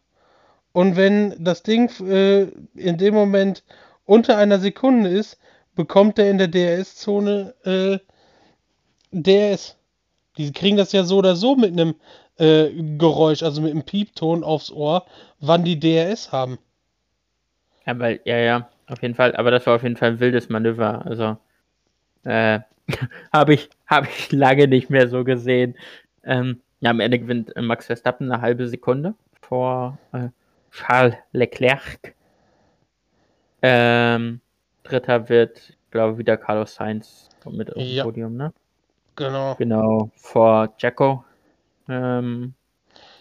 Und 0.77 0.95
wenn 0.95 1.33
das 1.43 1.63
Ding 1.63 1.89
äh, 2.07 2.43
in 2.75 2.99
dem 2.99 3.15
Moment 3.15 3.63
unter 4.05 4.37
einer 4.37 4.59
Sekunde 4.59 5.09
ist, 5.09 5.39
bekommt 5.75 6.19
er 6.19 6.29
in 6.29 6.37
der 6.37 6.49
DRS-Zone 6.49 7.55
äh, 7.63 7.97
DRS. 9.11 9.75
Die 10.37 10.51
kriegen 10.51 10.77
das 10.77 10.91
ja 10.91 11.03
so 11.03 11.17
oder 11.17 11.35
so 11.35 11.55
mit 11.55 11.71
einem 11.71 11.95
äh, 12.37 12.69
Geräusch, 12.99 13.41
also 13.41 13.59
mit 13.59 13.71
einem 13.71 13.85
Piepton 13.85 14.43
aufs 14.43 14.71
Ohr, 14.71 15.07
wann 15.39 15.63
die 15.63 15.79
DRS 15.79 16.31
haben. 16.31 16.59
Ja, 17.87 17.97
weil, 17.97 18.19
ja, 18.25 18.37
ja, 18.37 18.69
auf 18.85 19.01
jeden 19.01 19.15
Fall. 19.15 19.35
Aber 19.35 19.49
das 19.49 19.65
war 19.65 19.77
auf 19.77 19.81
jeden 19.81 19.97
Fall 19.97 20.09
ein 20.09 20.19
wildes 20.19 20.47
Manöver. 20.49 21.03
Also, 21.07 21.37
äh, 22.23 22.59
habe 23.33 23.55
ich, 23.55 23.67
habe 23.87 24.07
ich 24.15 24.31
lange 24.31 24.67
nicht 24.67 24.91
mehr 24.91 25.07
so 25.07 25.23
gesehen. 25.23 25.75
Ähm, 26.23 26.61
ja, 26.81 26.91
am 26.91 26.99
Ende 26.99 27.17
gewinnt 27.17 27.55
äh, 27.55 27.63
Max 27.63 27.87
Verstappen 27.87 28.31
eine 28.31 28.43
halbe 28.43 28.67
Sekunde 28.67 29.15
vor 29.41 29.97
äh, 30.13 30.29
Charles 30.71 31.15
Leclerc. 31.31 32.15
Ähm, 33.61 34.41
Dritter 34.83 35.29
wird, 35.29 35.69
ich 35.69 35.91
glaube, 35.91 36.17
wieder 36.17 36.37
Carlos 36.37 36.75
Sainz 36.75 37.29
mit 37.49 37.75
auf 37.75 37.81
Ja. 37.81 38.03
Podium, 38.03 38.35
ne? 38.35 38.53
Genau. 39.15 39.55
Genau, 39.55 40.11
vor 40.15 40.73
Jacko. 40.77 41.23
Ähm, 41.89 42.53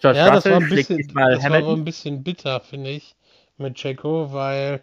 George 0.00 0.18
Ja, 0.18 0.26
das 0.26 0.36
Russell 0.36 0.52
war 0.52 0.60
ein 0.60 0.68
bisschen, 0.68 0.98
das 0.98 1.14
war 1.14 1.42
Hamilton. 1.42 1.80
ein 1.80 1.84
bisschen 1.84 2.22
bitter, 2.22 2.60
finde 2.60 2.90
ich, 2.90 3.16
mit 3.56 3.74
Checo, 3.76 4.32
weil 4.32 4.82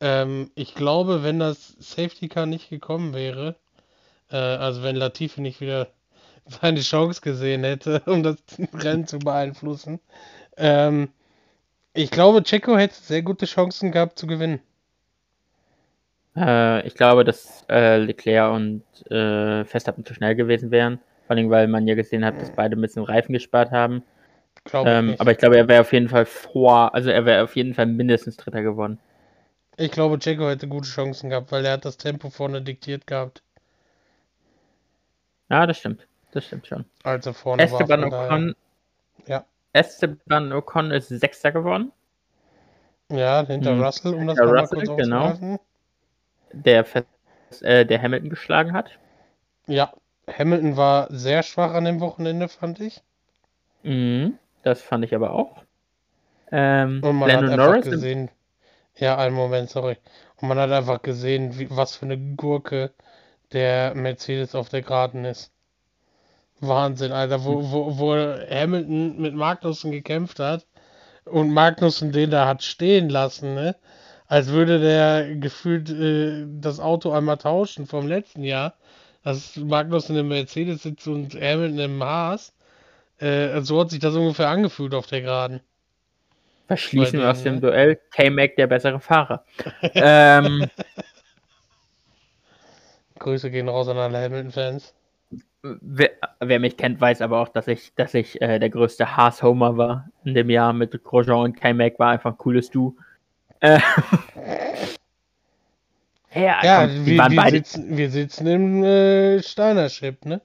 ähm, 0.00 0.50
ich 0.54 0.74
glaube, 0.74 1.22
wenn 1.22 1.38
das 1.38 1.76
Safety 1.80 2.28
Car 2.28 2.46
nicht 2.46 2.70
gekommen 2.70 3.14
wäre, 3.14 3.56
äh, 4.30 4.36
also 4.36 4.82
wenn 4.82 4.96
Latifi 4.96 5.40
nicht 5.40 5.60
wieder 5.60 5.88
seine 6.46 6.80
Chance 6.80 7.20
gesehen 7.20 7.64
hätte, 7.64 8.00
um 8.06 8.22
das 8.22 8.36
Rennen 8.72 9.06
zu 9.06 9.18
beeinflussen, 9.18 10.00
ähm, 10.56 11.08
ich 11.94 12.10
glaube, 12.10 12.42
Checo 12.42 12.76
hätte 12.76 12.94
sehr 12.94 13.22
gute 13.22 13.46
Chancen 13.46 13.92
gehabt 13.92 14.18
zu 14.18 14.26
gewinnen. 14.26 14.60
Äh, 16.36 16.86
ich 16.86 16.94
glaube, 16.94 17.24
dass 17.24 17.64
äh, 17.70 17.98
Leclerc 17.98 18.52
und 18.52 18.82
äh, 19.10 19.64
Verstappen 19.64 20.04
zu 20.04 20.14
schnell 20.14 20.34
gewesen 20.34 20.70
wären. 20.70 20.98
Vor 21.26 21.36
allem, 21.36 21.48
weil 21.50 21.68
man 21.68 21.86
ja 21.86 21.94
gesehen 21.94 22.24
hat, 22.24 22.40
dass 22.40 22.50
beide 22.50 22.76
ein 22.76 22.80
bisschen 22.80 23.04
Reifen 23.04 23.32
gespart 23.32 23.70
haben. 23.70 24.02
Ich 24.66 24.72
Ähm, 24.74 25.06
nicht. 25.08 25.20
aber 25.20 25.30
ich 25.32 25.38
glaube, 25.38 25.56
er 25.56 25.68
wäre 25.68 25.80
auf 25.82 25.92
jeden 25.92 26.08
Fall 26.08 26.26
vor, 26.26 26.94
also 26.94 27.10
er 27.10 27.24
wäre 27.24 27.44
auf 27.44 27.54
jeden 27.56 27.74
Fall 27.74 27.86
mindestens 27.86 28.36
Dritter 28.36 28.62
geworden. 28.62 28.98
Ich 29.76 29.90
glaube, 29.90 30.18
Checo 30.18 30.48
hätte 30.48 30.68
gute 30.68 30.88
Chancen 30.88 31.30
gehabt, 31.30 31.50
weil 31.52 31.64
er 31.64 31.72
hat 31.72 31.84
das 31.84 31.96
Tempo 31.96 32.30
vorne 32.30 32.62
diktiert 32.62 33.06
gehabt, 33.06 33.42
Ja, 35.50 35.66
das 35.66 35.78
stimmt. 35.78 36.06
Das 36.32 36.44
stimmt 36.46 36.66
schon. 36.66 36.84
als 37.04 37.26
er 37.26 37.34
vorne 37.34 37.62
war. 37.70 37.80
Esteban 37.80 38.10
daher- 38.10 38.26
Ocon, 38.26 38.54
Ja. 39.26 39.44
Esteban 39.74 40.52
Ocon 40.52 40.90
ist 40.90 41.08
Sechster 41.08 41.52
geworden. 41.52 41.92
Ja, 43.10 43.46
hinter 43.46 43.70
Hm, 43.70 43.82
Russell, 43.82 44.14
um 44.14 44.26
das 44.26 44.38
hinter 44.38 44.52
Russell, 44.52 44.86
kurz 44.86 44.96
genau. 44.96 45.38
Der, 46.52 46.86
äh, 47.62 47.84
der 47.84 48.00
Hamilton 48.02 48.30
geschlagen 48.30 48.72
hat. 48.72 48.90
Ja, 49.66 49.92
Hamilton 50.26 50.78
war 50.78 51.12
sehr 51.12 51.42
schwach 51.42 51.74
an 51.74 51.84
dem 51.84 52.00
Wochenende, 52.00 52.48
fand 52.48 52.80
ich. 52.80 53.02
Mhm, 53.84 54.38
das 54.64 54.82
fand 54.82 55.04
ich 55.04 55.14
aber 55.14 55.32
auch. 55.32 55.62
Ähm, 56.52 57.02
Und 57.02 57.16
man 57.16 57.28
Lando 57.28 57.46
hat 57.46 57.48
einfach 57.48 57.66
Norris 57.66 57.84
gesehen, 57.90 58.30
ja, 58.96 59.18
einen 59.18 59.36
Moment, 59.36 59.70
sorry. 59.70 59.98
Und 60.38 60.48
man 60.48 60.58
hat 60.58 60.72
einfach 60.72 61.02
gesehen, 61.02 61.58
wie, 61.58 61.70
was 61.70 61.96
für 61.96 62.06
eine 62.06 62.18
Gurke 62.18 62.94
der 63.54 63.94
Mercedes 63.96 64.56
auf 64.56 64.70
der 64.70 64.82
Geraden 64.82 65.24
ist. 65.26 65.53
Wahnsinn, 66.60 67.12
Alter, 67.12 67.44
wo, 67.44 67.70
wo, 67.70 67.98
wo 67.98 68.14
Hamilton 68.14 69.20
mit 69.20 69.34
Magnussen 69.34 69.90
gekämpft 69.90 70.38
hat 70.38 70.66
und 71.24 71.50
Magnussen 71.50 72.12
den 72.12 72.30
da 72.30 72.46
hat 72.46 72.62
stehen 72.62 73.08
lassen, 73.08 73.54
ne? 73.54 73.76
Als 74.26 74.48
würde 74.48 74.80
der 74.80 75.36
gefühlt 75.36 75.90
äh, 75.90 76.46
das 76.48 76.80
Auto 76.80 77.12
einmal 77.12 77.36
tauschen 77.36 77.86
vom 77.86 78.06
letzten 78.06 78.42
Jahr. 78.42 78.74
Dass 79.22 79.56
Magnussen 79.56 80.16
im 80.16 80.28
Mercedes 80.28 80.82
sitzt 80.82 81.06
und 81.06 81.34
Hamilton 81.34 81.78
im 81.78 82.02
Haas. 82.02 82.52
Äh, 83.18 83.60
so 83.62 83.80
hat 83.80 83.90
sich 83.90 84.00
das 84.00 84.14
ungefähr 84.14 84.48
angefühlt 84.48 84.94
auf 84.94 85.06
der 85.06 85.22
Geraden. 85.22 85.60
Verschließen 86.66 87.20
wir 87.20 87.30
aus 87.30 87.42
dem 87.42 87.60
Duell. 87.60 88.00
K-Mac 88.10 88.56
der 88.56 88.66
bessere 88.66 89.00
Fahrer. 89.00 89.44
ähm, 89.94 90.66
Grüße 93.18 93.50
gehen 93.50 93.68
raus 93.68 93.88
an 93.88 93.98
alle 93.98 94.22
Hamilton-Fans. 94.22 94.94
Wer, 96.40 96.58
mich 96.60 96.76
kennt, 96.76 97.00
weiß 97.00 97.22
aber 97.22 97.40
auch, 97.40 97.48
dass 97.48 97.68
ich, 97.68 97.94
dass 97.94 98.14
ich 98.14 98.40
äh, 98.42 98.58
der 98.58 98.70
größte 98.70 99.16
Haas-Homer 99.16 99.76
war 99.76 100.08
in 100.24 100.34
dem 100.34 100.50
Jahr 100.50 100.72
mit 100.72 101.02
Grosjean 101.04 101.38
und 101.40 101.56
K-Mac 101.60 101.98
war 101.98 102.10
einfach 102.10 102.32
ein 102.32 102.38
cooles 102.38 102.70
Du. 102.70 102.96
Äh, 103.60 103.78
ja, 106.34 106.64
Ja, 106.64 106.86
komm, 106.86 107.06
wir, 107.06 107.30
wir, 107.30 107.50
sitzen, 107.50 107.96
wir 107.96 108.10
sitzen 108.10 108.46
im 108.46 108.84
äh, 108.84 109.42
Steiner 109.42 109.88
Ship, 109.88 110.24
ne? 110.24 110.40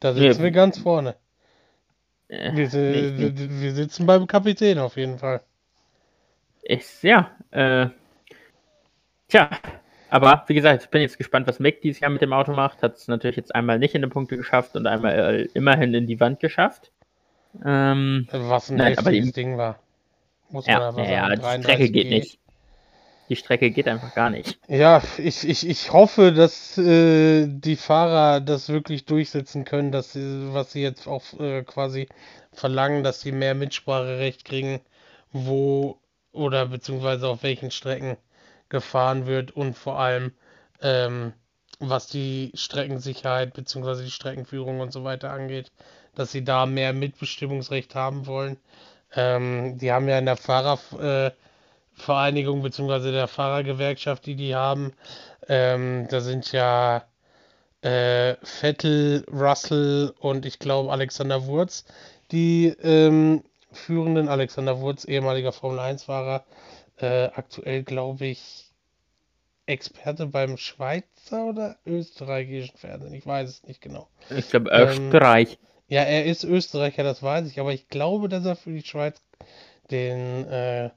Da 0.00 0.12
sitzen 0.12 0.38
Ja. 0.38 0.44
wir 0.44 0.50
ganz 0.50 0.78
vorne. 0.78 1.16
Äh, 2.28 2.56
Wir, 2.56 2.72
wir, 2.72 3.36
wir 3.36 3.72
sitzen 3.72 4.06
beim 4.06 4.26
Kapitän 4.26 4.78
auf 4.78 4.96
jeden 4.96 5.18
Fall. 5.18 5.42
Ist, 6.62 7.02
ja, 7.02 7.30
äh, 7.50 7.88
tja, 9.28 9.50
aber 10.12 10.44
wie 10.46 10.54
gesagt, 10.54 10.84
ich 10.84 10.90
bin 10.90 11.00
jetzt 11.02 11.18
gespannt, 11.18 11.46
was 11.46 11.58
Mick 11.58 11.80
dieses 11.82 12.00
Jahr 12.00 12.10
mit 12.10 12.22
dem 12.22 12.32
Auto 12.32 12.52
macht. 12.52 12.82
Hat 12.82 12.96
es 12.96 13.08
natürlich 13.08 13.36
jetzt 13.36 13.54
einmal 13.54 13.78
nicht 13.78 13.94
in 13.94 14.02
die 14.02 14.08
Punkte 14.08 14.36
geschafft 14.36 14.76
und 14.76 14.86
einmal 14.86 15.18
äh, 15.18 15.48
immerhin 15.54 15.94
in 15.94 16.06
die 16.06 16.20
Wand 16.20 16.40
geschafft. 16.40 16.90
Ähm, 17.64 18.28
Was 18.30 18.70
ein 18.70 18.76
Nein, 18.76 18.98
aber 18.98 19.10
die- 19.10 19.32
Ding 19.32 19.56
war. 19.58 19.78
Muss 20.50 20.66
man 20.66 20.80
ja, 20.80 20.88
einfach 20.88 21.04
ja, 21.04 21.10
ja, 21.10 21.20
sagen. 21.22 21.34
die 21.34 21.40
33 21.40 21.64
Strecke 21.64 21.90
geht 21.90 22.10
nicht. 22.10 22.38
Die 23.28 23.36
Strecke 23.36 23.70
geht 23.70 23.88
einfach 23.88 24.14
gar 24.14 24.28
nicht. 24.28 24.58
Ja, 24.68 25.02
ich, 25.16 25.48
ich, 25.48 25.66
ich 25.66 25.92
hoffe, 25.92 26.32
dass 26.32 26.76
äh, 26.76 27.46
die 27.48 27.76
Fahrer 27.76 28.40
das 28.40 28.68
wirklich 28.68 29.06
durchsetzen 29.06 29.64
können, 29.64 29.92
dass 29.92 30.12
sie, 30.12 30.52
was 30.52 30.72
sie 30.72 30.82
jetzt 30.82 31.06
auch 31.06 31.22
äh, 31.40 31.62
quasi 31.62 32.08
verlangen, 32.52 33.02
dass 33.02 33.22
sie 33.22 33.32
mehr 33.32 33.54
Mitspracherecht 33.54 34.44
kriegen, 34.44 34.80
wo 35.32 35.96
oder 36.32 36.66
beziehungsweise 36.66 37.28
auf 37.28 37.42
welchen 37.42 37.70
Strecken 37.70 38.18
gefahren 38.72 39.26
wird 39.26 39.52
und 39.52 39.74
vor 39.74 40.00
allem 40.00 40.32
ähm, 40.80 41.32
was 41.78 42.08
die 42.08 42.50
Streckensicherheit 42.54 43.54
beziehungsweise 43.54 44.04
die 44.04 44.10
Streckenführung 44.10 44.80
und 44.80 44.92
so 44.92 45.04
weiter 45.04 45.30
angeht, 45.30 45.70
dass 46.14 46.32
sie 46.32 46.44
da 46.44 46.66
mehr 46.66 46.92
Mitbestimmungsrecht 46.92 47.94
haben 47.94 48.26
wollen. 48.26 48.58
Ähm, 49.14 49.78
die 49.78 49.92
haben 49.92 50.08
ja 50.08 50.18
in 50.18 50.26
der 50.26 50.36
Fahrervereinigung 50.36 52.60
äh, 52.60 52.62
beziehungsweise 52.62 53.12
der 53.12 53.28
Fahrergewerkschaft, 53.28 54.26
die 54.26 54.36
die 54.36 54.54
haben, 54.54 54.92
ähm, 55.48 56.06
da 56.08 56.20
sind 56.20 56.52
ja 56.52 57.04
äh, 57.82 58.36
Vettel, 58.42 59.24
Russell 59.30 60.14
und 60.20 60.46
ich 60.46 60.58
glaube 60.58 60.92
Alexander 60.92 61.46
Wurz, 61.46 61.84
die 62.30 62.68
ähm, 62.82 63.42
führenden 63.72 64.28
Alexander 64.28 64.80
Wurz, 64.80 65.04
ehemaliger 65.04 65.52
Formel 65.52 65.80
1-Fahrer, 65.80 66.44
äh, 67.02 67.30
aktuell 67.34 67.82
glaube 67.82 68.26
ich 68.26 68.72
Experte 69.66 70.26
beim 70.26 70.56
Schweizer 70.56 71.46
oder 71.46 71.76
österreichischen 71.86 72.76
Fernsehen, 72.76 73.14
ich 73.14 73.26
weiß 73.26 73.48
es 73.48 73.62
nicht 73.64 73.80
genau. 73.80 74.08
Ich 74.30 74.50
glaube, 74.50 74.70
Ähm, 74.70 74.88
Österreich. 74.88 75.58
Ja, 75.88 76.02
er 76.02 76.24
ist 76.24 76.42
Österreicher, 76.44 77.04
das 77.04 77.22
weiß 77.22 77.46
ich, 77.48 77.60
aber 77.60 77.72
ich 77.72 77.88
glaube, 77.88 78.28
dass 78.28 78.44
er 78.44 78.56
für 78.56 78.72
die 78.72 78.82
Schweiz 78.82 79.20
den 79.90 80.46
äh, 80.48 80.90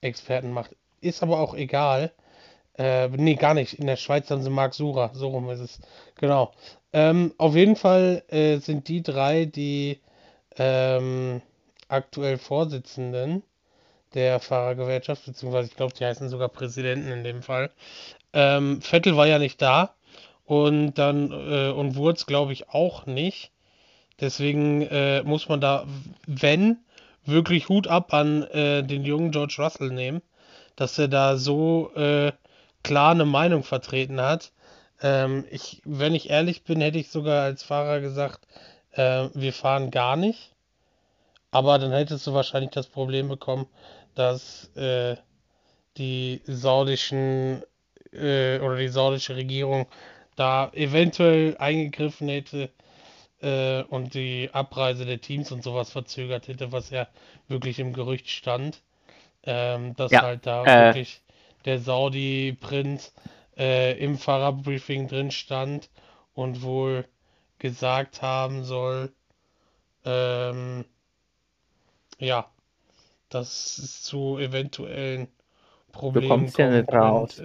Experten 0.00 0.52
macht. 0.52 0.76
Ist 1.00 1.22
aber 1.22 1.40
auch 1.40 1.54
egal. 1.54 2.12
Äh, 2.76 3.08
nee, 3.08 3.36
gar 3.36 3.54
nicht. 3.54 3.74
In 3.74 3.86
der 3.86 3.96
Schweiz 3.96 4.30
haben 4.30 4.42
sie 4.42 4.50
Marc 4.50 4.74
Surer, 4.74 5.10
so 5.14 5.28
rum 5.28 5.48
ist 5.50 5.60
es. 5.60 5.80
Genau. 6.16 6.52
Ähm, 6.92 7.32
auf 7.38 7.54
jeden 7.56 7.76
Fall 7.76 8.22
äh, 8.28 8.58
sind 8.58 8.88
die 8.88 9.02
drei 9.02 9.44
die 9.46 10.00
ähm, 10.56 11.40
aktuell 11.88 12.38
Vorsitzenden 12.38 13.42
der 14.14 14.40
Fahrergewerkschaft, 14.40 15.26
beziehungsweise 15.26 15.68
ich 15.68 15.76
glaube, 15.76 15.94
die 15.94 16.04
heißen 16.04 16.28
sogar 16.28 16.48
Präsidenten 16.48 17.10
in 17.10 17.24
dem 17.24 17.42
Fall. 17.42 17.70
Ähm, 18.32 18.80
Vettel 18.80 19.16
war 19.16 19.26
ja 19.26 19.38
nicht 19.38 19.60
da 19.60 19.94
und 20.44 20.94
dann 20.94 21.30
äh, 21.30 21.70
und 21.70 21.96
Wurz 21.96 22.26
glaube 22.26 22.52
ich 22.52 22.68
auch 22.70 23.06
nicht. 23.06 23.50
Deswegen 24.20 24.82
äh, 24.82 25.22
muss 25.22 25.48
man 25.48 25.60
da, 25.60 25.86
wenn, 26.26 26.78
wirklich 27.24 27.68
Hut 27.68 27.88
ab 27.88 28.12
an 28.12 28.42
äh, 28.44 28.82
den 28.84 29.04
jungen 29.04 29.30
George 29.30 29.56
Russell 29.58 29.90
nehmen, 29.90 30.22
dass 30.76 30.98
er 30.98 31.08
da 31.08 31.36
so 31.36 31.92
äh, 31.94 32.32
klar 32.82 33.12
eine 33.12 33.24
Meinung 33.24 33.64
vertreten 33.64 34.20
hat. 34.20 34.52
Ähm, 35.02 35.44
ich, 35.50 35.82
wenn 35.84 36.14
ich 36.14 36.30
ehrlich 36.30 36.64
bin, 36.64 36.80
hätte 36.80 36.98
ich 36.98 37.10
sogar 37.10 37.42
als 37.42 37.62
Fahrer 37.62 38.00
gesagt, 38.00 38.46
äh, 38.92 39.28
wir 39.34 39.52
fahren 39.52 39.90
gar 39.90 40.16
nicht. 40.16 40.52
Aber 41.50 41.78
dann 41.78 41.92
hättest 41.92 42.26
du 42.26 42.34
wahrscheinlich 42.34 42.72
das 42.72 42.88
Problem 42.88 43.28
bekommen, 43.28 43.66
dass 44.14 44.74
äh, 44.76 45.16
die 45.96 46.42
saudischen 46.46 47.62
äh, 48.12 48.58
oder 48.60 48.76
die 48.76 48.88
saudische 48.88 49.36
Regierung 49.36 49.86
da 50.36 50.70
eventuell 50.74 51.56
eingegriffen 51.58 52.28
hätte 52.28 52.70
äh, 53.42 53.82
und 53.84 54.14
die 54.14 54.50
Abreise 54.52 55.06
der 55.06 55.20
Teams 55.20 55.52
und 55.52 55.62
sowas 55.64 55.92
verzögert 55.92 56.48
hätte, 56.48 56.72
was 56.72 56.90
ja 56.90 57.08
wirklich 57.48 57.78
im 57.78 57.92
Gerücht 57.92 58.28
stand, 58.30 58.82
ähm, 59.44 59.94
dass 59.96 60.20
Ja, 60.20 60.22
halt 60.22 60.46
da 60.46 60.74
äh, 60.74 60.76
wirklich 60.76 61.22
der 61.64 61.78
Saudi-Prinz 61.80 63.14
äh, 63.58 63.98
im 63.98 64.18
Fahrerbriefing 64.18 65.08
drin 65.08 65.30
stand 65.30 65.90
und 66.34 66.62
wohl 66.62 67.06
gesagt 67.58 68.22
haben 68.22 68.64
soll, 68.64 69.12
ähm, 70.04 70.84
ja, 72.18 72.50
dass 73.28 73.78
es 73.78 74.02
zu 74.02 74.38
eventuellen 74.38 75.26
du 75.26 75.92
Problemen 75.92 76.28
kommst 76.28 76.58
ja 76.58 76.70
nicht 76.70 76.92
raus. 76.92 77.42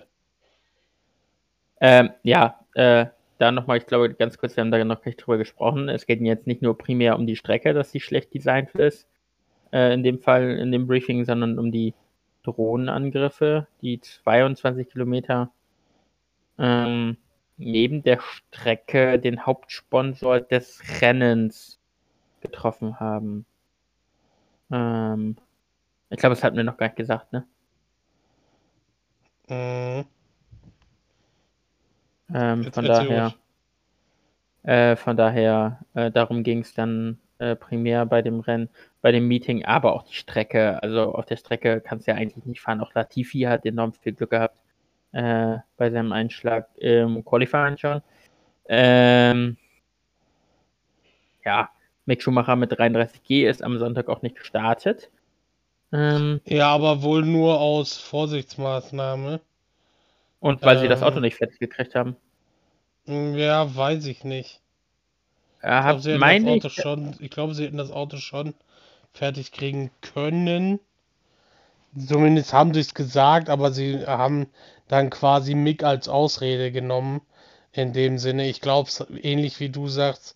Ähm, 1.81 2.11
ja, 2.23 2.59
äh, 2.73 3.05
da 3.37 3.51
nochmal, 3.51 3.77
ich 3.77 3.85
glaube, 3.85 4.13
ganz 4.13 4.37
kurz, 4.37 4.55
wir 4.55 4.61
haben 4.61 4.71
da 4.71 4.83
noch 4.83 5.05
nicht 5.05 5.17
drüber 5.17 5.37
gesprochen. 5.37 5.87
Es 5.87 6.05
geht 6.05 6.21
jetzt 6.21 6.45
nicht 6.45 6.61
nur 6.61 6.77
primär 6.77 7.15
um 7.15 7.25
die 7.25 7.37
Strecke, 7.37 7.73
dass 7.73 7.91
die 7.91 8.01
schlecht 8.01 8.33
designt 8.33 8.71
ist, 8.71 9.07
äh, 9.71 9.93
in 9.93 10.03
dem 10.03 10.19
Fall, 10.19 10.57
in 10.57 10.71
dem 10.71 10.87
Briefing, 10.87 11.23
sondern 11.23 11.57
um 11.57 11.71
die 11.71 11.93
Drohnenangriffe, 12.43 13.67
die 13.81 14.01
22 14.01 14.89
Kilometer 14.89 15.51
ähm, 16.57 17.17
neben 17.57 18.03
der 18.03 18.19
Strecke 18.19 19.19
den 19.19 19.45
Hauptsponsor 19.45 20.41
des 20.41 20.81
Rennens 21.01 21.79
getroffen 22.41 22.99
haben. 22.99 23.45
Ähm, 24.71 25.37
ich 26.09 26.17
glaube, 26.17 26.35
das 26.35 26.43
hatten 26.43 26.57
wir 26.57 26.63
noch 26.63 26.77
gar 26.77 26.87
nicht 26.87 26.95
gesagt, 26.95 27.31
ne? 27.33 27.45
Mhm. 29.47 30.05
Ähm, 32.33 32.71
von 32.71 32.85
daher, 32.85 33.33
äh, 34.63 34.95
von 34.95 35.17
daher, 35.17 35.79
äh, 35.95 36.11
darum 36.11 36.43
ging 36.43 36.59
es 36.59 36.73
dann 36.73 37.19
äh, 37.39 37.55
primär 37.55 38.05
bei 38.05 38.21
dem 38.21 38.39
Rennen, 38.41 38.69
bei 39.01 39.11
dem 39.11 39.27
Meeting, 39.27 39.65
aber 39.65 39.93
auch 39.93 40.03
die 40.03 40.13
Strecke. 40.13 40.81
Also 40.83 41.13
auf 41.13 41.25
der 41.25 41.37
Strecke 41.37 41.81
kannst 41.81 42.07
du 42.07 42.11
ja 42.11 42.17
eigentlich 42.17 42.45
nicht 42.45 42.61
fahren. 42.61 42.81
Auch 42.81 42.93
Latifi 42.93 43.41
hat 43.41 43.65
enorm 43.65 43.93
viel 43.93 44.13
Glück 44.13 44.31
gehabt 44.31 44.61
äh, 45.13 45.57
bei 45.77 45.89
seinem 45.89 46.11
Einschlag 46.11 46.67
im 46.77 47.23
Qualifying 47.25 47.77
schon. 47.77 48.01
Ähm, 48.67 49.57
ja, 51.43 51.69
Mick 52.05 52.21
Schumacher 52.21 52.55
mit 52.55 52.71
33G 52.71 53.49
ist 53.49 53.63
am 53.63 53.79
Sonntag 53.79 54.09
auch 54.09 54.21
nicht 54.21 54.35
gestartet. 54.35 55.09
Ähm, 55.91 56.41
Ja, 56.45 56.67
aber 56.75 57.01
wohl 57.01 57.23
nur 57.23 57.61
aus 57.61 57.95
Vorsichtsmaßnahme. 57.97 59.39
und 60.41 60.65
weil 60.65 60.77
sie 60.77 60.87
das 60.89 61.01
Auto 61.01 61.19
Ähm, 61.19 61.21
nicht 61.21 61.37
fertig 61.37 61.59
gekriegt 61.59 61.95
haben. 61.95 62.17
ja, 63.07 63.75
weiß 63.75 64.05
ich 64.05 64.23
nicht. 64.23 64.61
Er 65.61 65.83
Ich 65.83 65.85
glaube, 65.85 65.99
hat, 65.99 66.03
sie 66.03 66.11
hätten 66.11 66.25
das 66.27 66.43
Auto 66.45 66.69
schon, 66.69 67.17
ich 67.19 67.31
glaube, 67.31 67.53
sie 67.53 67.65
hätten 67.65 67.75
das 67.75 67.91
Auto 67.91 68.15
schon 68.15 68.53
fertig 69.13 69.51
kriegen 69.51 69.91
können. 70.01 70.79
Zumindest 72.07 72.51
haben 72.53 72.73
sie 72.73 72.79
es 72.79 72.93
gesagt, 72.95 73.47
aber 73.49 73.71
sie 73.71 74.05
haben 74.07 74.47
dann 74.87 75.09
quasi 75.11 75.53
Mick 75.55 75.83
als 75.83 76.07
Ausrede 76.07 76.71
genommen. 76.71 77.21
In 77.71 77.93
dem 77.93 78.17
Sinne, 78.17 78.47
ich 78.47 78.61
glaube, 78.61 78.89
ähnlich 79.21 79.59
wie 79.59 79.69
du 79.69 79.87
sagst, 79.87 80.35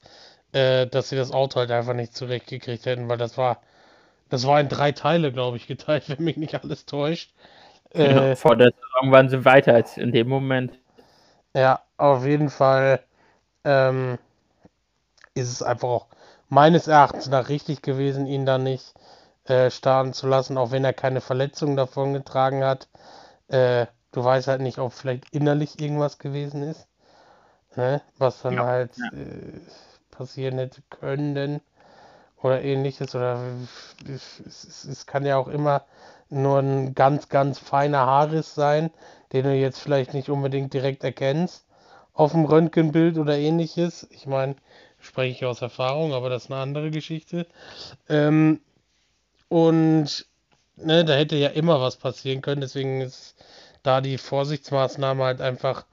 äh, 0.51 0.85
dass 0.87 1.09
sie 1.09 1.15
das 1.15 1.31
Auto 1.31 1.59
halt 1.59 1.71
einfach 1.71 1.93
nicht 1.95 2.15
zurechtgekriegt 2.15 2.85
hätten, 2.85 3.09
weil 3.09 3.17
das 3.17 3.37
war, 3.37 3.61
das 4.29 4.47
war 4.47 4.59
in 4.61 4.69
drei 4.69 4.91
Teile, 4.93 5.31
glaube 5.33 5.57
ich, 5.57 5.67
geteilt, 5.67 6.09
wenn 6.09 6.23
mich 6.23 6.37
nicht 6.37 6.55
alles 6.63 6.85
täuscht. 6.85 7.33
genau, 7.97 8.23
Äh, 8.23 8.35
vor 8.35 8.55
der 8.55 8.71
Saison 8.71 9.11
waren 9.11 9.29
sie 9.29 9.45
weiter 9.45 9.73
als 9.73 9.97
in 9.97 10.11
dem 10.11 10.27
Moment. 10.29 10.77
ja, 11.55 11.81
auf 11.97 12.25
jeden 12.25 12.49
Fall 12.49 13.03
ähm, 13.65 14.19
ist 15.35 15.49
es 15.51 15.61
einfach 15.63 15.87
auch 15.87 16.07
meines 16.49 16.87
Erachtens 16.87 17.27
nach 17.27 17.49
richtig 17.49 17.81
gewesen, 17.81 18.25
ihn 18.27 18.45
da 18.45 18.57
nicht 18.57 18.93
äh, 19.45 19.69
starten 19.71 20.13
zu 20.13 20.27
lassen, 20.27 20.57
auch 20.57 20.71
wenn 20.71 20.85
er 20.85 20.93
keine 20.93 21.21
Verletzungen 21.21 21.75
davon 21.77 22.13
getragen 22.13 22.63
hat. 22.63 22.87
Äh, 23.49 23.87
du 24.11 24.23
weißt 24.23 24.47
halt 24.47 24.61
nicht, 24.61 24.79
ob 24.79 24.93
vielleicht 24.93 25.25
innerlich 25.31 25.79
irgendwas 25.81 26.19
gewesen 26.19 26.63
ist, 26.63 26.87
ne? 27.77 28.01
Was 28.17 28.41
dann 28.43 28.59
Ja, 28.59 28.63
halt 28.63 28.91
ja. 28.97 29.11
äh, 29.11 29.59
passieren 30.11 30.57
hätte 30.59 30.81
können 30.89 31.61
oder 32.43 32.61
ähnliches. 32.61 33.15
Oder 33.15 33.41
es, 34.07 35.05
kann 35.05 35.25
ja 35.25 35.37
auch 35.37 35.47
immer 35.47 35.83
nur 36.29 36.59
ein 36.59 36.95
ganz, 36.95 37.29
ganz 37.29 37.59
feiner 37.59 38.05
Haarriss 38.05 38.55
sein, 38.55 38.91
den 39.31 39.43
du 39.45 39.53
jetzt 39.53 39.79
vielleicht 39.79 40.13
nicht 40.13 40.29
unbedingt 40.29 40.73
direkt 40.73 41.03
erkennst 41.03 41.65
auf 42.13 42.31
dem 42.31 42.45
Röntgenbild 42.45 43.17
oder 43.17 43.37
ähnliches. 43.37 44.07
Ich 44.11 44.27
meine, 44.27 44.55
spreche 44.99 45.31
ich 45.31 45.45
aus 45.45 45.61
Erfahrung, 45.61 46.13
aber 46.13 46.29
das 46.29 46.45
ist 46.45 46.51
eine 46.51 46.61
andere 46.61 46.91
Geschichte. 46.91 47.47
Ähm, 48.07 48.61
und 49.49 50.25
ne, 50.75 51.05
da 51.05 51.13
hätte 51.13 51.35
ja 51.35 51.49
immer 51.49 51.81
was 51.81 51.97
passieren 51.97 52.41
können, 52.41 52.61
deswegen 52.61 53.01
ist 53.01 53.35
da 53.83 54.01
die 54.01 54.17
Vorsichtsmaßnahme 54.17 55.23
halt 55.23 55.41
einfach 55.41 55.85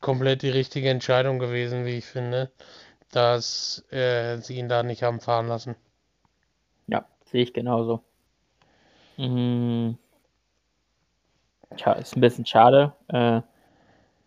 komplett 0.00 0.42
die 0.42 0.50
richtige 0.50 0.90
Entscheidung 0.90 1.38
gewesen, 1.38 1.84
wie 1.84 1.98
ich 1.98 2.06
finde, 2.06 2.50
dass 3.10 3.84
äh, 3.90 4.38
sie 4.38 4.58
ihn 4.58 4.68
da 4.68 4.82
nicht 4.82 5.02
haben 5.02 5.20
fahren 5.20 5.48
lassen. 5.48 5.76
Sehe 7.34 7.42
ich 7.42 7.52
genauso. 7.52 8.00
Mhm. 9.16 9.98
Tja, 11.76 11.94
ist 11.94 12.16
ein 12.16 12.20
bisschen 12.20 12.46
schade. 12.46 12.92
Äh, 13.08 13.40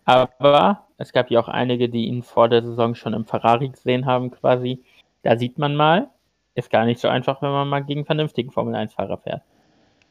aber 0.04 0.84
es 0.98 1.14
gab 1.14 1.32
ja 1.32 1.40
auch 1.40 1.48
einige, 1.48 1.88
die 1.88 2.08
ihn 2.08 2.22
vor 2.22 2.50
der 2.50 2.64
Saison 2.64 2.96
schon 2.96 3.14
im 3.14 3.24
Ferrari 3.24 3.70
gesehen 3.70 4.06
haben, 4.06 4.30
quasi. 4.30 4.84
Da 5.24 5.38
sieht 5.38 5.58
man 5.58 5.74
mal, 5.78 6.10
ist 6.54 6.70
gar 6.70 6.84
nicht 6.84 7.00
so 7.00 7.08
einfach, 7.08 7.42
wenn 7.42 7.52
man 7.52 7.70
mal 7.70 7.80
gegen 7.86 8.04
vernünftigen 8.04 8.52
Formel-1-Fahrer 8.52 9.20
fährt. 9.20 9.42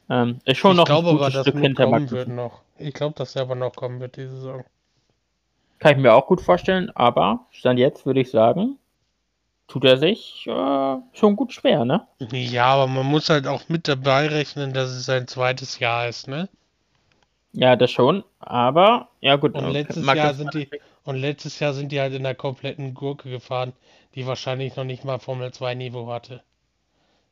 Ähm, 0.08 0.38
ist 0.46 0.56
schon 0.56 0.70
Ich 0.70 0.76
noch 0.78 0.84
ein 0.84 0.86
glaube 0.86 1.08
aber, 1.10 1.18
gutes 1.18 1.34
dass 1.34 1.42
Stück 1.46 1.58
hinter 1.58 1.84
kommen 1.84 2.10
wird 2.10 2.28
noch. 2.28 2.62
Ich 2.78 2.94
glaube, 2.94 3.14
dass 3.14 3.36
er 3.36 3.42
aber 3.42 3.56
noch 3.56 3.76
kommen 3.76 4.00
wird 4.00 4.16
diese 4.16 4.36
Saison. 4.36 4.64
Kann 5.80 5.92
ich 5.92 5.98
mir 5.98 6.14
auch 6.14 6.26
gut 6.26 6.40
vorstellen, 6.40 6.90
aber 6.94 7.44
Stand 7.50 7.78
jetzt 7.78 8.06
würde 8.06 8.20
ich 8.20 8.30
sagen, 8.30 8.78
tut 9.68 9.84
er 9.84 9.96
sich 9.98 10.46
äh, 10.46 10.96
schon 11.12 11.36
gut 11.36 11.52
schwer, 11.52 11.84
ne? 11.84 12.06
Ja, 12.20 12.66
aber 12.66 12.86
man 12.88 13.06
muss 13.06 13.30
halt 13.30 13.46
auch 13.46 13.70
mit 13.70 13.88
dabei 13.88 14.26
rechnen, 14.28 14.74
dass 14.74 14.90
es 14.90 15.06
sein 15.06 15.26
zweites 15.28 15.78
Jahr 15.78 16.08
ist, 16.08 16.28
ne? 16.28 16.50
Ja, 17.52 17.74
das 17.74 17.90
schon, 17.90 18.22
aber 18.38 19.08
ja 19.20 19.34
gut, 19.34 19.54
Und 19.54 19.64
äh, 19.64 19.70
letztes 19.72 20.04
mag 20.04 20.16
Jahr 20.16 20.34
sind 20.34 20.54
die 20.54 20.70
und 21.04 21.16
letztes 21.16 21.58
Jahr 21.58 21.72
sind 21.74 21.90
die 21.90 22.00
halt 22.00 22.12
in 22.14 22.22
der 22.22 22.36
kompletten 22.36 22.94
Gurke 22.94 23.30
gefahren, 23.30 23.72
die 24.14 24.26
wahrscheinlich 24.26 24.76
noch 24.76 24.84
nicht 24.84 25.04
mal 25.04 25.18
Formel 25.18 25.52
2 25.52 25.74
Niveau 25.74 26.06
hatte. 26.08 26.44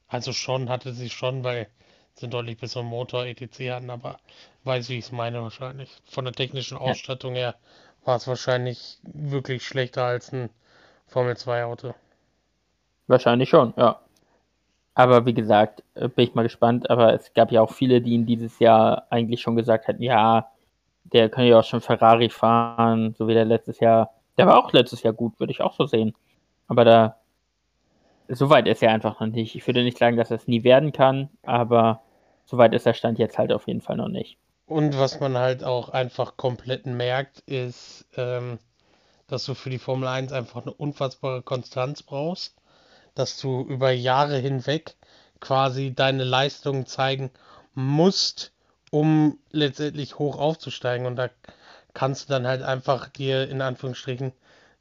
Also 0.09 0.33
schon 0.33 0.71
hatte 0.71 0.95
sie 0.95 1.11
schon, 1.11 1.45
weil 1.45 1.69
sie 2.15 2.25
einen 2.25 2.31
deutlich 2.33 2.57
besseren 2.59 2.87
Motor 2.87 3.27
etc. 3.27 3.71
hatten, 3.71 3.91
aber 3.91 4.19
weiß, 4.65 4.89
wie 4.89 4.99
ich 4.99 5.05
es 5.07 5.13
meine 5.13 5.43
wahrscheinlich. 5.43 5.91
Von 6.07 6.25
der 6.25 6.33
technischen 6.35 6.79
Ja. 6.81 6.81
Ausstattung 6.81 7.35
her 7.35 7.55
war 8.05 8.17
es 8.17 8.27
wahrscheinlich 8.27 8.99
wirklich 9.03 9.67
schlechter 9.67 10.05
als 10.05 10.33
ein 10.33 10.49
Formel 11.07 11.37
2 11.37 11.65
Auto. 11.65 11.95
Wahrscheinlich 13.07 13.49
schon, 13.49 13.75
ja. 13.77 14.01
Aber 14.95 15.27
wie 15.27 15.35
gesagt, 15.35 15.83
äh, 15.95 16.09
bin 16.09 16.29
ich 16.29 16.35
mal 16.35 16.43
gespannt. 16.43 16.89
Aber 16.89 17.13
es 17.15 17.33
gab 17.35 17.51
ja 17.53 17.61
auch 17.61 17.73
viele, 17.73 18.01
die 18.01 18.13
ihn 18.13 18.27
dieses 18.27 18.59
Jahr 18.59 19.07
eigentlich 19.11 19.41
schon 19.41 19.57
gesagt 19.57 19.89
hatten, 19.89 20.03
ja, 20.03 20.51
der 21.05 21.29
kann 21.29 21.45
ja 21.47 21.59
auch 21.59 21.65
schon 21.65 21.81
Ferrari 21.81 22.31
fahren, 22.31 23.15
so 23.19 23.29
wie 23.29 23.35
der 23.35 23.45
letztes 23.45 23.81
Jahr. 23.81 24.15
Der 24.39 24.47
war 24.47 24.59
auch 24.59 24.73
letztes 24.73 25.03
Jahr 25.03 25.13
gut, 25.13 25.39
würde 25.39 25.53
ich 25.53 25.61
auch 25.61 25.75
so 25.75 25.87
sehen. 25.87 26.15
Aber 26.69 26.85
da, 26.85 27.17
so 28.29 28.51
weit 28.51 28.67
ist 28.67 28.83
er 28.83 28.93
einfach 28.93 29.21
noch 29.21 29.27
nicht. 29.27 29.55
Ich 29.55 29.67
würde 29.67 29.83
nicht 29.83 29.99
sagen, 29.99 30.17
dass 30.17 30.31
er 30.31 30.37
es 30.37 30.49
nie 30.49 30.65
werden 30.65 30.93
kann, 30.93 31.29
aber 31.43 32.01
so 32.45 32.57
weit 32.59 32.75
ist 32.75 32.87
der 32.87 32.95
Stand 32.95 33.19
jetzt 33.19 33.39
halt 33.39 33.53
auf 33.53 33.67
jeden 33.67 33.81
Fall 33.81 33.97
noch 33.97 34.09
nicht. 34.09 34.39
Und 34.67 34.99
was 34.99 35.21
man 35.21 35.37
halt 35.37 35.63
auch 35.63 35.91
einfach 35.91 36.37
komplett 36.37 36.87
merkt, 36.87 37.41
ist, 37.41 38.07
ähm, 38.17 38.59
dass 39.27 39.45
du 39.45 39.55
für 39.55 39.71
die 39.71 39.79
Formel 39.79 40.09
1 40.09 40.33
einfach 40.33 40.63
eine 40.63 40.73
unfassbare 40.73 41.43
Konstanz 41.43 42.03
brauchst, 42.03 42.57
dass 43.15 43.41
du 43.41 43.63
über 43.63 43.91
Jahre 43.91 44.39
hinweg 44.39 44.97
quasi 45.41 45.93
deine 45.95 46.25
Leistungen 46.25 46.87
zeigen 46.87 47.31
musst, 47.75 48.53
um 48.91 49.39
letztendlich 49.51 50.19
hoch 50.19 50.39
aufzusteigen. 50.39 51.07
Und 51.07 51.17
da 51.17 51.31
kannst 51.93 52.29
du 52.29 52.33
dann 52.33 52.47
halt 52.47 52.63
einfach 52.63 53.09
dir 53.09 53.49
in 53.49 53.61
Anführungsstrichen 53.61 54.33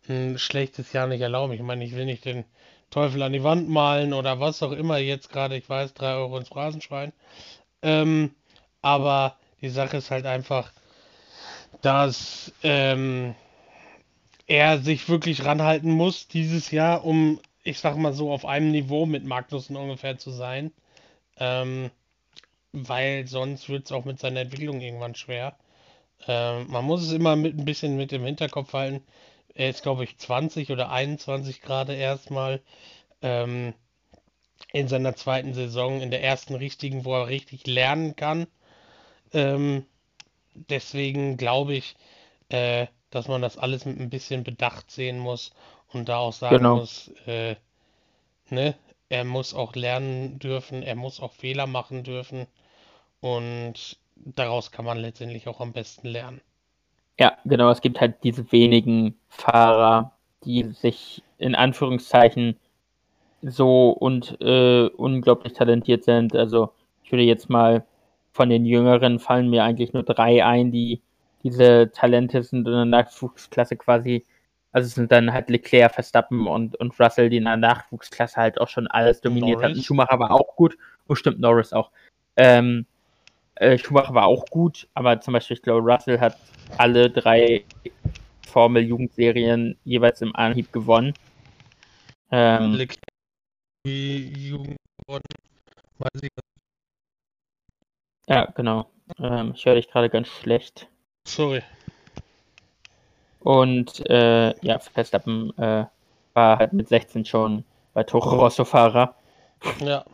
ein 0.09 0.37
schlechtes 0.37 0.93
Jahr 0.93 1.07
nicht 1.07 1.21
erlauben. 1.21 1.53
Ich 1.53 1.61
meine, 1.61 1.83
ich 1.83 1.95
will 1.95 2.05
nicht 2.05 2.25
den 2.25 2.45
Teufel 2.89 3.23
an 3.23 3.33
die 3.33 3.43
Wand 3.43 3.69
malen 3.69 4.13
oder 4.13 4.39
was 4.39 4.61
auch 4.61 4.71
immer 4.71 4.97
jetzt 4.97 5.31
gerade, 5.31 5.55
ich 5.55 5.67
weiß, 5.67 5.93
3 5.93 6.13
Euro 6.15 6.37
ins 6.37 6.49
Phrasenschwein. 6.49 7.13
Ähm, 7.81 8.35
aber 8.81 9.37
die 9.61 9.69
Sache 9.69 9.97
ist 9.97 10.11
halt 10.11 10.25
einfach, 10.25 10.71
dass 11.81 12.51
ähm, 12.63 13.35
er 14.45 14.77
sich 14.79 15.09
wirklich 15.09 15.45
ranhalten 15.45 15.91
muss 15.91 16.27
dieses 16.27 16.69
Jahr, 16.71 17.03
um, 17.03 17.39
ich 17.63 17.79
sag 17.79 17.97
mal 17.97 18.13
so, 18.13 18.31
auf 18.31 18.45
einem 18.45 18.71
Niveau 18.71 19.05
mit 19.05 19.25
Magnussen 19.25 19.75
ungefähr 19.75 20.17
zu 20.17 20.31
sein. 20.31 20.71
Ähm, 21.37 21.91
weil 22.73 23.27
sonst 23.27 23.69
wird 23.69 23.85
es 23.85 23.91
auch 23.91 24.05
mit 24.05 24.19
seiner 24.19 24.41
Entwicklung 24.41 24.81
irgendwann 24.81 25.15
schwer. 25.15 25.55
Ähm, 26.27 26.67
man 26.69 26.85
muss 26.85 27.03
es 27.03 27.11
immer 27.13 27.35
mit 27.35 27.57
ein 27.57 27.65
bisschen 27.65 27.97
mit 27.97 28.11
dem 28.11 28.25
Hinterkopf 28.25 28.73
halten. 28.73 29.03
Er 29.55 29.69
ist, 29.69 29.83
glaube 29.83 30.03
ich, 30.03 30.17
20 30.17 30.71
oder 30.71 30.91
21 30.91 31.61
gerade 31.61 31.95
erstmal 31.95 32.61
ähm, 33.21 33.73
in 34.71 34.87
seiner 34.87 35.15
zweiten 35.15 35.53
Saison, 35.53 36.01
in 36.01 36.11
der 36.11 36.23
ersten 36.23 36.55
richtigen, 36.55 37.05
wo 37.05 37.15
er 37.15 37.27
richtig 37.27 37.67
lernen 37.67 38.15
kann. 38.15 38.47
Ähm, 39.33 39.85
deswegen 40.55 41.37
glaube 41.37 41.75
ich, 41.75 41.95
äh, 42.49 42.87
dass 43.11 43.27
man 43.27 43.41
das 43.41 43.57
alles 43.57 43.85
mit 43.85 43.99
ein 43.99 44.09
bisschen 44.09 44.43
Bedacht 44.43 44.91
sehen 44.91 45.19
muss 45.19 45.51
und 45.93 46.09
da 46.09 46.17
auch 46.17 46.33
sagen 46.33 46.67
Genau. 46.67 46.73
muss, 46.73 47.09
äh, 47.25 47.55
ne, 48.49 48.75
er 49.09 49.25
muss 49.25 49.53
auch 49.53 49.75
lernen 49.75 50.39
dürfen, 50.39 50.83
er 50.83 50.95
muss 50.95 51.19
auch 51.19 51.33
Fehler 51.33 51.67
machen 51.67 52.03
dürfen 52.05 52.47
und 53.21 53.97
daraus 54.17 54.71
kann 54.71 54.85
man 54.85 54.99
letztendlich 54.99 55.47
auch 55.49 55.61
am 55.61 55.73
besten 55.73 56.07
lernen. 56.09 56.41
Ja, 57.19 57.37
genau. 57.45 57.69
Es 57.69 57.81
gibt 57.81 57.99
halt 58.01 58.23
diese 58.23 58.51
wenigen 58.51 59.15
Fahrer, 59.29 60.13
die 60.45 60.63
sich 60.73 61.23
in 61.37 61.55
Anführungszeichen 61.55 62.57
so 63.41 63.91
und 63.91 64.37
äh, 64.41 64.87
unglaublich 64.97 65.53
talentiert 65.53 66.03
sind. 66.03 66.35
Also 66.35 66.71
ich 67.03 67.11
würde 67.11 67.23
jetzt 67.23 67.49
mal 67.49 67.85
von 68.33 68.49
den 68.49 68.65
Jüngeren 68.65 69.19
fallen 69.19 69.49
mir 69.49 69.63
eigentlich 69.63 69.93
nur 69.93 70.03
drei 70.03 70.45
ein, 70.45 70.71
die 70.71 71.01
diese 71.43 71.91
Talente 71.93 72.43
sind 72.43 72.67
in 72.67 72.73
der 72.73 72.85
Nachwuchsklasse 72.85 73.77
quasi. 73.77 74.25
Also 74.73 74.87
es 74.87 74.95
sind 74.95 75.11
dann 75.11 75.31
halt 75.31 75.49
Leclerc, 75.49 75.93
Verstappen 75.93 76.47
und, 76.47 76.75
und 76.75 76.99
Russell, 76.99 77.29
die 77.29 77.37
in 77.37 77.45
der 77.45 77.57
Nachwuchsklasse 77.57 78.35
halt 78.37 78.59
auch 78.59 78.67
schon 78.67 78.87
alles 78.87 79.21
dominiert 79.21 79.61
hatten. 79.61 79.73
Norris. 79.73 79.85
Schumacher 79.85 80.19
war 80.19 80.31
auch 80.31 80.55
gut. 80.55 80.77
Oh, 81.07 81.15
stimmt, 81.15 81.39
Norris 81.39 81.73
auch. 81.73 81.91
Ähm, 82.35 82.85
äh, 83.55 83.77
Schumacher 83.77 84.13
war 84.13 84.25
auch 84.25 84.45
gut, 84.47 84.87
aber 84.93 85.21
zum 85.21 85.33
Beispiel, 85.33 85.55
ich 85.57 85.63
glaube, 85.63 85.89
Russell 85.89 86.19
hat 86.19 86.37
alle 86.77 87.09
drei 87.09 87.63
Formel-Jugendserien 88.47 89.77
jeweils 89.85 90.21
im 90.21 90.35
Anhieb 90.35 90.73
gewonnen. 90.73 91.13
Ähm, 92.31 92.73
Leclerc, 92.73 92.99
Jugend 93.85 94.77
weiß 95.07 96.23
ich 96.23 96.29
ja, 98.27 98.45
genau. 98.55 98.89
Ähm, 99.19 99.53
ich 99.55 99.65
höre 99.65 99.75
dich 99.75 99.89
gerade 99.89 100.09
ganz 100.09 100.27
schlecht. 100.27 100.87
Sorry. 101.27 101.61
Und 103.43 104.09
äh, 104.09 104.53
ja, 104.61 104.79
Verstappen 104.79 105.57
äh, 105.57 105.85
war 106.33 106.57
halt 106.57 106.73
mit 106.73 106.87
16 106.87 107.25
schon 107.25 107.63
bei 107.93 108.03
Toro 108.03 108.37
Rosso 108.37 108.65
Fahrer. 108.65 109.15
Ja, 109.79 110.05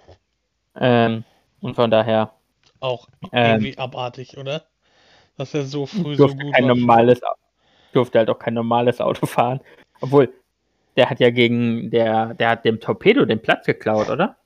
Ähm, 0.76 1.24
und 1.62 1.76
von 1.76 1.92
daher 1.92 2.34
auch 2.80 3.08
ähm, 3.32 3.62
irgendwie 3.62 3.78
abartig, 3.78 4.38
oder? 4.38 4.64
Dass 5.38 5.54
er 5.54 5.64
so 5.64 5.86
früh 5.86 6.16
so 6.16 6.26
durfte 6.28 6.44
gut 6.44 6.54
kein 6.54 6.64
war. 6.64 6.76
normales, 6.76 7.22
durfte 7.94 8.20
halt 8.20 8.30
auch 8.30 8.40
kein 8.40 8.54
normales 8.54 9.00
Auto 9.02 9.26
fahren. 9.26 9.60
Obwohl, 10.02 10.34
der 10.96 11.10
hat 11.10 11.20
ja 11.20 11.30
gegen, 11.30 11.90
der, 11.92 12.34
der 12.34 12.50
hat 12.50 12.66
dem 12.66 12.80
Torpedo 12.80 13.26
den 13.26 13.42
Platz 13.42 13.66
geklaut, 13.66 14.10
oder? 14.10 14.38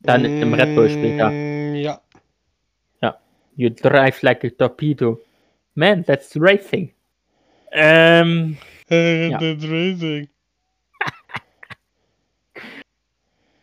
Dann 0.00 0.24
im 0.24 0.54
Red 0.54 0.74
Bull 0.74 0.88
später. 0.88 1.30
Mm, 1.30 1.74
Ja, 1.74 2.00
You 3.58 3.70
drive 3.70 4.22
like 4.22 4.44
a 4.44 4.50
torpedo. 4.50 5.18
Man, 5.74 6.04
that's 6.04 6.36
racing. 6.36 6.92
Ähm, 7.72 8.56
äh, 8.90 9.28
Ja. 9.30 9.38
that's 9.38 9.64
racing. 9.64 10.28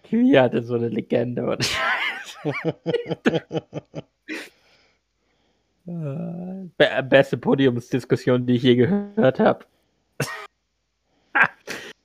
Kiwi 0.04 0.34
hatte 0.34 0.62
so 0.62 0.76
eine 0.76 0.90
Legende. 0.90 1.46
Und 1.50 1.70
be 5.86 7.04
beste 7.04 7.38
Podiumsdiskussion, 7.38 8.46
die 8.46 8.56
ich 8.56 8.64
je 8.64 8.76
gehört 8.76 9.40
habe. 9.40 9.66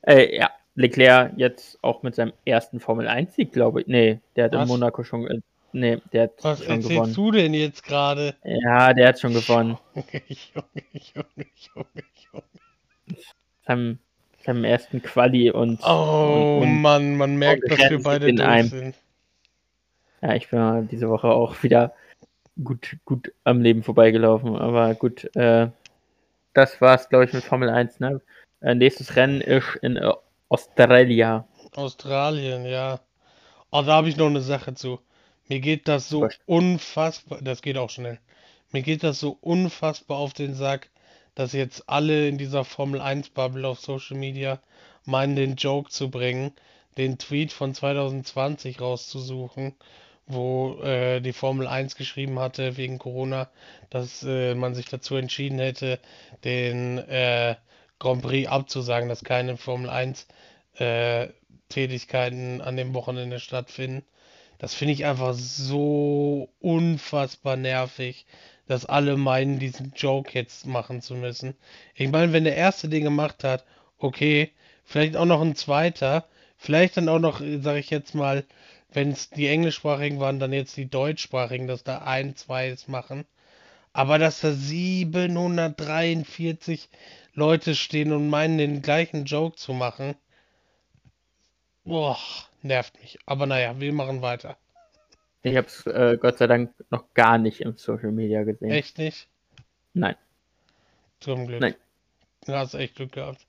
äh, 0.03 0.36
ja, 0.36 0.51
Leclerc 0.74 1.32
jetzt 1.36 1.78
auch 1.82 2.03
mit 2.03 2.14
seinem 2.14 2.32
ersten 2.44 2.80
Formel 2.80 3.07
1-Sieg, 3.09 3.53
glaube 3.53 3.82
ich. 3.82 3.86
Nee, 3.86 4.20
der 4.36 4.46
hat 4.46 4.53
Was? 4.53 4.62
in 4.62 4.68
Monaco 4.68 5.03
schon. 5.03 5.42
Nee, 5.73 5.99
der 6.12 6.25
hat 6.25 6.33
Was 6.43 6.59
schon 6.59 6.77
erzählst 6.77 6.89
gewonnen. 6.89 7.14
du 7.14 7.31
denn 7.31 7.55
jetzt 7.55 7.85
gerade? 7.85 8.35
Ja, 8.45 8.93
der 8.93 9.09
hat 9.09 9.21
schon 9.21 9.35
gewonnen. 9.35 9.79
Junge, 9.95 10.85
Junge, 11.14 11.47
Junge, 11.75 11.87
Junge, 12.33 12.45
Junge. 13.66 13.99
Seinem 14.45 14.64
ersten 14.64 15.03
Quali 15.03 15.51
und. 15.51 15.81
Oh 15.85 16.59
und, 16.61 16.68
und 16.68 16.81
Mann, 16.81 17.16
man 17.16 17.37
merkt, 17.37 17.71
dass 17.71 17.91
wir 17.91 18.03
beide 18.03 18.29
in 18.29 18.37
durch 18.37 18.49
einem. 18.49 18.68
sind. 18.68 18.95
Ja, 20.23 20.35
ich 20.35 20.49
bin 20.49 20.89
diese 20.89 21.09
Woche 21.09 21.29
auch 21.29 21.62
wieder 21.62 21.95
gut, 22.64 22.97
gut 23.05 23.33
am 23.45 23.61
Leben 23.61 23.83
vorbeigelaufen. 23.83 24.57
Aber 24.57 24.95
gut, 24.95 25.35
äh, 25.37 25.68
das 26.53 26.81
war's, 26.81 27.09
glaube 27.09 27.25
ich, 27.27 27.33
mit 27.33 27.45
Formel 27.45 27.68
1. 27.71 28.01
Ne? 28.01 28.21
Äh, 28.61 28.75
nächstes 28.75 29.16
Rennen 29.16 29.41
ist 29.41 29.77
in 29.83 29.97
äh, 29.97 30.12
Australia. 30.49 31.47
Australien, 31.75 32.66
ja. 32.66 33.01
Oh, 33.71 33.83
da 33.83 33.95
habe 33.95 34.09
ich 34.09 34.16
noch 34.16 34.27
eine 34.27 34.41
Sache 34.41 34.75
zu. 34.75 35.01
Mir 35.51 35.59
geht 35.59 35.88
das 35.88 36.09
so 36.09 36.28
unfassbar, 36.46 37.40
das 37.42 37.61
geht 37.61 37.76
auch 37.76 37.90
schnell. 37.90 38.20
Mir 38.70 38.82
geht 38.82 39.03
das 39.03 39.18
so 39.18 39.36
unfassbar 39.40 40.16
auf 40.18 40.32
den 40.32 40.55
Sack, 40.55 40.90
dass 41.34 41.53
jetzt 41.53 41.88
alle 41.88 42.28
in 42.28 42.38
dieser 42.38 42.64
Formel 42.64 43.01
1 43.01 43.30
Bubble 43.30 43.66
auf 43.66 43.80
Social 43.80 44.16
Media 44.16 44.61
meinen, 45.07 45.34
den 45.34 45.57
Joke 45.57 45.90
zu 45.90 46.09
bringen, 46.09 46.53
den 46.98 47.18
Tweet 47.18 47.53
von 47.53 47.74
2020 47.74 48.80
rauszusuchen, 48.80 49.74
wo 50.28 50.80
äh, 50.84 51.20
die 51.20 51.32
Formel 51.32 51.66
1 51.66 51.96
geschrieben 51.96 52.38
hatte 52.38 52.76
wegen 52.76 53.01
Corona, 53.01 53.51
dass 53.90 54.22
äh, 54.22 54.55
man 54.55 54.76
sich 54.76 54.86
dazu 54.86 55.16
entschieden 55.16 55.59
hätte, 55.59 55.98
den 56.44 56.98
äh, 56.98 57.57
Grand 57.98 58.22
Prix 58.22 58.48
abzusagen, 58.48 59.09
dass 59.09 59.24
keine 59.24 59.57
Formel 59.57 59.90
1 59.90 60.28
äh, 60.76 61.26
Tätigkeiten 61.68 62.61
an 62.61 62.76
dem 62.76 62.94
Wochenende 62.94 63.40
stattfinden. 63.40 64.05
Das 64.61 64.75
finde 64.75 64.93
ich 64.93 65.07
einfach 65.07 65.33
so 65.33 66.51
unfassbar 66.61 67.57
nervig, 67.57 68.27
dass 68.67 68.85
alle 68.85 69.17
meinen, 69.17 69.59
diesen 69.59 69.95
Joke 69.97 70.33
jetzt 70.35 70.67
machen 70.67 71.01
zu 71.01 71.15
müssen. 71.15 71.55
Ich 71.95 72.11
meine, 72.11 72.35
wenn 72.35 72.45
der 72.45 72.57
erste 72.57 72.91
den 72.91 73.05
gemacht 73.05 73.43
hat, 73.43 73.65
okay, 73.97 74.51
vielleicht 74.85 75.17
auch 75.17 75.25
noch 75.25 75.41
ein 75.41 75.57
zweiter, 75.57 76.27
vielleicht 76.59 76.99
dann 76.99 77.09
auch 77.09 77.19
noch, 77.19 77.41
sage 77.41 77.79
ich 77.79 77.89
jetzt 77.89 78.15
mal, 78.15 78.45
wenn 78.93 79.13
es 79.13 79.31
die 79.31 79.47
englischsprachigen 79.47 80.21
waren, 80.21 80.41
dann 80.41 80.53
jetzt 80.53 80.77
die 80.77 80.91
deutschsprachigen, 80.91 81.67
dass 81.67 81.83
da 81.83 82.03
ein, 82.03 82.37
zwei 82.37 82.69
es 82.69 82.87
machen. 82.87 83.25
Aber 83.95 84.19
dass 84.19 84.41
da 84.41 84.53
743 84.53 86.91
Leute 87.33 87.75
stehen 87.75 88.13
und 88.13 88.29
meinen, 88.29 88.59
den 88.59 88.83
gleichen 88.83 89.25
Joke 89.25 89.57
zu 89.57 89.73
machen, 89.73 90.17
boah, 91.85 92.19
nervt 92.63 93.01
mich. 93.01 93.19
Aber 93.27 93.47
naja, 93.47 93.79
wir 93.81 93.93
machen 93.93 94.23
weiter. 94.23 94.57
Ich 95.43 95.57
habe 95.57 95.67
es 95.67 95.87
äh, 95.87 96.19
Gott 96.21 96.39
sei 96.39 96.47
Dank 96.47 96.73
noch 96.91 97.15
gar 97.15 97.39
nicht 97.39 97.61
im 97.61 97.77
Social 97.77 98.13
Media 98.13 98.45
gesehen. 98.45 98.71
Echt 98.71 98.99
nicht? 98.99 99.29
Nein. 99.95 100.17
Zum 101.21 101.47
Glück. 101.47 101.61
Nein. 101.61 101.75
Du 102.47 102.53
hast 102.55 102.75
echt 102.75 102.97
Glück 102.97 103.13
gehabt. 103.13 103.47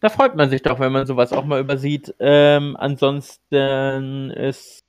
Da 0.00 0.08
freut 0.08 0.34
man 0.34 0.50
sich 0.50 0.62
doch, 0.62 0.80
wenn 0.80 0.90
man 0.92 1.06
sowas 1.06 1.32
auch 1.32 1.44
mal 1.44 1.60
übersieht. 1.60 2.12
Ähm, 2.18 2.76
ansonsten 2.76 4.30
ist 4.30 4.84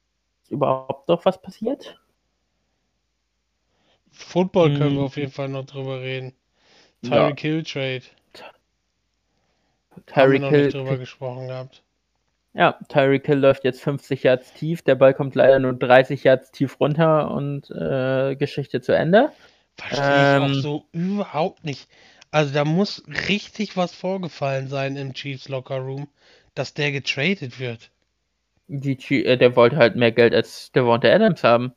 überhaupt 0.49 1.07
noch 1.07 1.23
was 1.25 1.39
passiert? 1.41 1.99
Football 4.11 4.77
können 4.77 4.95
wir 4.95 4.99
Hm. 5.01 5.05
auf 5.05 5.17
jeden 5.17 5.31
Fall 5.31 5.49
noch 5.49 5.65
drüber 5.65 6.01
reden. 6.01 6.33
Ja. 7.03 7.09
Tyreek 7.29 7.39
Hill 7.39 7.63
Trade. 7.63 8.03
Tyreek 10.05 10.39
noch 10.39 10.49
Hill, 10.49 10.65
nicht 10.65 10.73
drüber 10.73 10.97
gesprochen 10.97 11.47
gehabt. 11.47 11.83
ja, 12.53 12.77
Tyreek 12.87 13.25
Hill 13.25 13.39
läuft 13.39 13.63
jetzt 13.63 13.81
50 13.81 14.23
Yards 14.23 14.53
tief. 14.53 14.81
Der 14.83 14.95
Ball 14.95 15.13
kommt 15.13 15.35
leider 15.35 15.59
nur 15.59 15.73
30 15.73 16.23
Yards 16.23 16.51
tief 16.51 16.79
runter 16.79 17.31
und 17.31 17.69
äh, 17.71 18.35
Geschichte 18.35 18.81
zu 18.81 18.91
Ende. 18.93 19.31
Verstehe 19.77 20.23
ich 20.23 20.37
auch 20.39 20.49
Ähm. 20.49 20.53
so 20.53 20.87
überhaupt 20.93 21.63
nicht. 21.63 21.87
Also 22.31 22.53
da 22.53 22.65
muss 22.65 23.03
richtig 23.29 23.77
was 23.77 23.93
vorgefallen 23.93 24.67
sein 24.67 24.95
im 24.97 25.13
Chiefs 25.13 25.47
Locker 25.47 25.77
Room, 25.77 26.07
dass 26.55 26.73
der 26.73 26.91
getradet 26.91 27.59
wird. 27.59 27.91
Die, 28.67 29.23
äh, 29.23 29.37
der 29.37 29.55
wollte 29.55 29.77
halt 29.77 29.95
mehr 29.95 30.11
Geld 30.11 30.33
als 30.33 30.69
der 30.73 30.83
Devonta 30.83 31.07
Adams 31.07 31.45
haben. 31.45 31.73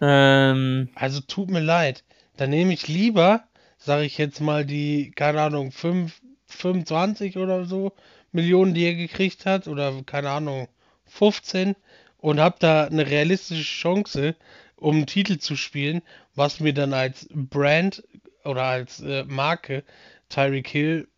Ähm, 0.00 0.90
Also 0.94 1.20
tut 1.20 1.50
mir 1.50 1.60
leid. 1.60 2.04
Dann 2.36 2.50
nehme 2.50 2.72
ich 2.72 2.86
lieber, 2.88 3.44
sage 3.78 4.04
ich 4.04 4.18
jetzt 4.18 4.40
mal, 4.40 4.64
die, 4.64 5.10
keine 5.12 5.40
Ahnung, 5.42 5.72
5, 5.72 6.20
25 6.52 7.38
oder 7.38 7.64
so 7.64 7.92
Millionen, 8.32 8.74
die 8.74 8.84
er 8.84 8.94
gekriegt 8.94 9.46
hat, 9.46 9.66
oder 9.66 10.02
keine 10.04 10.30
Ahnung, 10.30 10.68
15 11.06 11.74
und 12.18 12.40
habe 12.40 12.56
da 12.58 12.84
eine 12.84 13.06
realistische 13.06 13.64
Chance, 13.64 14.36
um 14.76 14.96
einen 14.96 15.06
Titel 15.06 15.38
zu 15.38 15.56
spielen, 15.56 16.02
was 16.34 16.60
mir 16.60 16.72
dann 16.72 16.94
als 16.94 17.28
Brand 17.32 18.04
oder 18.44 18.64
als 18.64 19.00
äh, 19.00 19.24
Marke 19.24 19.84
Tyreek 20.28 20.68
Hill, 20.68 21.08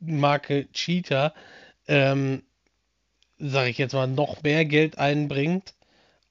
Marke 0.00 0.68
Cheetah, 0.72 1.34
ähm, 1.86 2.42
sage 3.38 3.70
ich 3.70 3.78
jetzt 3.78 3.92
mal, 3.92 4.06
noch 4.06 4.42
mehr 4.42 4.64
Geld 4.64 4.98
einbringt, 4.98 5.74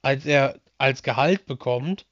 als 0.02 0.26
er 0.26 0.60
als 0.78 1.02
Gehalt 1.02 1.46
bekommt. 1.46 2.06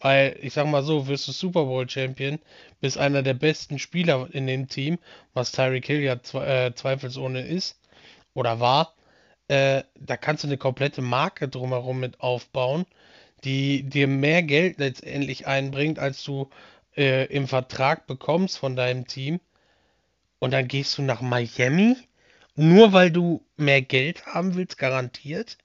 Weil, 0.00 0.36
ich 0.42 0.52
sag 0.52 0.66
mal 0.66 0.82
so, 0.82 1.06
wirst 1.08 1.26
du 1.28 1.32
Super 1.32 1.64
Bowl 1.64 1.88
Champion, 1.88 2.38
bist 2.80 2.98
einer 2.98 3.22
der 3.22 3.34
besten 3.34 3.78
Spieler 3.78 4.28
in 4.32 4.46
dem 4.46 4.68
Team, 4.68 4.98
was 5.34 5.52
Tyreek 5.52 5.86
Hill 5.86 6.00
ja 6.00 6.22
zwe 6.22 6.46
äh, 6.46 6.74
zweifelsohne 6.74 7.40
ist 7.46 7.80
oder 8.34 8.60
war. 8.60 8.94
Äh, 9.48 9.84
da 9.98 10.16
kannst 10.16 10.44
du 10.44 10.48
eine 10.48 10.58
komplette 10.58 11.02
Marke 11.02 11.48
drumherum 11.48 12.00
mit 12.00 12.20
aufbauen, 12.20 12.84
die 13.44 13.84
dir 13.84 14.08
mehr 14.08 14.42
Geld 14.42 14.78
letztendlich 14.78 15.46
einbringt, 15.46 15.98
als 15.98 16.22
du 16.24 16.50
äh, 16.96 17.26
im 17.26 17.48
Vertrag 17.48 18.06
bekommst 18.06 18.58
von 18.58 18.76
deinem 18.76 19.06
Team. 19.06 19.40
Und 20.38 20.50
dann 20.52 20.68
gehst 20.68 20.98
du 20.98 21.02
nach 21.02 21.22
Miami, 21.22 21.96
nur 22.54 22.92
weil 22.92 23.10
du 23.10 23.42
mehr 23.56 23.82
Geld 23.82 24.26
haben 24.26 24.54
willst, 24.54 24.78
garantiert. 24.78 25.56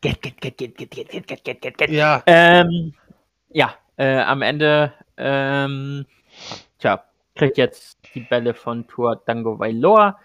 Get, 0.00 0.22
get, 0.22 0.40
get, 0.40 0.56
get, 0.56 0.76
get, 0.76 0.90
get, 0.90 1.08
get, 1.10 1.26
get, 1.26 1.44
get, 1.44 1.60
get, 1.60 1.78
get. 1.78 1.90
Ja, 1.90 2.22
Ähm, 2.26 2.94
ja, 3.52 3.74
äh, 3.96 4.18
am 4.18 4.42
Ende, 4.42 4.92
ähm, 5.16 6.06
tja, 6.78 7.04
kriegt 7.34 7.58
jetzt 7.58 7.98
die 8.14 8.20
Bälle 8.20 8.54
von 8.54 8.86
Tour 8.86 9.20
Dango 9.26 9.58
Vailoa 9.58 10.18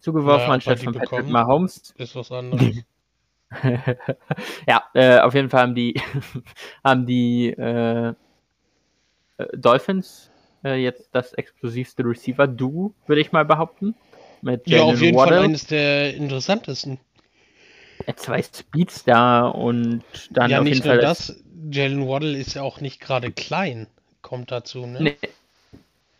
zugeworfen, 0.00 0.40
Ja, 0.40 0.44
ob 0.44 0.48
er 0.48 0.54
anstatt 0.54 0.80
von 0.80 0.92
Patrick 0.94 1.10
bekommt. 1.10 1.30
Mahomes. 1.30 1.94
ist 1.96 2.16
was 2.16 2.32
anderes. 2.32 2.84
ja, 4.66 4.82
äh, 4.94 5.18
auf 5.20 5.34
jeden 5.34 5.50
Fall 5.50 5.62
haben 5.62 5.74
die, 5.74 6.00
haben 6.84 7.06
die 7.06 7.50
äh, 7.50 8.08
äh, 8.08 8.14
Dolphins 9.56 10.30
äh, 10.64 10.76
jetzt 10.82 11.10
das 11.12 11.32
explosivste 11.34 12.04
Receiver-Duo, 12.04 12.94
würde 13.06 13.20
ich 13.20 13.32
mal 13.32 13.44
behaupten. 13.44 13.94
Mit 14.40 14.66
Ja, 14.68 14.82
auf 14.82 15.00
jeden 15.00 15.16
Fall 15.16 15.26
Waddle, 15.30 15.40
eines 15.42 15.66
der 15.66 16.14
interessantesten. 16.14 16.98
zwei 18.16 18.42
Speeds 18.42 19.04
da 19.04 19.46
und 19.46 20.02
dann 20.30 20.50
ja, 20.50 20.60
auf 20.60 20.66
jeden 20.66 20.82
Fall 20.82 20.98
das, 20.98 21.42
Jalen 21.70 22.08
Waddle 22.08 22.36
ist 22.36 22.54
ja 22.54 22.62
auch 22.62 22.80
nicht 22.80 23.00
gerade 23.00 23.30
klein, 23.30 23.86
kommt 24.20 24.50
dazu, 24.50 24.86
ne? 24.86 25.00
Nee, 25.00 25.18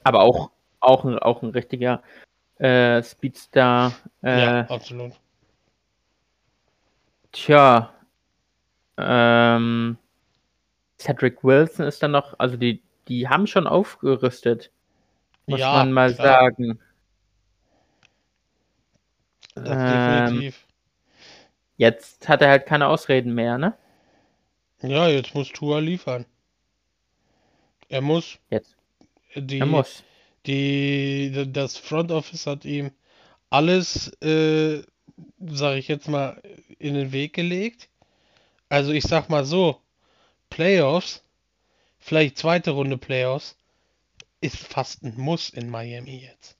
aber 0.05 0.21
auch, 0.23 0.51
auch, 0.81 1.05
ein, 1.05 1.19
auch 1.19 1.43
ein 1.43 1.51
richtiger 1.51 2.03
äh, 2.59 3.03
Speedstar. 3.03 3.93
Äh, 4.23 4.41
Ja, 4.41 4.61
absolut. 4.69 5.13
Tja, 7.33 7.93
ähm, 8.99 9.97
Cedric 10.99 11.43
Wilson 11.43 11.87
ist 11.87 12.03
dann 12.03 12.11
noch, 12.13 12.39
also 12.39 12.57
die, 12.57 12.83
die 13.09 13.29
haben 13.29 13.47
schon 13.47 13.67
aufgerüstet, 13.67 14.71
muss 15.47 15.61
Ja, 15.61 15.73
man 15.73 15.93
mal 15.93 16.15
klar. 16.15 16.41
sagen. 16.41 16.79
Das 19.55 19.67
Ähm, 19.67 19.87
definitiv. 19.87 20.67
Jetzt 21.77 22.29
hat 22.29 22.43
er 22.43 22.51
halt 22.51 22.67
keine 22.67 22.87
Ausreden 22.89 23.35
mehr, 23.35 23.59
ne? 23.59 23.77
Ja, 24.83 25.09
jetzt 25.09 25.35
muss 25.35 25.49
Tua 25.49 25.79
liefern. 25.79 26.27
Er 27.89 28.01
muss. 28.01 28.39
Jetzt. 28.51 28.77
Die, 29.35 29.61
Er 29.61 29.67
muss. 29.67 30.03
Die, 30.47 31.49
das 31.53 31.77
Front 31.77 32.11
Office 32.11 32.47
hat 32.47 32.65
ihm 32.65 32.91
alles, 33.51 34.09
äh, 34.23 34.83
sage 35.41 35.79
ich 35.79 35.89
jetzt 35.89 36.09
mal, 36.09 36.43
in 36.79 36.95
den 36.95 37.13
Weg 37.13 37.33
gelegt. 37.35 37.89
Also 38.69 38.93
ich 38.93 39.05
sag 39.05 39.29
mal 39.29 39.45
so, 39.45 39.81
Playoffs, 40.51 41.23
vielleicht 41.99 42.39
zweite 42.39 42.73
Runde 42.73 42.99
Playoffs, 42.99 43.57
ist 44.41 44.57
fast 44.57 45.05
ein 45.05 45.15
Muss 45.17 45.51
in 45.51 45.71
Miami 45.71 46.17
jetzt. 46.17 46.57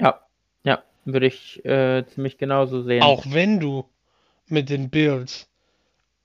Ja, 0.00 0.20
ja, 0.64 0.82
würde 1.04 1.26
ich 1.26 1.64
äh, 1.64 2.04
ziemlich 2.06 2.38
genauso 2.38 2.82
sehen. 2.82 3.02
Auch 3.02 3.24
wenn 3.28 3.60
du 3.60 3.88
mit 4.46 4.68
den 4.68 4.90
Bills, 4.90 5.48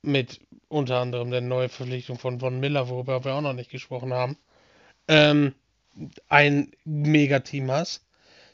mit 0.01 0.39
unter 0.69 0.99
anderem 0.99 1.31
der 1.31 1.41
Neuverpflichtung 1.41 2.17
von 2.17 2.39
Von 2.39 2.59
Miller, 2.59 2.89
worüber 2.89 3.23
wir 3.23 3.33
auch 3.33 3.41
noch 3.41 3.53
nicht 3.53 3.71
gesprochen 3.71 4.13
haben, 4.13 4.37
ähm, 5.07 5.53
ein 6.29 6.71
Megateam 6.85 7.71
hast. 7.71 8.05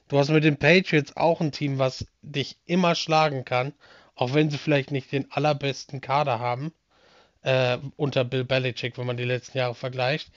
Du 0.08 0.18
hast 0.18 0.30
mit 0.30 0.44
den 0.44 0.58
Patriots 0.58 1.18
auch 1.18 1.42
ein 1.42 1.52
Team, 1.52 1.80
was 1.80 2.06
dich 2.22 2.58
immer 2.66 2.96
schlagen 2.96 3.46
kann, 3.46 3.74
auch 4.16 4.34
wenn 4.34 4.50
sie 4.50 4.58
vielleicht 4.58 4.92
nicht 4.92 5.12
den 5.12 5.32
allerbesten 5.32 6.02
Kader 6.02 6.40
haben, 6.40 6.72
äh, 7.42 7.78
unter 7.98 8.24
Bill 8.24 8.44
Belichick, 8.44 8.98
wenn 8.98 9.08
man 9.08 9.18
die 9.18 9.24
letzten 9.24 9.58
Jahre 9.58 9.76
vergleicht. 9.76 10.32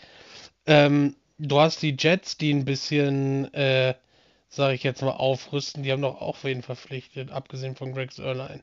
Ähm, 0.66 1.14
du 1.38 1.60
hast 1.60 1.82
die 1.82 1.96
Jets, 1.98 2.36
die 2.38 2.52
ein 2.52 2.64
bisschen, 2.64 3.52
äh, 3.54 3.94
sage 4.48 4.74
ich 4.74 4.82
jetzt 4.82 5.02
mal, 5.02 5.10
aufrüsten. 5.10 5.82
Die 5.82 5.92
haben 5.92 6.02
doch 6.02 6.20
auch 6.20 6.38
wen 6.42 6.62
verpflichtet, 6.62 7.30
abgesehen 7.30 7.76
von 7.76 7.92
Greg 7.92 8.12
Sörlein. 8.12 8.62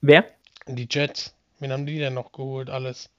Wer? 0.00 0.24
Die 0.68 0.88
Jets, 0.90 1.34
wen 1.60 1.72
haben 1.72 1.86
die 1.86 1.98
denn 1.98 2.14
noch 2.14 2.32
geholt? 2.32 2.70
Alles. 2.70 3.10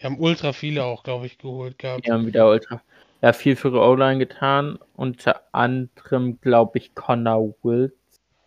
Die 0.00 0.06
haben 0.06 0.18
ultra 0.18 0.52
viele 0.52 0.84
auch, 0.84 1.02
glaube 1.02 1.26
ich, 1.26 1.38
geholt 1.38 1.78
gehabt. 1.78 2.06
Die 2.06 2.12
haben 2.12 2.26
wieder 2.26 2.48
ultra. 2.48 2.80
Ja, 3.22 3.32
viel 3.32 3.56
für 3.56 3.72
O-Line 3.72 4.18
getan. 4.18 4.78
Unter 4.96 5.42
anderem, 5.52 6.38
glaube 6.40 6.78
ich, 6.78 6.94
Connor 6.94 7.54
Wilson. 7.62 7.92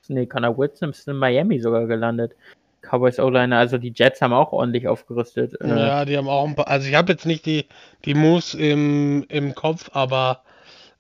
Nee, 0.08 0.26
Connor 0.26 0.58
Wilson 0.58 0.90
ist 0.90 1.08
in 1.08 1.18
Miami 1.18 1.60
sogar 1.60 1.86
gelandet. 1.86 2.34
Cowboys 2.82 3.20
O-Liner, 3.20 3.58
also 3.60 3.78
die 3.78 3.94
Jets 3.96 4.22
haben 4.22 4.34
auch 4.34 4.52
ordentlich 4.52 4.88
aufgerüstet. 4.88 5.60
Äh, 5.62 5.68
Ja, 5.70 6.06
die 6.06 6.18
haben 6.18 6.28
auch 6.28 6.46
ein 6.46 6.56
paar. 6.56 6.68
Also 6.68 6.90
ich 6.90 6.96
habe 6.96 7.14
jetzt 7.14 7.26
nicht 7.26 7.46
die, 7.46 7.68
die 8.04 8.14
Moves 8.14 8.54
im, 8.56 9.26
im 9.30 9.56
Kopf, 9.56 9.90
aber 9.94 10.44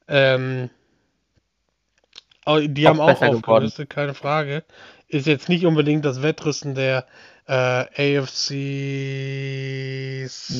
ähm, 0.08 0.70
au- 2.46 2.60
die 2.62 2.86
Auch 2.86 2.92
haben 2.92 3.00
auch 3.02 3.08
besser 3.08 3.30
geworden. 3.32 3.66
aufgerüstet, 3.66 3.90
keine 3.90 4.14
Frage. 4.14 4.64
Ist 5.08 5.28
jetzt 5.28 5.50
nicht 5.50 5.66
unbedingt 5.66 6.06
das 6.06 6.24
Wettrüsten 6.24 6.74
der 6.76 7.06
äh, 7.48 8.18
AFC 8.18 8.52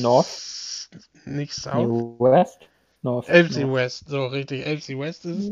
North? 0.00 0.88
Nicht 1.24 1.54
South? 1.54 2.20
West? 2.20 2.58
North. 3.02 3.28
AFC 3.28 3.56
North. 3.60 3.74
West, 3.74 4.08
so 4.08 4.26
richtig. 4.26 4.66
AFC 4.66 4.98
West 4.98 5.24
ist 5.26 5.38
es. 5.38 5.50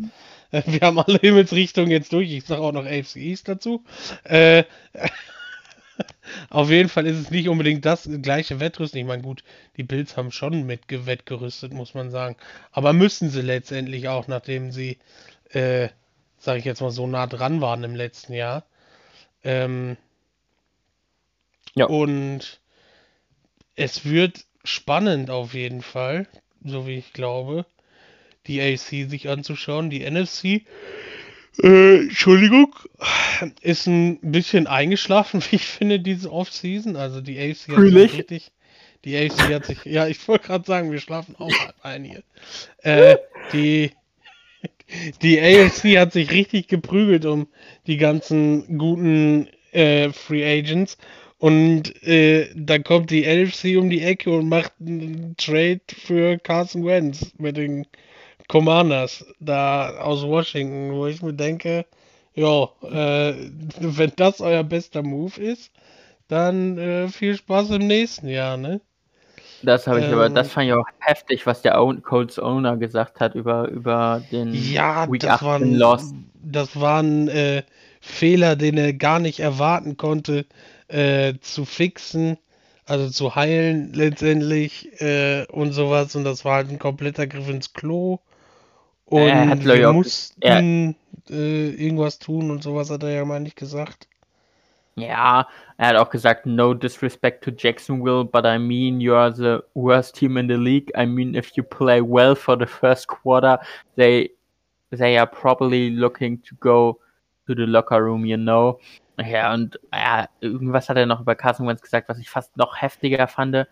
Äh, 0.52 0.62
Wir 0.66 0.80
haben 0.82 0.98
alle 0.98 1.18
Himmelsrichtungen 1.18 1.90
jetzt 1.90 2.12
durch. 2.12 2.30
Ich 2.30 2.44
sage 2.44 2.62
auch 2.62 2.72
noch 2.72 2.84
AFC 2.86 3.16
East 3.16 3.48
dazu. 3.48 3.84
Äh, 4.24 4.64
auf 6.50 6.70
jeden 6.70 6.88
Fall 6.88 7.06
ist 7.06 7.18
es 7.18 7.30
nicht 7.30 7.48
unbedingt 7.48 7.84
das 7.84 8.08
gleiche 8.22 8.60
Wettrüsten. 8.60 9.00
Ich 9.00 9.06
meine, 9.06 9.22
gut, 9.22 9.44
die 9.76 9.82
Bills 9.82 10.16
haben 10.16 10.30
schon 10.32 10.64
mit 10.64 10.88
ge- 10.88 11.06
wettgerüstet, 11.06 11.72
muss 11.72 11.94
man 11.94 12.10
sagen. 12.10 12.36
Aber 12.70 12.92
müssen 12.92 13.30
sie 13.30 13.42
letztendlich 13.42 14.08
auch, 14.08 14.28
nachdem 14.28 14.70
sie, 14.72 14.98
äh, 15.50 15.88
sage 16.38 16.58
ich 16.58 16.64
jetzt 16.64 16.80
mal, 16.80 16.90
so 16.90 17.06
nah 17.06 17.26
dran 17.26 17.60
waren 17.60 17.84
im 17.84 17.94
letzten 17.94 18.32
Jahr. 18.34 18.64
Ähm, 19.44 19.96
Ja. 21.74 21.86
Und 21.86 22.60
es 23.74 24.04
wird 24.04 24.44
spannend 24.64 25.30
auf 25.30 25.54
jeden 25.54 25.82
Fall, 25.82 26.26
so 26.64 26.86
wie 26.86 26.96
ich 26.96 27.12
glaube, 27.12 27.66
die 28.46 28.60
AC 28.60 29.08
sich 29.10 29.28
anzuschauen. 29.28 29.90
Die 29.90 30.08
NFC, 30.08 30.66
äh, 31.62 31.96
Entschuldigung, 32.02 32.74
ist 33.60 33.86
ein 33.86 34.18
bisschen 34.20 34.66
eingeschlafen, 34.66 35.42
wie 35.50 35.56
ich 35.56 35.66
finde, 35.66 36.00
diese 36.00 36.32
Offseason. 36.32 36.96
Also 36.96 37.20
die 37.20 37.38
AC 37.38 37.76
hat 37.76 37.84
sich 37.84 38.14
richtig, 38.14 38.52
die 39.04 39.16
AC 39.16 39.38
hat 39.52 39.66
sich, 39.66 39.84
ja, 39.84 40.06
ich 40.06 40.26
wollte 40.28 40.46
gerade 40.46 40.64
sagen, 40.64 40.92
wir 40.92 41.00
schlafen 41.00 41.36
auch 41.36 41.52
ein 41.82 42.04
hier. 42.04 42.22
Äh, 42.78 43.16
die, 43.52 43.92
die 45.22 45.40
AFC 45.40 45.98
hat 45.98 46.12
sich 46.12 46.30
richtig 46.30 46.68
geprügelt 46.68 47.24
um 47.24 47.48
die 47.86 47.96
ganzen 47.96 48.78
guten 48.78 49.48
äh, 49.72 50.12
Free 50.12 50.44
Agents. 50.44 50.98
Und 51.42 52.02
äh, 52.04 52.50
dann 52.56 52.84
kommt 52.84 53.10
die 53.10 53.24
NFC 53.26 53.76
um 53.78 53.90
die 53.90 54.02
Ecke 54.02 54.30
und 54.32 54.48
macht 54.48 54.72
einen 54.80 55.36
Trade 55.38 55.80
für 55.94 56.38
Carson 56.38 56.86
Wentz 56.86 57.32
mit 57.38 57.56
den 57.58 57.86
Commanders 58.48 59.26
da 59.40 59.98
aus 60.00 60.22
Washington, 60.24 60.92
wo 60.94 61.06
ich 61.08 61.22
mir 61.22 61.34
denke, 61.34 61.86
ja, 62.34 62.64
äh, 62.84 63.34
wenn 63.80 64.12
das 64.16 64.40
euer 64.40 64.64
bester 64.64 65.02
Move 65.02 65.40
ist, 65.42 65.72
dann 66.28 66.78
äh, 66.78 67.08
viel 67.08 67.36
Spaß 67.36 67.70
im 67.72 67.86
nächsten 67.88 68.28
Jahr, 68.28 68.56
ne? 68.58 68.80
Das 69.62 69.86
habe 69.86 70.00
ich 70.00 70.12
aber, 70.12 70.28
das 70.30 70.50
Ähm, 70.50 70.52
fand 70.52 70.66
ich 70.68 70.72
auch 70.74 70.84
heftig, 71.00 71.46
was 71.46 71.62
der 71.62 71.72
Colts 72.02 72.38
Owner 72.38 72.76
gesagt 72.76 73.20
hat 73.20 73.34
über, 73.34 73.68
über 73.68 74.20
den 74.30 74.74
Ja, 74.74 75.06
Week 75.06 75.26
das 75.26 75.40
18 75.40 75.42
waren, 75.42 75.78
Loss. 75.78 76.16
das 76.34 76.78
waren 76.80 77.28
äh, 77.28 77.62
Fehler, 78.00 78.56
den 78.56 78.76
er 78.78 78.92
gar 78.94 79.18
nicht 79.18 79.40
erwarten 79.40 79.96
konnte, 79.96 80.46
äh, 80.92 81.34
zu 81.40 81.64
fixen, 81.64 82.38
also 82.86 83.08
zu 83.08 83.34
heilen 83.34 83.92
letztendlich 83.92 85.00
äh, 85.00 85.46
und 85.46 85.72
sowas. 85.72 86.14
Und 86.14 86.24
das 86.24 86.44
war 86.44 86.56
halt 86.56 86.70
ein 86.70 86.78
kompletter 86.78 87.26
Griff 87.26 87.48
ins 87.48 87.72
Klo. 87.72 88.20
Und 89.06 89.20
Er 89.22 89.48
hat, 89.48 89.60
ich, 89.60 89.66
wir 89.66 89.92
mussten 89.92 90.96
äh, 91.28 91.70
irgendwas 91.70 92.18
tun 92.18 92.50
und 92.50 92.62
sowas 92.62 92.90
hat 92.90 93.02
er 93.02 93.10
ja 93.10 93.24
mal 93.24 93.40
nicht 93.40 93.56
gesagt. 93.56 94.08
Ja, 94.94 95.48
er 95.78 95.86
hat 95.88 95.96
auch 95.96 96.10
gesagt, 96.10 96.44
no 96.44 96.74
disrespect 96.74 97.42
to 97.42 97.50
Jacksonville, 97.56 98.24
but 98.24 98.44
I 98.44 98.58
mean 98.58 99.00
you 99.00 99.14
are 99.14 99.32
the 99.34 99.60
worst 99.74 100.14
team 100.16 100.36
in 100.36 100.48
the 100.48 100.56
league. 100.56 100.92
I 100.94 101.06
mean 101.06 101.34
if 101.34 101.52
you 101.56 101.62
play 101.62 102.02
well 102.02 102.34
for 102.34 102.58
the 102.58 102.66
first 102.66 103.06
quarter, 103.08 103.58
they 103.96 104.30
they 104.90 105.16
are 105.16 105.26
probably 105.26 105.90
looking 105.90 106.42
to 106.42 106.54
go 106.60 106.98
to 107.46 107.54
the 107.54 107.66
locker 107.66 108.04
room, 108.04 108.26
you 108.26 108.36
know. 108.36 108.78
Ja, 109.26 109.52
und 109.54 109.78
ja, 109.92 110.28
irgendwas 110.40 110.88
hat 110.88 110.96
er 110.96 111.06
noch 111.06 111.20
über 111.20 111.34
Carson 111.34 111.66
Wentz 111.66 111.82
gesagt, 111.82 112.08
was 112.08 112.18
ich 112.18 112.30
fast 112.30 112.56
noch 112.56 112.80
heftiger 112.80 113.28
fand. 113.28 113.66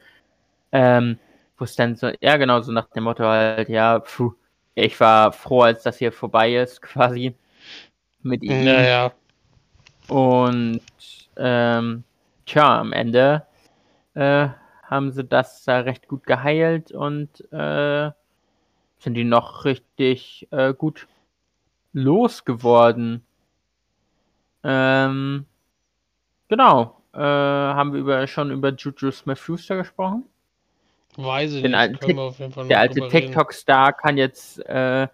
Ähm, 0.72 1.18
wo 1.59 1.64
es 1.64 1.76
dann 1.76 1.96
so, 1.96 2.11
ja 2.20 2.36
genau, 2.36 2.61
so 2.62 2.72
nach 2.72 2.88
dem 2.90 3.05
Motto 3.05 3.24
halt, 3.24 3.68
ja, 3.68 4.01
pfuh, 4.01 4.32
ich 4.74 4.98
war 5.01 5.32
froh, 5.32 5.62
als 5.62 5.82
das 5.82 5.98
hier 5.98 6.12
vorbei 6.12 6.57
ist, 6.57 6.82
quasi. 6.82 7.34
Mit 8.22 8.42
ihm. 8.42 8.64
Naja, 8.64 9.12
Und 10.09 10.82
ähm, 11.36 12.05
tja, 12.46 12.80
am 12.80 12.92
Ende 12.92 13.46
äh, 14.14 14.48
haben 14.82 15.12
sie 15.12 15.24
das 15.24 15.64
da 15.64 15.80
recht 15.80 16.09
gut 16.09 16.24
geheilt 16.24 16.92
und 16.92 17.40
äh, 17.53 18.11
sind 18.98 19.14
die 19.14 19.24
noch 19.24 19.64
richtig 19.64 20.48
äh, 20.51 20.74
gut 20.74 21.07
losgeworden. 21.92 23.24
Ähm, 24.64 25.46
genau. 26.48 26.96
Äh, 27.12 27.18
haben 27.18 27.92
wir 27.92 28.00
über, 28.00 28.26
schon 28.26 28.50
über 28.50 28.72
Juju 28.72 29.11
Smith-Schuster 29.11 29.76
gesprochen? 29.76 30.24
weiß 31.16 31.54
ich 31.54 31.62
Den 31.62 31.72
nicht. 31.72 31.80
alten 31.80 31.98
Können 31.98 32.16
wir 32.16 32.22
auf 32.22 32.38
jeden 32.38 32.52
Fall 32.52 32.68
Der 32.68 32.78
alte. 32.80 33.08
TikTok-Star 33.08 33.92
kann 33.94 34.16
jetzt 34.16 34.64
äh, 34.66 35.08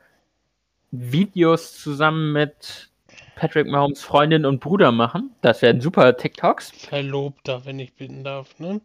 Videos 0.90 1.78
zusammen 1.80 2.32
mit 2.32 2.90
Patrick 3.34 3.66
Mahomes 3.66 4.02
Freundin 4.02 4.44
und 4.44 4.60
Bruder 4.60 4.92
machen. 4.92 5.34
Das 5.40 5.62
werden 5.62 5.80
super 5.80 6.16
TikToks. 6.16 6.70
Verlobter, 6.70 7.64
wenn 7.64 7.78
ich 7.78 7.94
bitten 7.94 8.24
darf, 8.24 8.58
ne? 8.58 8.80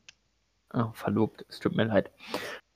Oh, 0.74 0.91
verlobt, 0.93 1.45
es 1.49 1.59
tut 1.59 1.76
mir 1.76 1.84
leid. 1.84 2.09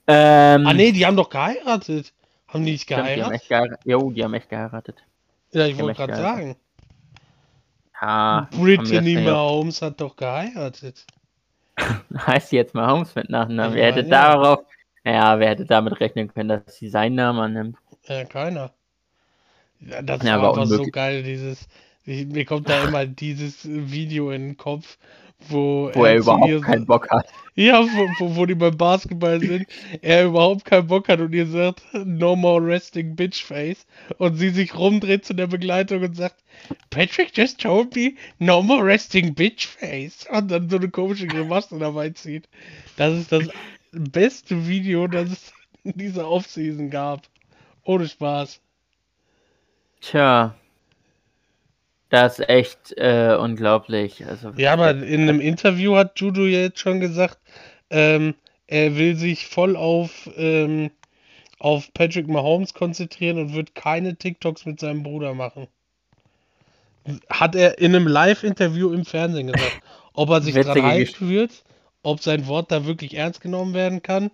Ähm, 0.07 0.67
Ah, 0.67 0.73
nee, 0.73 0.91
die 0.91 1.05
haben 1.05 1.15
doch 1.15 1.29
geheiratet. 1.29 2.13
Haben 2.49 2.65
die 2.65 2.73
nicht 2.73 2.83
stimmt, 2.83 2.99
die 2.99 3.03
haben 3.03 3.15
geheiratet? 3.15 3.36
echt 3.41 3.49
geheiratet. 3.49 3.79
Jo, 3.86 4.11
die 4.11 4.23
haben 4.23 4.33
echt 4.33 4.49
geheiratet. 4.49 5.03
Ja, 5.53 5.65
ich 5.65 5.77
wollte 5.79 5.95
gerade 5.97 6.11
geheiratet. 6.11 6.38
sagen. 6.43 6.55
Ja, 8.02 8.50
Brittany 8.50 9.18
Mahomes 9.18 9.84
hat 9.84 10.02
doch 10.02 10.16
geheiratet. 10.16 11.06
heißt 12.28 12.50
sie 12.50 12.56
jetzt 12.58 12.74
Mahomes 12.74 13.16
mit 13.16 13.30
Nachnamen. 13.30 13.76
Ich 13.76 13.76
Wer 13.76 13.88
hätte 13.88 14.04
ja. 14.04 14.06
darauf, 14.06 14.60
ja, 15.04 15.39
wer 15.39 15.50
hätte 15.50 15.66
damit 15.66 16.00
rechnen 16.00 16.34
können, 16.34 16.50
dass 16.50 16.78
sie 16.78 16.89
seinen 16.89 17.16
Namen 17.16 17.39
annimmt? 17.39 17.78
Ja, 18.08 18.26
keiner. 18.26 18.74
Ja, 19.80 20.02
das 20.02 20.22
Ja, 20.22 20.41
war 20.41 20.41
war 20.41 20.50
einfach 20.50 20.68
so 20.68 20.88
geil, 20.89 21.24
dieses. 21.24 21.68
Mir 22.06 22.46
kommt 22.46 22.70
da 22.70 22.84
immer 22.84 23.06
dieses 23.08 23.66
Video 23.66 24.32
in 24.32 24.41
den 24.50 24.58
Kopf, 24.58 24.98
wo, 25.50 25.91
Wo 25.93 26.06
er 26.06 26.14
ihr 26.16 26.20
überhaupt 26.22 26.52
so- 26.52 26.62
keinen 26.62 26.86
Bock 26.86 27.10
hat. 27.10 27.28
Ja, 27.58 27.82
wo, 27.84 28.10
wo, 28.20 28.36
wo 28.36 28.46
die 28.46 28.54
beim 28.56 28.76
Basketball 28.76 29.39
sind, 29.39 29.66
er 30.02 30.26
überhaupt 30.26 30.66
keinen 30.66 30.88
Bock 30.88 31.08
hat 31.08 31.22
und 31.22 31.32
ihr 31.34 31.48
sagt, 31.48 31.84
no 31.93 32.36
more 32.36 32.62
resting 32.66 33.16
bitch 33.16 33.43
face. 33.46 33.86
Und 34.18 34.36
sie 34.36 34.50
sich 34.50 34.78
rumdreht 34.78 35.24
zu 35.24 35.34
der 35.34 35.48
Begleitung 35.48 36.04
und 36.04 36.18
sagt, 36.18 36.43
Patrick 36.89 37.32
just 37.38 37.62
told 37.62 37.96
me, 37.96 38.14
no 38.39 38.62
more 38.62 38.84
resting 38.86 39.34
bitch 39.34 39.68
face. 39.68 40.28
Und 40.30 40.52
dann 40.52 40.70
so 40.70 40.76
eine 40.76 40.89
komische 40.89 41.28
Grimasse 41.28 41.80
dabei 41.80 42.10
zieht. 42.10 42.50
Das 42.98 43.14
ist 43.14 43.32
das 43.32 43.48
beste 43.93 44.68
Video, 44.68 45.08
das 45.08 45.30
es 45.32 45.54
in 45.86 45.93
dieser 45.98 46.30
Offseason 46.30 46.89
gab. 46.89 47.22
Ohne 47.86 48.08
Spaß. 48.10 48.60
Tja. 50.02 50.56
Das 52.10 52.39
ist 52.39 52.49
echt 52.49 52.93
äh, 52.97 53.36
unglaublich. 53.39 54.26
Also, 54.26 54.51
Ja, 54.58 54.74
aber 54.74 54.91
in 54.91 55.22
einem 55.22 55.41
Interview 55.41 55.95
hat 55.95 56.20
Judo 56.20 56.45
ja 56.45 56.60
jetzt 56.60 56.80
schon 56.80 56.99
gesagt, 56.99 57.39
ähm, 57.89 58.36
er 58.68 58.95
will 58.95 59.16
sich 59.16 59.47
voll 59.47 59.76
auf, 59.76 60.30
ähm, 60.38 60.91
auf 61.60 61.93
Patrick 61.93 62.28
Mahomes 62.28 62.74
konzentrieren 62.74 63.38
und 63.38 63.53
wird 63.53 63.76
keine 63.76 64.16
TikToks 64.16 64.66
mit 64.66 64.80
seinem 64.80 65.03
Bruder 65.03 65.34
machen. 65.34 65.68
Hat 67.30 67.56
er 67.56 67.78
in 67.80 67.95
einem 67.95 68.08
Live-Interview 68.08 68.91
im 68.91 69.06
Fernsehen 69.06 69.51
gesagt. 69.51 69.82
Ob 70.14 70.30
er 70.30 70.41
sich 70.41 70.56
dran 70.56 70.82
halten 70.82 71.30
wird, 71.30 71.51
ob 72.01 72.22
sein 72.22 72.47
Wort 72.47 72.72
da 72.72 72.86
wirklich 72.86 73.16
ernst 73.16 73.41
genommen 73.41 73.74
werden 73.74 74.01
kann, 74.01 74.32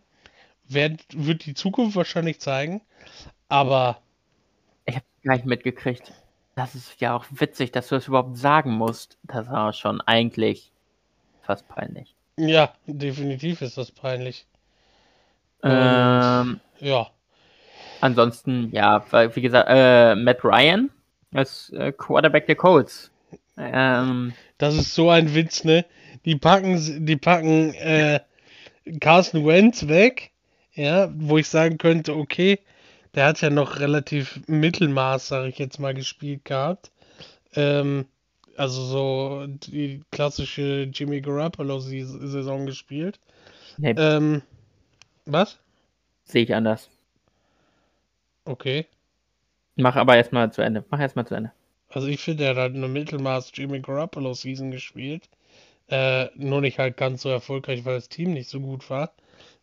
wird, 0.68 1.02
wird 1.12 1.46
die 1.46 1.54
Zukunft 1.54 1.96
wahrscheinlich 1.96 2.40
zeigen. 2.40 2.82
Aber 3.50 4.02
Ich 4.86 4.96
habe 4.96 5.06
gar 5.24 5.36
nicht 5.36 5.46
mitgekriegt. 5.46 6.14
Das 6.56 6.76
ist 6.76 7.00
ja 7.00 7.16
auch 7.16 7.26
witzig, 7.32 7.72
dass 7.72 7.88
du 7.88 7.96
das 7.96 8.08
überhaupt 8.08 8.38
sagen 8.38 8.72
musst. 8.72 9.18
Das 9.24 9.50
war 9.50 9.72
schon 9.74 10.02
eigentlich 10.02 10.72
fast 11.42 11.68
peinlich. 11.68 12.16
ja, 12.38 12.74
definitiv 12.88 13.62
ist 13.62 13.78
das 13.78 13.92
peinlich. 13.92 14.46
Und- 15.62 15.72
Ähm, 15.72 16.60
Ja. 16.80 17.08
ansonsten, 18.02 18.70
ja, 18.72 19.04
wie 19.36 19.42
gesagt, 19.42 19.68
äh, 19.70 20.16
Matt 20.16 20.44
Ryan 20.44 20.90
als 21.34 21.70
äh, 21.72 21.92
Quarterback 21.92 22.48
der 22.48 22.56
Colts. 22.56 23.12
Ähm, 23.58 24.34
Das 24.58 24.76
ist 24.76 24.94
so 24.94 25.10
ein 25.10 25.34
Witz, 25.34 25.64
ne? 25.64 25.86
Die 26.26 26.36
packen, 26.36 27.06
die 27.06 27.16
packen 27.18 27.74
äh, 27.76 28.20
Carson 29.00 29.46
Wentz 29.46 29.88
weg, 29.88 30.32
ja, 30.74 31.10
wo 31.16 31.38
ich 31.38 31.48
sagen 31.48 31.78
könnte, 31.78 32.16
okay, 32.16 32.60
der 33.16 33.26
hat 33.28 33.42
ja 33.42 33.50
noch 33.50 33.80
relativ 33.80 34.42
Mittelmaß, 34.48 35.28
sag 35.30 35.46
ich 35.48 35.58
jetzt 35.60 35.80
mal, 35.80 35.94
gespielt 35.94 36.46
gehabt. 36.46 36.92
Ähm, 37.56 38.08
also 38.58 38.84
so 38.86 39.48
die 39.48 40.04
klassische 40.12 40.84
Jimmy 40.94 41.22
Garoppolo-Saison 41.22 42.66
gespielt. 42.68 43.20
nee, 43.78 43.98
Ähm, 43.98 44.44
was? 45.26 45.60
sehe 46.24 46.42
ich 46.44 46.56
anders. 46.56 46.90
Okay. 48.48 48.88
Mach 49.76 49.98
aber 49.98 50.16
erstmal 50.16 50.50
zu 50.54 50.62
Ende. 50.62 50.86
Mach 50.90 51.02
erstmal 51.02 51.28
zu 51.28 51.36
Ende. 51.36 51.52
Also 51.90 52.08
ich 52.08 52.22
finde, 52.22 52.46
er 52.46 52.56
hat 52.56 52.74
eine 52.74 52.88
Mittelmaß 52.88 53.52
Jimmy 53.54 53.82
Garoppolo 53.82 54.34
Season 54.34 54.72
gespielt. 54.72 55.30
Äh, 55.90 56.28
nur 56.36 56.62
nicht 56.62 56.80
halt 56.80 56.98
ganz 56.98 57.24
so 57.24 57.30
erfolgreich, 57.30 57.86
weil 57.86 57.96
das 57.96 58.10
Team 58.10 58.34
nicht 58.34 58.50
so 58.50 58.62
gut 58.62 58.90
war, 58.90 59.14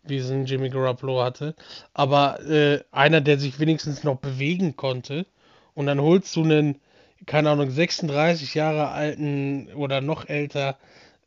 wie 0.08 0.18
es 0.18 0.30
ein 0.30 0.46
Jimmy 0.46 0.70
Garoppolo 0.70 1.22
hatte. 1.22 1.54
Aber 1.94 2.40
äh, 2.48 2.80
einer, 2.90 3.20
der 3.20 3.38
sich 3.38 3.60
wenigstens 3.60 4.04
noch 4.04 4.16
bewegen 4.16 4.76
konnte. 4.76 5.26
Und 5.74 5.86
dann 5.86 6.00
holst 6.00 6.34
du 6.36 6.42
einen, 6.42 6.80
keine 7.26 7.50
Ahnung, 7.50 7.70
36 7.70 8.54
Jahre 8.54 8.88
alten 8.88 9.72
oder 9.74 10.00
noch 10.00 10.28
älter 10.28 10.78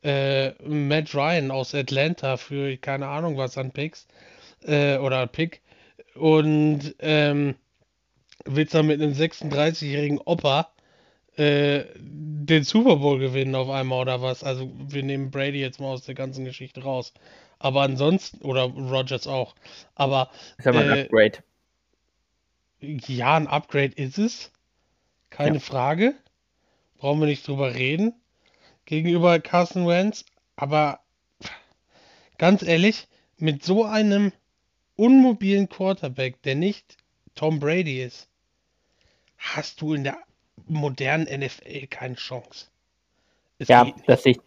äh, 0.03 0.51
Matt 0.63 1.13
Ryan 1.13 1.51
aus 1.51 1.75
Atlanta 1.75 2.37
für 2.37 2.75
keine 2.77 3.07
Ahnung 3.07 3.37
was 3.37 3.57
an 3.57 3.71
Picks 3.71 4.07
äh, 4.63 4.97
oder 4.97 5.27
Pick. 5.27 5.61
Und 6.15 6.95
ähm, 6.99 7.55
willst 8.45 8.73
dann 8.73 8.87
mit 8.87 9.01
einem 9.01 9.13
36-jährigen 9.13 10.19
Opa 10.19 10.71
äh, 11.37 11.85
den 11.95 12.63
Super 12.63 12.97
Bowl 12.97 13.19
gewinnen 13.19 13.55
auf 13.55 13.69
einmal 13.69 14.01
oder 14.01 14.21
was? 14.21 14.43
Also 14.43 14.71
wir 14.75 15.03
nehmen 15.03 15.31
Brady 15.31 15.61
jetzt 15.61 15.79
mal 15.79 15.87
aus 15.87 16.03
der 16.03 16.15
ganzen 16.15 16.45
Geschichte 16.45 16.83
raus. 16.83 17.13
Aber 17.63 17.81
ansonsten, 17.83 18.41
oder 18.41 18.63
Rogers 18.63 19.27
auch. 19.27 19.55
Aber 19.95 20.29
Ist 20.57 20.67
aber 20.67 20.79
ein 20.79 20.89
Äh, 20.91 21.03
Upgrade. 21.03 21.43
ja, 22.81 23.35
ein 23.35 23.47
Upgrade 23.47 23.93
ist 23.95 24.17
es. 24.17 24.51
Keine 25.29 25.55
Ja. 25.55 25.59
Frage. 25.59 26.15
Brauchen 26.97 27.19
wir 27.19 27.27
nicht 27.27 27.47
drüber 27.47 27.73
reden. 27.75 28.13
Gegenüber 28.85 29.39
Carson 29.39 29.87
Wentz. 29.87 30.25
Aber 30.55 30.99
ganz 32.37 32.63
ehrlich, 32.63 33.07
mit 33.37 33.63
so 33.63 33.85
einem 33.85 34.31
unmobilen 34.95 35.69
Quarterback, 35.69 36.41
der 36.43 36.55
nicht 36.55 36.97
Tom 37.35 37.59
Brady 37.59 38.01
ist, 38.03 38.27
hast 39.37 39.81
du 39.81 39.93
in 39.93 40.03
der 40.03 40.17
modernen 40.67 41.25
NFL 41.25 41.87
keine 41.87 42.15
Chance. 42.15 42.67
Es 43.59 43.67
Ja, 43.67 43.85
das 44.05 44.23
sehe 44.23 44.33
ich, 44.33 44.39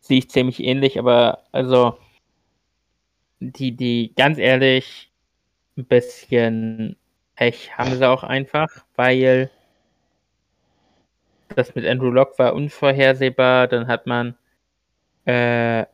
sehe 0.00 0.18
ich 0.18 0.30
ziemlich 0.30 0.60
ähnlich, 0.60 0.98
aber 0.98 1.44
also 1.52 1.96
die, 3.40 3.72
die, 3.72 4.12
ganz 4.14 4.38
ehrlich, 4.38 5.10
ein 5.76 5.86
bisschen 5.86 6.96
Pech 7.36 7.76
haben 7.76 7.94
sie 7.94 8.08
auch 8.08 8.22
einfach, 8.22 8.68
weil 8.96 9.50
das 11.56 11.74
mit 11.74 11.86
Andrew 11.86 12.10
Locke 12.10 12.38
war 12.38 12.54
unvorhersehbar, 12.54 13.66
dann 13.66 13.88
hat 13.88 14.06
man 14.06 14.36
äh, 15.24 15.86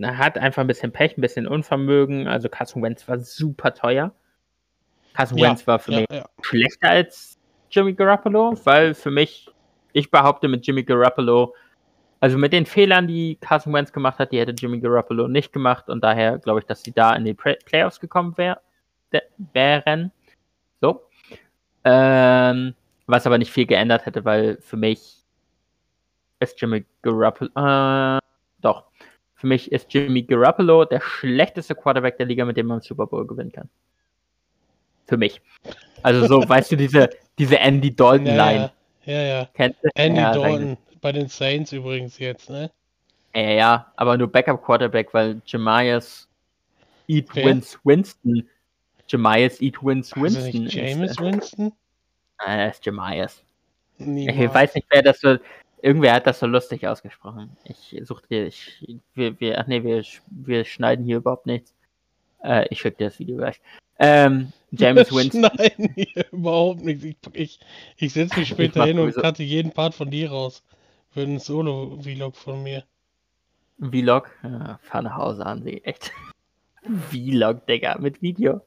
hat 0.00 0.38
einfach 0.38 0.62
ein 0.62 0.68
bisschen 0.68 0.92
Pech, 0.92 1.18
ein 1.18 1.20
bisschen 1.20 1.46
Unvermögen, 1.46 2.28
also 2.28 2.48
Carson 2.48 2.82
Wentz 2.82 3.08
war 3.08 3.18
super 3.18 3.74
teuer. 3.74 4.12
Carson 5.14 5.38
Ja, 5.38 5.48
Wentz 5.48 5.66
war 5.66 5.80
für 5.80 5.92
ja, 5.92 5.98
mich 6.00 6.08
ja. 6.12 6.28
schlechter 6.42 6.90
als 6.90 7.38
Jimmy 7.70 7.92
Garoppolo, 7.94 8.56
weil 8.64 8.94
für 8.94 9.10
mich 9.10 9.50
ich 9.92 10.10
behaupte 10.10 10.46
mit 10.46 10.66
Jimmy 10.66 10.84
Garoppolo, 10.84 11.54
also 12.20 12.38
mit 12.38 12.52
den 12.52 12.66
Fehlern, 12.66 13.06
die 13.06 13.36
Carson 13.40 13.72
Wentz 13.72 13.92
gemacht 13.92 14.18
hat, 14.18 14.32
die 14.32 14.38
hätte 14.38 14.52
Jimmy 14.52 14.80
Garoppolo 14.80 15.28
nicht 15.28 15.52
gemacht 15.52 15.88
und 15.88 16.02
daher 16.02 16.38
glaube 16.38 16.60
ich, 16.60 16.66
dass 16.66 16.82
sie 16.82 16.92
da 16.92 17.14
in 17.14 17.24
die 17.24 17.34
Play 17.34 17.56
Playoffs 17.64 18.00
gekommen 18.00 18.36
wär, 18.36 18.60
wären. 19.52 20.12
So. 20.80 21.02
Ähm, 21.84 22.74
was 23.06 23.26
aber 23.26 23.38
nicht 23.38 23.52
viel 23.52 23.66
geändert 23.66 24.04
hätte, 24.06 24.24
weil 24.24 24.58
für 24.60 24.76
mich 24.76 25.24
ist 26.40 26.60
Jimmy 26.60 26.84
Garoppolo, 27.02 27.50
äh, 27.54 28.18
doch, 28.60 28.84
für 29.34 29.46
mich 29.46 29.70
ist 29.70 29.92
Jimmy 29.94 30.22
Garoppolo 30.22 30.84
der 30.84 31.00
schlechteste 31.00 31.74
Quarterback 31.74 32.18
der 32.18 32.26
Liga, 32.26 32.44
mit 32.44 32.56
dem 32.56 32.66
man 32.66 32.80
Super 32.80 33.06
Bowl 33.06 33.26
gewinnen 33.26 33.52
kann. 33.52 33.68
Für 35.06 35.16
mich. 35.16 35.40
Also 36.02 36.26
so, 36.26 36.48
weißt 36.48 36.72
du, 36.72 36.76
diese, 36.76 37.08
diese 37.38 37.58
Andy 37.58 37.94
Dalton-Line. 37.94 38.72
Ja, 39.04 39.22
ja. 39.22 39.48
ja. 39.56 39.68
Du? 39.68 39.88
Andy 39.94 40.20
ja, 40.20 40.32
Dalton, 40.34 40.76
bei 41.00 41.12
den 41.12 41.28
Saints 41.28 41.72
übrigens 41.72 42.18
jetzt, 42.18 42.50
ne? 42.50 42.70
Ja, 43.34 43.50
ja, 43.50 43.92
aber 43.96 44.16
nur 44.16 44.30
Backup-Quarterback, 44.30 45.12
weil 45.12 45.40
Jemias 45.46 46.28
Eat 47.06 47.28
Wer? 47.34 47.46
Wins 47.46 47.78
Winston. 47.84 48.48
Jemias 49.08 49.60
Eat 49.60 49.82
Wins 49.82 50.12
Also 50.12 50.24
Winston. 50.24 50.64
nicht 50.64 50.74
ist, 50.74 50.74
James 50.74 51.18
äh, 51.18 51.22
Winston? 51.22 51.72
Nein, 52.38 52.58
er 52.58 52.70
ist 52.70 52.84
Jemias. 52.84 53.42
Ich 53.98 54.54
weiß 54.54 54.74
nicht, 54.74 54.86
wer 54.90 55.02
das 55.02 55.20
so. 55.20 55.38
Irgendwer 55.80 56.14
hat 56.14 56.26
das 56.26 56.40
so 56.40 56.46
lustig 56.46 56.86
ausgesprochen. 56.86 57.56
Ich 57.64 57.96
suche 58.04 58.22
dir. 58.28 58.46
Ich, 58.46 58.84
wir, 59.14 59.38
wir, 59.40 59.58
ach 59.58 59.66
nee, 59.66 59.82
wir, 59.82 60.04
wir 60.26 60.64
schneiden 60.64 61.04
hier 61.04 61.18
überhaupt 61.18 61.46
nichts. 61.46 61.72
Äh, 62.42 62.66
ich 62.70 62.80
schicke 62.80 62.98
dir 62.98 63.04
das 63.06 63.18
Video 63.18 63.36
gleich. 63.36 63.60
Ähm, 63.98 64.52
James 64.72 65.12
Winston. 65.12 65.42
Nein, 65.42 65.92
hier 65.94 66.26
überhaupt 66.32 66.82
nicht. 66.82 67.04
Ich, 67.04 67.16
ich, 67.32 67.60
ich 67.96 68.12
setze 68.12 68.38
mich 68.38 68.48
später 68.48 68.84
hin 68.84 68.98
und 68.98 69.14
cutte 69.14 69.42
jeden 69.42 69.72
Part 69.72 69.94
von 69.94 70.10
dir 70.10 70.30
raus. 70.30 70.62
Für 71.10 71.22
einen 71.22 71.38
Solo-Vlog 71.38 72.36
von 72.36 72.62
mir. 72.62 72.84
Vlog. 73.80 74.30
Ja, 74.42 74.78
fahr 74.82 75.02
nach 75.02 75.16
Hause 75.16 75.46
an 75.46 75.62
sie. 75.62 75.82
Echt. 75.84 76.12
Vlog, 77.10 77.66
Digga, 77.66 77.96
mit 77.98 78.20
Video. 78.22 78.60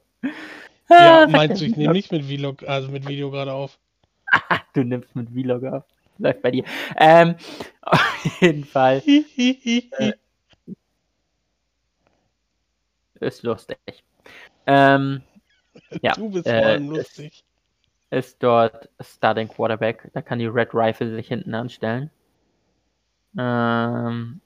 Ja, 0.90 1.24
Ah, 1.24 1.26
meinst 1.26 1.60
du, 1.60 1.66
ich 1.66 1.76
nehme 1.76 1.92
nicht 1.94 2.12
mit 2.12 2.24
Vlog, 2.24 2.62
also 2.64 2.90
mit 2.90 3.06
Video 3.08 3.30
gerade 3.30 3.52
auf. 3.52 3.78
Du 4.74 4.82
nimmst 4.84 5.14
mit 5.14 5.28
Vlog 5.30 5.64
auf. 5.64 5.84
Läuft 6.18 6.42
bei 6.42 6.50
dir. 6.50 6.64
Ähm, 6.96 7.34
auf 7.82 8.40
jeden 8.40 8.64
Fall 8.64 9.00
Hihihihi. 9.00 9.90
ist 13.20 13.42
lustig. 13.42 13.78
Ähm, 14.66 15.22
ja, 16.02 16.12
du 16.12 16.30
bist 16.30 16.46
äh, 16.46 16.58
vor 16.58 16.66
allem 16.68 16.90
es- 16.92 16.98
lustig. 16.98 17.44
ist 18.10 18.42
dort 18.42 18.88
Starting 19.00 19.48
Quarterback. 19.48 20.10
Da 20.14 20.22
kann 20.22 20.38
die 20.38 20.46
Red 20.46 20.70
Rifle 20.74 21.14
sich 21.14 21.28
hinten 21.28 21.54
anstellen. 21.54 22.10
Ähm, 23.38 24.40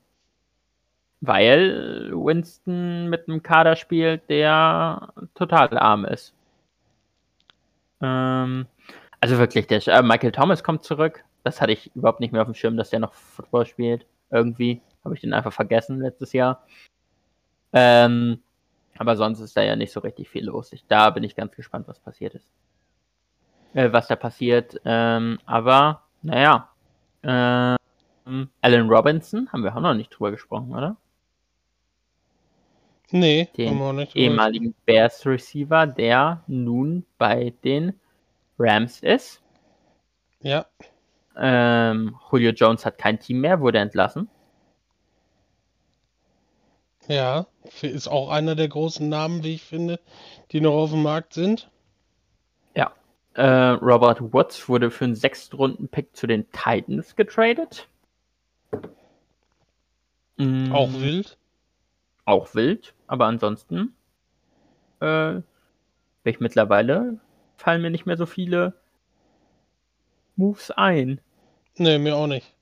weil 1.20 2.10
Winston 2.12 3.08
mit 3.08 3.28
einem 3.28 3.42
Kader 3.42 3.76
spielt, 3.76 4.28
der 4.30 5.12
total 5.34 5.76
arm 5.78 6.04
ist. 6.04 6.34
Ähm, 8.00 8.66
also 9.20 9.38
wirklich, 9.38 9.66
der, 9.66 9.86
äh, 9.88 10.02
Michael 10.02 10.32
Thomas 10.32 10.62
kommt 10.62 10.84
zurück. 10.84 11.24
Das 11.42 11.60
hatte 11.60 11.72
ich 11.72 11.94
überhaupt 11.94 12.20
nicht 12.20 12.32
mehr 12.32 12.42
auf 12.42 12.48
dem 12.48 12.54
Schirm, 12.54 12.76
dass 12.76 12.90
der 12.90 13.00
noch 13.00 13.14
Football 13.14 13.66
spielt. 13.66 14.06
Irgendwie 14.30 14.80
habe 15.04 15.14
ich 15.14 15.20
den 15.20 15.32
einfach 15.32 15.52
vergessen 15.52 16.00
letztes 16.00 16.32
Jahr. 16.32 16.64
Ähm, 17.72 18.42
aber 18.98 19.16
sonst 19.16 19.40
ist 19.40 19.56
da 19.56 19.62
ja 19.62 19.76
nicht 19.76 19.92
so 19.92 20.00
richtig 20.00 20.28
viel 20.28 20.44
los. 20.44 20.72
Ich, 20.72 20.86
da 20.86 21.10
bin 21.10 21.24
ich 21.24 21.36
ganz 21.36 21.54
gespannt, 21.54 21.88
was 21.88 22.00
passiert 22.00 22.34
ist. 22.34 22.50
Äh, 23.74 23.92
was 23.92 24.08
da 24.08 24.16
passiert. 24.16 24.80
Ähm, 24.84 25.38
aber, 25.46 26.02
naja. 26.22 26.70
Ähm, 28.26 28.50
Alan 28.60 28.88
Robinson 28.90 29.50
haben 29.52 29.62
wir 29.64 29.74
auch 29.76 29.80
noch 29.80 29.94
nicht 29.94 30.10
drüber 30.10 30.30
gesprochen, 30.30 30.74
oder? 30.74 30.96
Nee, 33.10 33.48
Den 33.56 33.70
haben 33.70 33.78
wir 33.78 33.84
auch 33.86 33.92
nicht 33.92 34.14
drüber 34.14 34.20
ehemaligen 34.24 34.74
Bears 34.84 35.24
Receiver, 35.26 35.86
der 35.86 36.44
nun 36.46 37.04
bei 37.18 37.52
den 37.64 38.00
Rams 38.58 39.00
ist. 39.00 39.42
Ja, 40.40 40.66
Ähm, 41.36 42.16
Julio 42.32 42.50
Jones 42.50 42.84
hat 42.84 42.98
kein 42.98 43.20
Team 43.20 43.40
mehr, 43.40 43.60
wurde 43.60 43.78
entlassen. 43.78 44.28
ja. 47.08 47.46
Ist 47.82 48.06
auch 48.08 48.28
einer 48.30 48.54
der 48.54 48.68
großen 48.68 49.08
Namen, 49.08 49.42
wie 49.42 49.54
ich 49.54 49.64
finde, 49.64 49.98
die 50.52 50.60
noch 50.60 50.74
auf 50.74 50.90
dem 50.90 51.02
Markt 51.02 51.34
sind. 51.34 51.68
Ja. 52.76 52.92
Äh, 53.34 53.42
Robert 53.82 54.32
Woods 54.32 54.68
wurde 54.68 54.90
für 54.90 55.04
einen 55.04 55.14
Sechstrunden-Pick 55.16 56.14
zu 56.16 56.26
den 56.28 56.50
Titans 56.52 57.16
getradet. 57.16 57.88
Mm, 60.36 60.72
Auch 60.72 60.92
wild. 60.92 61.38
Auch 62.24 62.54
wild, 62.54 62.94
aber 63.06 63.26
ansonsten 63.26 63.94
äh, 65.00 65.32
bin 65.34 65.44
ich 66.24 66.40
mittlerweile 66.40 67.18
fallen 67.56 67.80
mir 67.82 67.90
nicht 67.90 68.04
mehr 68.06 68.16
so 68.16 68.26
viele 68.26 68.74
Moves 70.36 70.70
ein. 70.72 71.20
Nee, 71.76 71.98
mir 71.98 72.16
auch 72.16 72.26
nicht. 72.26 72.52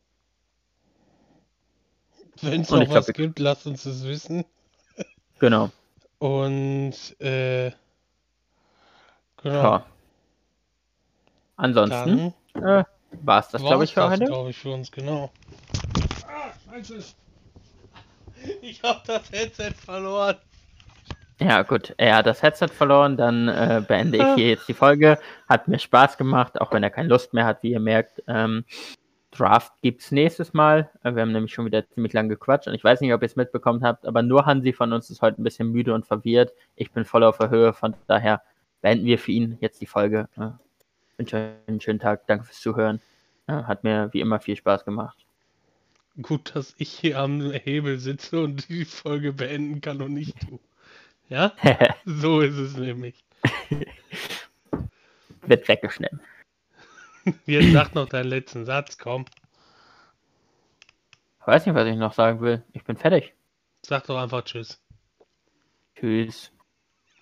Wenn 2.43 2.61
es 2.61 2.71
noch 2.71 2.81
glaub, 2.81 2.95
was 2.95 3.07
wir- 3.09 3.15
gibt, 3.15 3.39
lasst 3.39 3.67
uns 3.67 3.85
das 3.85 4.05
wissen. 4.05 4.45
Genau. 5.39 5.71
Und 6.19 6.95
äh, 7.21 7.73
genau. 9.43 9.63
Ja. 9.63 9.87
Ansonsten 11.57 12.35
äh, 12.55 12.85
war 13.23 13.41
es 13.41 13.49
das, 13.49 13.63
glaube 13.63 13.85
ich, 13.85 13.95
für 13.95 14.09
heute. 14.11 14.25
glaube 14.27 14.51
ich, 14.51 14.59
für 14.59 14.73
uns, 14.73 14.91
genau. 14.93 15.31
Ah, 16.27 16.53
scheiße. 16.71 17.15
Ich 18.63 18.83
habe 18.83 19.01
das 19.07 19.31
Headset 19.31 19.73
verloren. 19.73 20.37
Ja, 21.41 21.63
gut. 21.63 21.95
Er 21.97 22.17
hat 22.17 22.27
das 22.27 22.43
Headset 22.43 22.69
verloren, 22.69 23.17
dann 23.17 23.49
äh, 23.49 23.83
beende 23.87 24.19
ich 24.19 24.35
hier 24.37 24.49
jetzt 24.51 24.69
die 24.69 24.75
Folge. 24.75 25.19
Hat 25.49 25.67
mir 25.67 25.79
Spaß 25.79 26.17
gemacht, 26.17 26.61
auch 26.61 26.73
wenn 26.73 26.83
er 26.83 26.91
keine 26.91 27.09
Lust 27.09 27.35
mehr 27.35 27.45
hat, 27.45 27.63
wie 27.63 27.73
ihr 27.73 27.81
merkt. 27.81 28.23
Ähm, 28.29 28.65
Draft 29.33 29.73
gibt's 29.83 30.13
nächstes 30.13 30.55
Mal. 30.55 30.91
Äh, 31.03 31.15
Wir 31.15 31.23
haben 31.23 31.33
nämlich 31.33 31.53
schon 31.53 31.67
wieder 31.67 31.89
ziemlich 31.89 32.13
lange 32.13 32.29
gequatscht 32.29 32.69
und 32.69 32.75
ich 32.75 32.85
weiß 32.85 33.01
nicht, 33.01 33.13
ob 33.13 33.23
ihr 33.23 33.27
es 33.27 33.37
mitbekommen 33.37 33.83
habt, 33.83 34.07
aber 34.07 34.23
nur 34.23 34.47
Hansi 34.47 34.73
von 34.73 34.93
uns 34.93 35.11
ist 35.11 35.23
heute 35.23 35.41
ein 35.41 35.45
bisschen 35.45 35.73
müde 35.73 35.93
und 35.93 36.07
verwirrt. 36.07 36.53
Ich 36.77 36.93
bin 36.93 37.05
voll 37.05 37.25
auf 37.25 37.39
der 37.39 37.51
Höhe, 37.51 37.73
von 37.73 37.95
daher 38.07 38.43
beenden 38.81 39.07
wir 39.07 39.19
für 39.19 39.33
ihn 39.33 39.59
jetzt 39.61 39.81
die 39.81 39.87
Folge. 39.87 40.29
Äh, 40.37 40.51
wünsche 41.17 41.37
euch 41.37 41.69
einen 41.69 41.81
schönen 41.81 41.99
Tag. 41.99 42.27
Danke 42.29 42.45
fürs 42.45 42.61
Zuhören. 42.61 43.01
Hat 43.47 43.85
mir 43.85 44.09
wie 44.13 44.21
immer 44.21 44.41
viel 44.41 44.57
Spaß 44.57 44.87
gemacht. 44.87 45.24
Gut, 46.23 46.55
dass 46.55 46.75
ich 46.79 46.91
hier 46.91 47.19
am 47.19 47.51
Hebel 47.51 47.99
sitze 47.99 48.41
und 48.41 48.69
die 48.69 48.85
Folge 48.85 49.33
beenden 49.33 49.81
kann 49.81 50.01
und 50.01 50.15
nicht 50.15 50.37
du. 50.45 50.61
Ja? 51.29 51.53
So 52.05 52.41
ist 52.41 52.57
es 52.57 52.77
nämlich. 52.77 53.25
Wird 55.43 55.69
weggeschnitten. 55.69 56.21
Jetzt 57.47 57.73
sag 57.73 57.95
noch 57.95 58.09
deinen 58.09 58.29
letzten 58.29 58.65
Satz, 58.65 58.99
komm. 58.99 59.25
Ich 61.41 61.47
weiß 61.47 61.67
nicht, 61.67 61.75
was 61.75 61.87
ich 61.87 61.97
noch 61.97 62.13
sagen 62.13 62.41
will. 62.41 62.63
Ich 62.73 62.85
bin 62.85 62.97
fertig. 62.97 63.35
Sag 63.83 64.07
doch 64.07 64.19
einfach 64.19 64.45
Tschüss. 64.45 64.81
Tschüss. 65.97 66.54